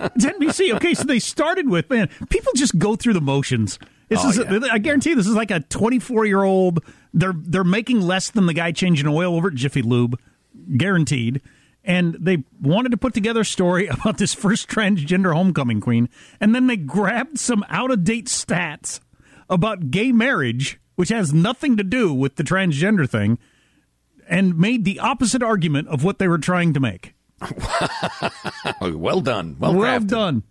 it's 0.00 0.24
NBC. 0.24 0.74
Okay, 0.76 0.94
so 0.94 1.04
they 1.04 1.18
started 1.18 1.68
with 1.68 1.88
man. 1.90 2.08
People 2.30 2.52
just 2.56 2.78
go 2.78 2.96
through 2.96 3.12
the 3.12 3.20
motions. 3.20 3.78
This 4.08 4.20
Oh, 4.24 4.30
is. 4.30 4.38
yeah. 4.38 4.58
I 4.72 4.78
guarantee 4.78 5.10
you 5.10 5.16
this 5.16 5.26
is 5.26 5.34
like 5.34 5.50
a 5.50 5.60
24 5.60 6.24
year 6.24 6.42
old. 6.42 6.82
They're 7.12 7.34
they're 7.36 7.62
making 7.62 8.00
less 8.00 8.30
than 8.30 8.46
the 8.46 8.54
guy 8.54 8.72
changing 8.72 9.06
oil 9.06 9.36
over 9.36 9.48
at 9.48 9.54
Jiffy 9.54 9.82
Lube, 9.82 10.18
guaranteed. 10.78 11.42
And 11.90 12.14
they 12.20 12.44
wanted 12.60 12.90
to 12.90 12.96
put 12.96 13.14
together 13.14 13.40
a 13.40 13.44
story 13.44 13.86
about 13.88 14.18
this 14.18 14.32
first 14.32 14.68
transgender 14.68 15.34
homecoming 15.34 15.80
queen, 15.80 16.08
and 16.40 16.54
then 16.54 16.68
they 16.68 16.76
grabbed 16.76 17.38
some 17.38 17.64
out 17.68 17.90
of 17.90 18.04
date 18.04 18.26
stats 18.26 19.00
about 19.48 19.90
gay 19.90 20.12
marriage, 20.12 20.78
which 20.94 21.08
has 21.08 21.32
nothing 21.34 21.76
to 21.76 21.82
do 21.82 22.14
with 22.14 22.36
the 22.36 22.44
transgender 22.44 23.08
thing, 23.10 23.38
and 24.28 24.56
made 24.56 24.84
the 24.84 25.00
opposite 25.00 25.42
argument 25.42 25.88
of 25.88 26.04
what 26.04 26.18
they 26.20 26.28
were 26.28 26.38
trying 26.38 26.72
to 26.74 26.78
make. 26.80 27.14
well 28.80 29.20
done. 29.20 29.56
Well, 29.58 29.74
well 29.74 30.00
done. 30.00 30.44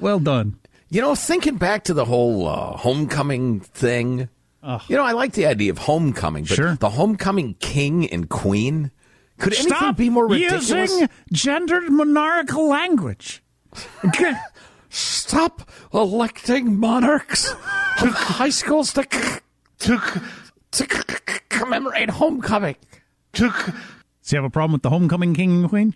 Well 0.00 0.20
done. 0.20 0.58
You 0.88 1.02
know, 1.02 1.14
thinking 1.14 1.56
back 1.56 1.84
to 1.84 1.94
the 1.94 2.06
whole 2.06 2.48
uh, 2.48 2.76
homecoming 2.76 3.60
thing, 3.60 4.30
you 4.88 4.96
know, 4.96 5.04
I 5.04 5.12
like 5.12 5.32
the 5.32 5.44
idea 5.46 5.70
of 5.72 5.78
homecoming, 5.78 6.44
but 6.44 6.56
Sure. 6.56 6.74
the 6.76 6.90
homecoming 6.90 7.54
king 7.60 8.06
and 8.06 8.28
queen. 8.30 8.90
Could 9.38 9.52
anything 9.54 9.72
Stop 9.76 9.96
be 9.96 10.08
more 10.10 10.26
ridiculous? 10.28 10.70
using 10.70 11.08
gendered 11.32 11.90
monarchical 11.90 12.68
language. 12.68 13.42
Stop 14.88 15.70
electing 15.92 16.78
monarchs 16.78 17.50
of 17.50 18.10
high 18.14 18.48
schools 18.50 18.92
to, 18.94 19.02
to, 19.80 20.22
to 20.70 20.86
commemorate 21.48 22.08
homecoming. 22.10 22.76
So 23.34 23.46
you 24.30 24.36
have 24.36 24.44
a 24.44 24.50
problem 24.50 24.72
with 24.72 24.82
the 24.82 24.90
homecoming 24.90 25.34
king 25.34 25.60
and 25.60 25.68
queen? 25.68 25.94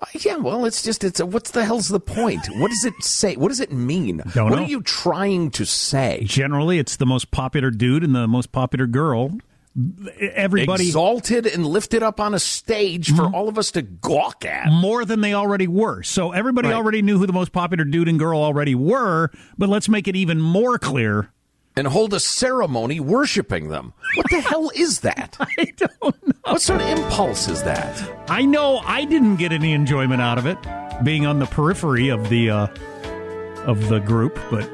Uh, 0.00 0.06
Yeah, 0.20 0.36
well, 0.36 0.64
it's 0.64 0.82
just 0.82 1.04
it's 1.04 1.20
a, 1.20 1.26
what's 1.26 1.50
the 1.50 1.64
hell's 1.64 1.88
the 1.88 2.00
point? 2.00 2.46
What 2.56 2.70
does 2.70 2.84
it 2.84 2.94
say? 3.00 3.36
What 3.36 3.48
does 3.48 3.60
it 3.60 3.72
mean? 3.72 4.22
Don't 4.32 4.50
what 4.50 4.56
know. 4.56 4.62
are 4.64 4.68
you 4.68 4.80
trying 4.82 5.50
to 5.52 5.66
say? 5.66 6.22
Generally, 6.24 6.78
it's 6.78 6.96
the 6.96 7.06
most 7.06 7.30
popular 7.30 7.70
dude 7.70 8.02
and 8.04 8.14
the 8.14 8.26
most 8.28 8.52
popular 8.52 8.86
girl. 8.86 9.32
Everybody 10.20 10.86
exalted 10.86 11.46
and 11.46 11.64
lifted 11.66 12.02
up 12.02 12.18
on 12.20 12.34
a 12.34 12.38
stage 12.38 13.14
for 13.14 13.26
all 13.26 13.48
of 13.48 13.58
us 13.58 13.70
to 13.72 13.82
gawk 13.82 14.44
at. 14.44 14.70
more 14.72 15.04
than 15.04 15.20
they 15.20 15.34
already 15.34 15.68
were. 15.68 16.02
So 16.02 16.32
everybody 16.32 16.68
Right. 16.68 16.74
already 16.76 17.02
knew 17.02 17.18
who 17.18 17.26
the 17.26 17.32
most 17.32 17.52
popular 17.52 17.84
dude 17.84 18.08
and 18.08 18.18
girl 18.18 18.40
already 18.42 18.74
were, 18.74 19.30
but 19.56 19.68
let's 19.68 19.88
make 19.88 20.08
it 20.08 20.16
even 20.16 20.40
more 20.40 20.78
clear. 20.78 21.30
and 21.76 21.86
hold 21.86 22.12
a 22.12 22.18
ceremony 22.18 22.98
worshiping 22.98 23.68
them. 23.68 23.92
What 24.16 24.26
the 24.30 24.40
hell 24.40 24.68
is 24.74 25.00
that? 25.00 25.36
I 25.40 25.66
don't 25.76 26.26
know. 26.26 26.32
What 26.44 26.60
sort 26.60 26.80
of 26.80 26.88
impulse 26.88 27.46
is 27.46 27.62
that? 27.62 27.94
I 28.28 28.44
know 28.46 28.78
I 28.84 29.04
didn't 29.04 29.36
get 29.36 29.52
any 29.52 29.72
enjoyment 29.72 30.20
out 30.20 30.38
of 30.38 30.46
it, 30.46 30.58
being 31.04 31.24
on 31.24 31.38
the 31.38 31.46
periphery 31.46 32.08
of 32.08 32.28
the 32.30 32.50
uh, 32.50 32.66
of 33.64 33.88
the 33.88 34.00
group, 34.00 34.36
but 34.50 34.64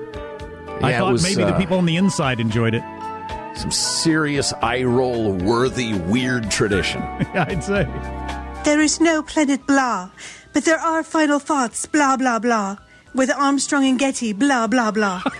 I 0.82 0.88
Yeah, 0.90 0.96
it 0.96 0.98
thought 1.00 1.12
was, 1.12 1.22
maybe 1.22 1.44
the 1.44 1.54
uh, 1.54 1.58
people 1.58 1.76
on 1.76 1.84
the 1.84 1.96
inside 1.96 2.40
enjoyed 2.40 2.72
it. 2.74 2.82
Some 3.54 3.70
serious 3.70 4.52
eye 4.62 4.82
roll 4.82 5.32
worthy 5.32 5.94
weird 5.94 6.50
tradition. 6.50 7.02
I'd 7.34 7.62
say. 7.62 7.84
There 8.64 8.80
is 8.80 9.00
no 9.00 9.22
planet 9.22 9.66
blah, 9.66 10.10
but 10.52 10.64
there 10.64 10.78
are 10.78 11.02
final 11.02 11.38
thoughts 11.38 11.86
blah 11.86 12.16
blah 12.16 12.38
blah. 12.38 12.76
With 13.14 13.30
Armstrong 13.30 13.84
and 13.84 13.98
Getty 13.98 14.32
blah 14.32 14.66
blah 14.66 14.90
blah. 14.90 15.22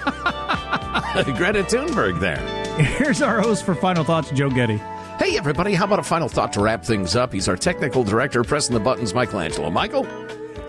Greta 1.36 1.64
Thunberg 1.64 2.20
there. 2.20 2.38
Here's 2.76 3.22
our 3.22 3.40
host 3.40 3.64
for 3.64 3.74
Final 3.74 4.04
Thoughts, 4.04 4.30
Joe 4.32 4.50
Getty. 4.50 4.78
Hey, 5.18 5.38
everybody, 5.38 5.74
how 5.74 5.84
about 5.84 6.00
a 6.00 6.02
final 6.02 6.28
thought 6.28 6.52
to 6.54 6.60
wrap 6.60 6.84
things 6.84 7.14
up? 7.14 7.32
He's 7.32 7.48
our 7.48 7.56
technical 7.56 8.02
director, 8.02 8.42
pressing 8.42 8.74
the 8.74 8.80
buttons, 8.80 9.14
Michelangelo. 9.14 9.70
Michael? 9.70 10.06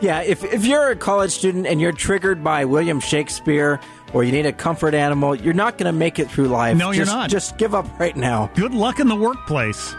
Yeah, 0.01 0.21
if, 0.21 0.43
if 0.43 0.65
you're 0.65 0.91
a 0.91 0.95
college 0.95 1.31
student 1.31 1.65
and 1.65 1.81
you're 1.81 1.91
triggered 1.91 2.43
by 2.43 2.65
William 2.65 2.99
Shakespeare 2.99 3.79
or 4.13 4.23
you 4.23 4.31
need 4.31 4.45
a 4.45 4.53
comfort 4.53 4.93
animal, 4.93 5.35
you're 5.35 5.53
not 5.53 5.77
going 5.77 5.91
to 5.91 5.97
make 5.97 6.19
it 6.19 6.29
through 6.29 6.47
life. 6.47 6.77
No, 6.77 6.91
you're 6.91 7.05
Just- 7.05 7.15
not. 7.15 7.29
Just 7.29 7.57
give 7.57 7.75
up 7.75 7.87
right 7.99 8.15
now. 8.15 8.49
Good 8.55 8.73
luck 8.73 8.99
in 8.99 9.07
the 9.07 9.15
workplace. 9.15 9.93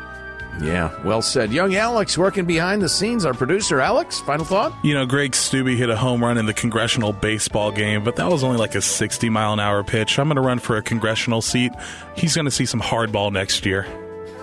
Yeah, 0.58 0.90
well 1.04 1.20
said. 1.20 1.52
Young 1.52 1.74
Alex 1.74 2.16
working 2.16 2.46
behind 2.46 2.80
the 2.80 2.88
scenes, 2.88 3.26
our 3.26 3.34
producer. 3.34 3.78
Alex, 3.78 4.20
final 4.20 4.46
thought? 4.46 4.72
You 4.82 4.94
know, 4.94 5.04
Greg 5.04 5.32
Steube 5.32 5.76
hit 5.76 5.90
a 5.90 5.96
home 5.96 6.24
run 6.24 6.38
in 6.38 6.46
the 6.46 6.54
congressional 6.54 7.12
baseball 7.12 7.70
game, 7.70 8.02
but 8.04 8.16
that 8.16 8.30
was 8.30 8.42
only 8.42 8.56
like 8.56 8.74
a 8.74 8.80
60 8.80 9.28
mile 9.28 9.52
an 9.52 9.60
hour 9.60 9.84
pitch. 9.84 10.18
I'm 10.18 10.28
going 10.28 10.36
to 10.36 10.40
run 10.40 10.58
for 10.58 10.78
a 10.78 10.82
congressional 10.82 11.42
seat. 11.42 11.72
He's 12.16 12.34
going 12.34 12.46
to 12.46 12.50
see 12.50 12.64
some 12.64 12.80
hardball 12.80 13.30
next 13.32 13.66
year. 13.66 13.86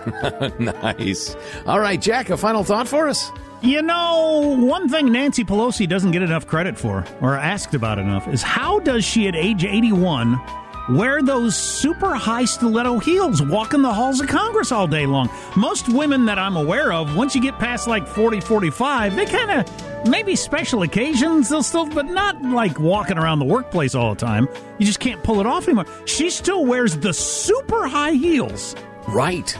nice. 0.59 1.36
All 1.66 1.80
right, 1.80 1.99
Jack, 1.99 2.30
a 2.30 2.38
final 2.38 2.64
thought 2.64 2.88
for 2.88 3.07
us? 3.09 3.32
You 3.64 3.82
know, 3.82 4.57
one 4.59 4.89
thing 4.89 5.09
Nancy 5.14 5.45
Pelosi 5.45 5.88
doesn't 5.88 6.11
get 6.11 6.22
enough 6.22 6.45
credit 6.45 6.78
for, 6.78 7.05
or 7.22 7.38
asked 7.38 7.74
about 7.74 7.97
enough, 7.97 8.28
is 8.28 8.43
how 8.43 8.80
does 8.80 9.05
she, 9.05 9.30
at 9.30 9.38
age 9.38 9.64
81, 9.64 10.38
wear 10.89 11.24
those 11.24 11.55
super 11.55 12.14
high 12.14 12.43
stiletto 12.43 12.99
heels 12.99 13.41
walking 13.41 13.82
the 13.82 13.93
halls 13.93 14.20
of 14.20 14.28
Congress 14.28 14.74
all 14.74 14.86
day 14.86 15.05
long? 15.05 15.30
Most 15.55 15.88
women 15.88 16.26
that 16.26 16.38
I'm 16.38 16.57
aware 16.57 16.91
of, 16.91 17.16
once 17.16 17.36
you 17.36 17.41
get 17.41 17.57
past 17.57 17.88
like 17.88 18.05
40, 18.05 18.41
45, 18.41 19.16
they 19.16 19.26
kind 19.26 19.51
of, 19.51 20.09
maybe 20.09 20.36
special 20.36 20.82
occasions, 20.82 21.47
they'll 21.47 21.64
still, 21.64 21.86
but 21.86 22.07
not 22.07 22.41
like 22.41 22.82
walking 22.82 23.18
around 23.18 23.39
the 23.39 23.45
workplace 23.45 23.95
all 23.95 24.14
the 24.14 24.20
time. 24.20 24.49
You 24.78 24.86
just 24.86 24.99
can't 24.99 25.24
pull 25.24 25.39
it 25.39 25.45
off 25.45 25.70
anymore. 25.70 25.86
She 26.03 26.30
still 26.32 26.66
wears 26.66 26.97
the 26.97 27.14
super 27.14 27.88
high 27.88 28.11
heels. 28.11 28.76
Right. 29.07 29.57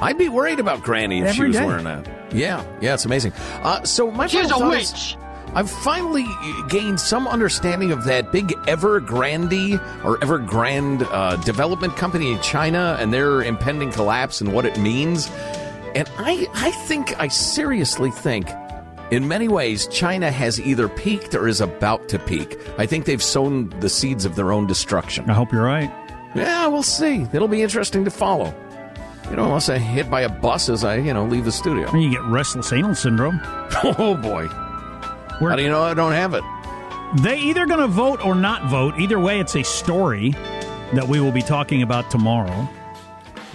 I'd 0.00 0.18
be 0.18 0.28
worried 0.28 0.60
about 0.60 0.82
Granny 0.82 1.20
if 1.20 1.34
she 1.34 1.44
was 1.44 1.56
day. 1.56 1.64
wearing 1.64 1.84
that. 1.84 2.08
Yeah, 2.32 2.64
yeah, 2.80 2.94
it's 2.94 3.04
amazing. 3.04 3.32
Uh, 3.62 3.82
so 3.84 4.10
my 4.10 4.26
She's 4.26 4.46
a 4.46 4.54
thought 4.54 4.76
is. 4.76 5.16
I've 5.54 5.70
finally 5.70 6.26
gained 6.68 6.98
some 6.98 7.28
understanding 7.28 7.92
of 7.92 8.04
that 8.04 8.32
big 8.32 8.48
Evergrande 8.66 9.74
or 10.04 10.18
Evergrande 10.18 11.06
uh, 11.12 11.36
development 11.36 11.96
company 11.96 12.32
in 12.32 12.40
China 12.40 12.96
and 12.98 13.12
their 13.12 13.40
impending 13.42 13.92
collapse 13.92 14.40
and 14.40 14.52
what 14.52 14.66
it 14.66 14.76
means. 14.78 15.30
And 15.94 16.10
I, 16.18 16.48
I 16.54 16.72
think, 16.72 17.18
I 17.20 17.28
seriously 17.28 18.10
think, 18.10 18.48
in 19.12 19.28
many 19.28 19.46
ways, 19.46 19.86
China 19.88 20.32
has 20.32 20.60
either 20.60 20.88
peaked 20.88 21.36
or 21.36 21.46
is 21.46 21.60
about 21.60 22.08
to 22.08 22.18
peak. 22.18 22.58
I 22.78 22.86
think 22.86 23.04
they've 23.04 23.22
sown 23.22 23.68
the 23.78 23.88
seeds 23.88 24.24
of 24.24 24.34
their 24.34 24.50
own 24.50 24.66
destruction. 24.66 25.30
I 25.30 25.34
hope 25.34 25.52
you're 25.52 25.62
right. 25.62 25.92
Yeah, 26.34 26.66
we'll 26.66 26.82
see. 26.82 27.28
It'll 27.32 27.46
be 27.46 27.62
interesting 27.62 28.04
to 28.06 28.10
follow. 28.10 28.52
You 29.30 29.36
know, 29.36 29.44
unless 29.44 29.68
I 29.68 29.78
hit 29.78 30.10
by 30.10 30.20
a 30.22 30.28
bus 30.28 30.68
as 30.68 30.84
I, 30.84 30.96
you 30.96 31.12
know, 31.14 31.24
leave 31.24 31.44
the 31.44 31.52
studio. 31.52 31.88
And 31.90 32.02
you 32.02 32.10
get 32.10 32.22
restless 32.24 32.72
anal 32.72 32.94
syndrome. 32.94 33.40
Oh 33.98 34.14
boy. 34.16 34.46
How 34.48 35.56
do 35.56 35.62
you 35.62 35.68
know 35.68 35.82
I 35.82 35.94
don't 35.94 36.12
have 36.12 36.34
it? 36.34 36.42
They 37.22 37.38
either 37.38 37.66
going 37.66 37.80
to 37.80 37.86
vote 37.88 38.24
or 38.24 38.34
not 38.34 38.64
vote. 38.70 38.94
Either 38.98 39.18
way, 39.18 39.40
it's 39.40 39.54
a 39.56 39.62
story 39.64 40.30
that 40.94 41.06
we 41.08 41.20
will 41.20 41.32
be 41.32 41.42
talking 41.42 41.82
about 41.82 42.10
tomorrow. 42.10 42.68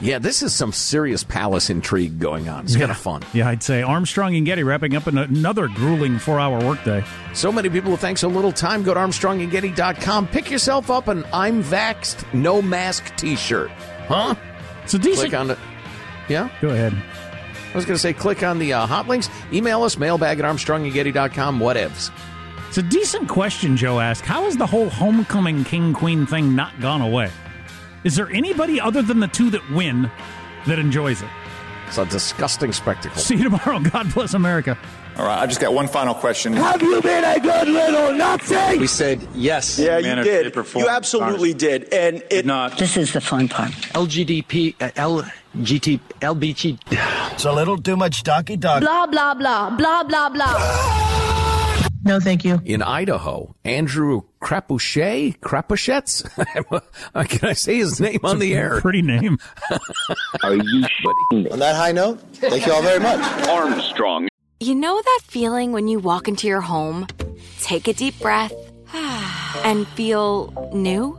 Yeah, 0.01 0.19
this 0.19 0.41
is 0.43 0.53
some 0.53 0.71
serious 0.71 1.23
palace 1.23 1.69
intrigue 1.69 2.19
going 2.19 2.47
on. 2.47 2.63
It's 2.65 2.75
kind 2.77 2.89
of 2.91 2.97
fun. 2.97 3.21
Yeah, 3.33 3.49
I'd 3.49 3.61
say 3.63 3.81
Armstrong 3.81 4.35
and 4.35 4.45
Getty 4.45 4.63
wrapping 4.63 4.95
up 4.95 5.07
in 5.07 5.17
another 5.17 5.67
grueling 5.67 6.19
four-hour 6.19 6.63
workday. 6.65 7.03
So 7.33 7.51
many 7.51 7.69
people 7.69 7.91
with 7.91 7.99
thanks 7.99 8.21
so 8.21 8.29
little 8.29 8.53
time. 8.53 8.83
Go 8.83 8.93
to 8.93 8.99
ArmstrongandGetty.com. 8.99 10.27
Pick 10.27 10.49
yourself 10.49 10.89
up 10.89 11.09
an 11.09 11.25
I'm 11.33 11.61
Vaxxed, 11.63 12.33
No 12.33 12.61
Mask 12.61 13.13
t-shirt. 13.17 13.71
Huh? 14.07 14.35
It's 14.89 14.95
a 14.95 14.97
decent. 14.97 15.29
Click 15.29 15.39
on 15.39 15.51
it. 15.51 15.59
Yeah? 16.29 16.49
Go 16.61 16.69
ahead. 16.69 16.93
I 16.93 17.75
was 17.75 17.85
going 17.85 17.93
to 17.93 18.01
say 18.01 18.11
click 18.11 18.41
on 18.41 18.57
the 18.57 18.73
uh, 18.73 18.87
hot 18.87 19.07
links. 19.07 19.29
Email 19.53 19.83
us, 19.83 19.99
mailbag 19.99 20.39
at 20.39 20.45
ArmstrongandGetty.com, 20.45 21.59
whatevs. 21.59 22.09
It's 22.67 22.79
a 22.79 22.81
decent 22.81 23.29
question, 23.29 23.77
Joe 23.77 23.99
asked. 23.99 24.25
How 24.25 24.45
has 24.45 24.57
the 24.57 24.65
whole 24.65 24.89
homecoming 24.89 25.63
king 25.63 25.93
queen 25.93 26.25
thing 26.25 26.55
not 26.55 26.79
gone 26.81 27.01
away? 27.01 27.29
Is 28.03 28.15
there 28.15 28.31
anybody 28.31 28.81
other 28.81 29.03
than 29.03 29.19
the 29.19 29.27
two 29.27 29.51
that 29.51 29.61
win 29.69 30.09
that 30.65 30.79
enjoys 30.79 31.21
it? 31.21 31.29
It's 31.89 31.97
a 31.97 32.05
disgusting 32.05 32.71
spectacle. 32.71 33.17
See 33.19 33.35
you 33.35 33.45
tomorrow. 33.45 33.79
God 33.91 34.13
bless 34.13 34.35
America. 34.35 34.77
All 35.17 35.25
right, 35.25 35.39
I 35.39 35.47
just 35.47 35.59
got 35.59 35.73
one 35.73 35.87
final 35.87 36.13
question. 36.13 36.53
Have 36.53 36.83
you 36.83 37.01
been 37.01 37.23
a 37.23 37.39
good 37.39 37.67
little 37.67 38.13
Nazi? 38.13 38.77
We 38.77 38.85
said 38.85 39.27
yes. 39.33 39.79
Yeah, 39.79 39.97
you 39.97 40.03
manner, 40.03 40.23
did. 40.23 40.53
shape. 40.53 40.75
You 40.75 40.87
absolutely 40.87 41.55
did. 41.55 41.91
And 41.91 42.17
it 42.17 42.29
did 42.29 42.45
not. 42.45 42.77
This 42.77 42.95
is 42.95 43.11
the 43.11 43.21
fun 43.21 43.49
part. 43.49 43.71
LGDP, 43.71 44.75
uh, 44.79 44.91
LGT, 44.91 45.99
LBG. 46.21 46.79
It's 47.33 47.45
a 47.45 47.51
little 47.51 47.77
too 47.77 47.97
much 47.97 48.21
talky 48.21 48.55
talk. 48.55 48.81
Blah, 48.81 49.07
blah, 49.07 49.33
blah, 49.33 49.71
blah, 49.75 50.03
blah, 50.03 50.29
blah. 50.29 51.18
No, 52.09 52.19
thank 52.19 52.43
you. 52.43 52.59
In 52.65 52.81
Idaho, 52.81 53.53
Andrew 53.63 54.23
Crapuchet, 54.41 55.37
Crapuchetz? 55.41 56.27
Can 57.29 57.49
I 57.49 57.53
say 57.53 57.75
his 57.75 57.99
name 58.01 58.21
on 58.23 58.39
the 58.39 58.55
air? 58.55 58.81
Pretty 58.81 59.03
name. 59.03 59.37
Are 60.43 60.55
you 60.55 60.85
On 61.51 61.59
that 61.59 61.75
high 61.75 61.91
note, 61.91 62.19
thank 62.33 62.65
you 62.65 62.73
all 62.73 62.81
very 62.81 62.99
much. 62.99 63.19
Armstrong? 63.47 64.27
You 64.59 64.73
know 64.73 64.99
that 64.99 65.19
feeling 65.27 65.71
when 65.71 65.87
you 65.87 65.99
walk 65.99 66.27
into 66.27 66.47
your 66.47 66.61
home, 66.61 67.05
take 67.61 67.87
a 67.87 67.93
deep 67.93 68.19
breath, 68.19 68.53
and 69.63 69.87
feel 69.89 70.71
new? 70.73 71.18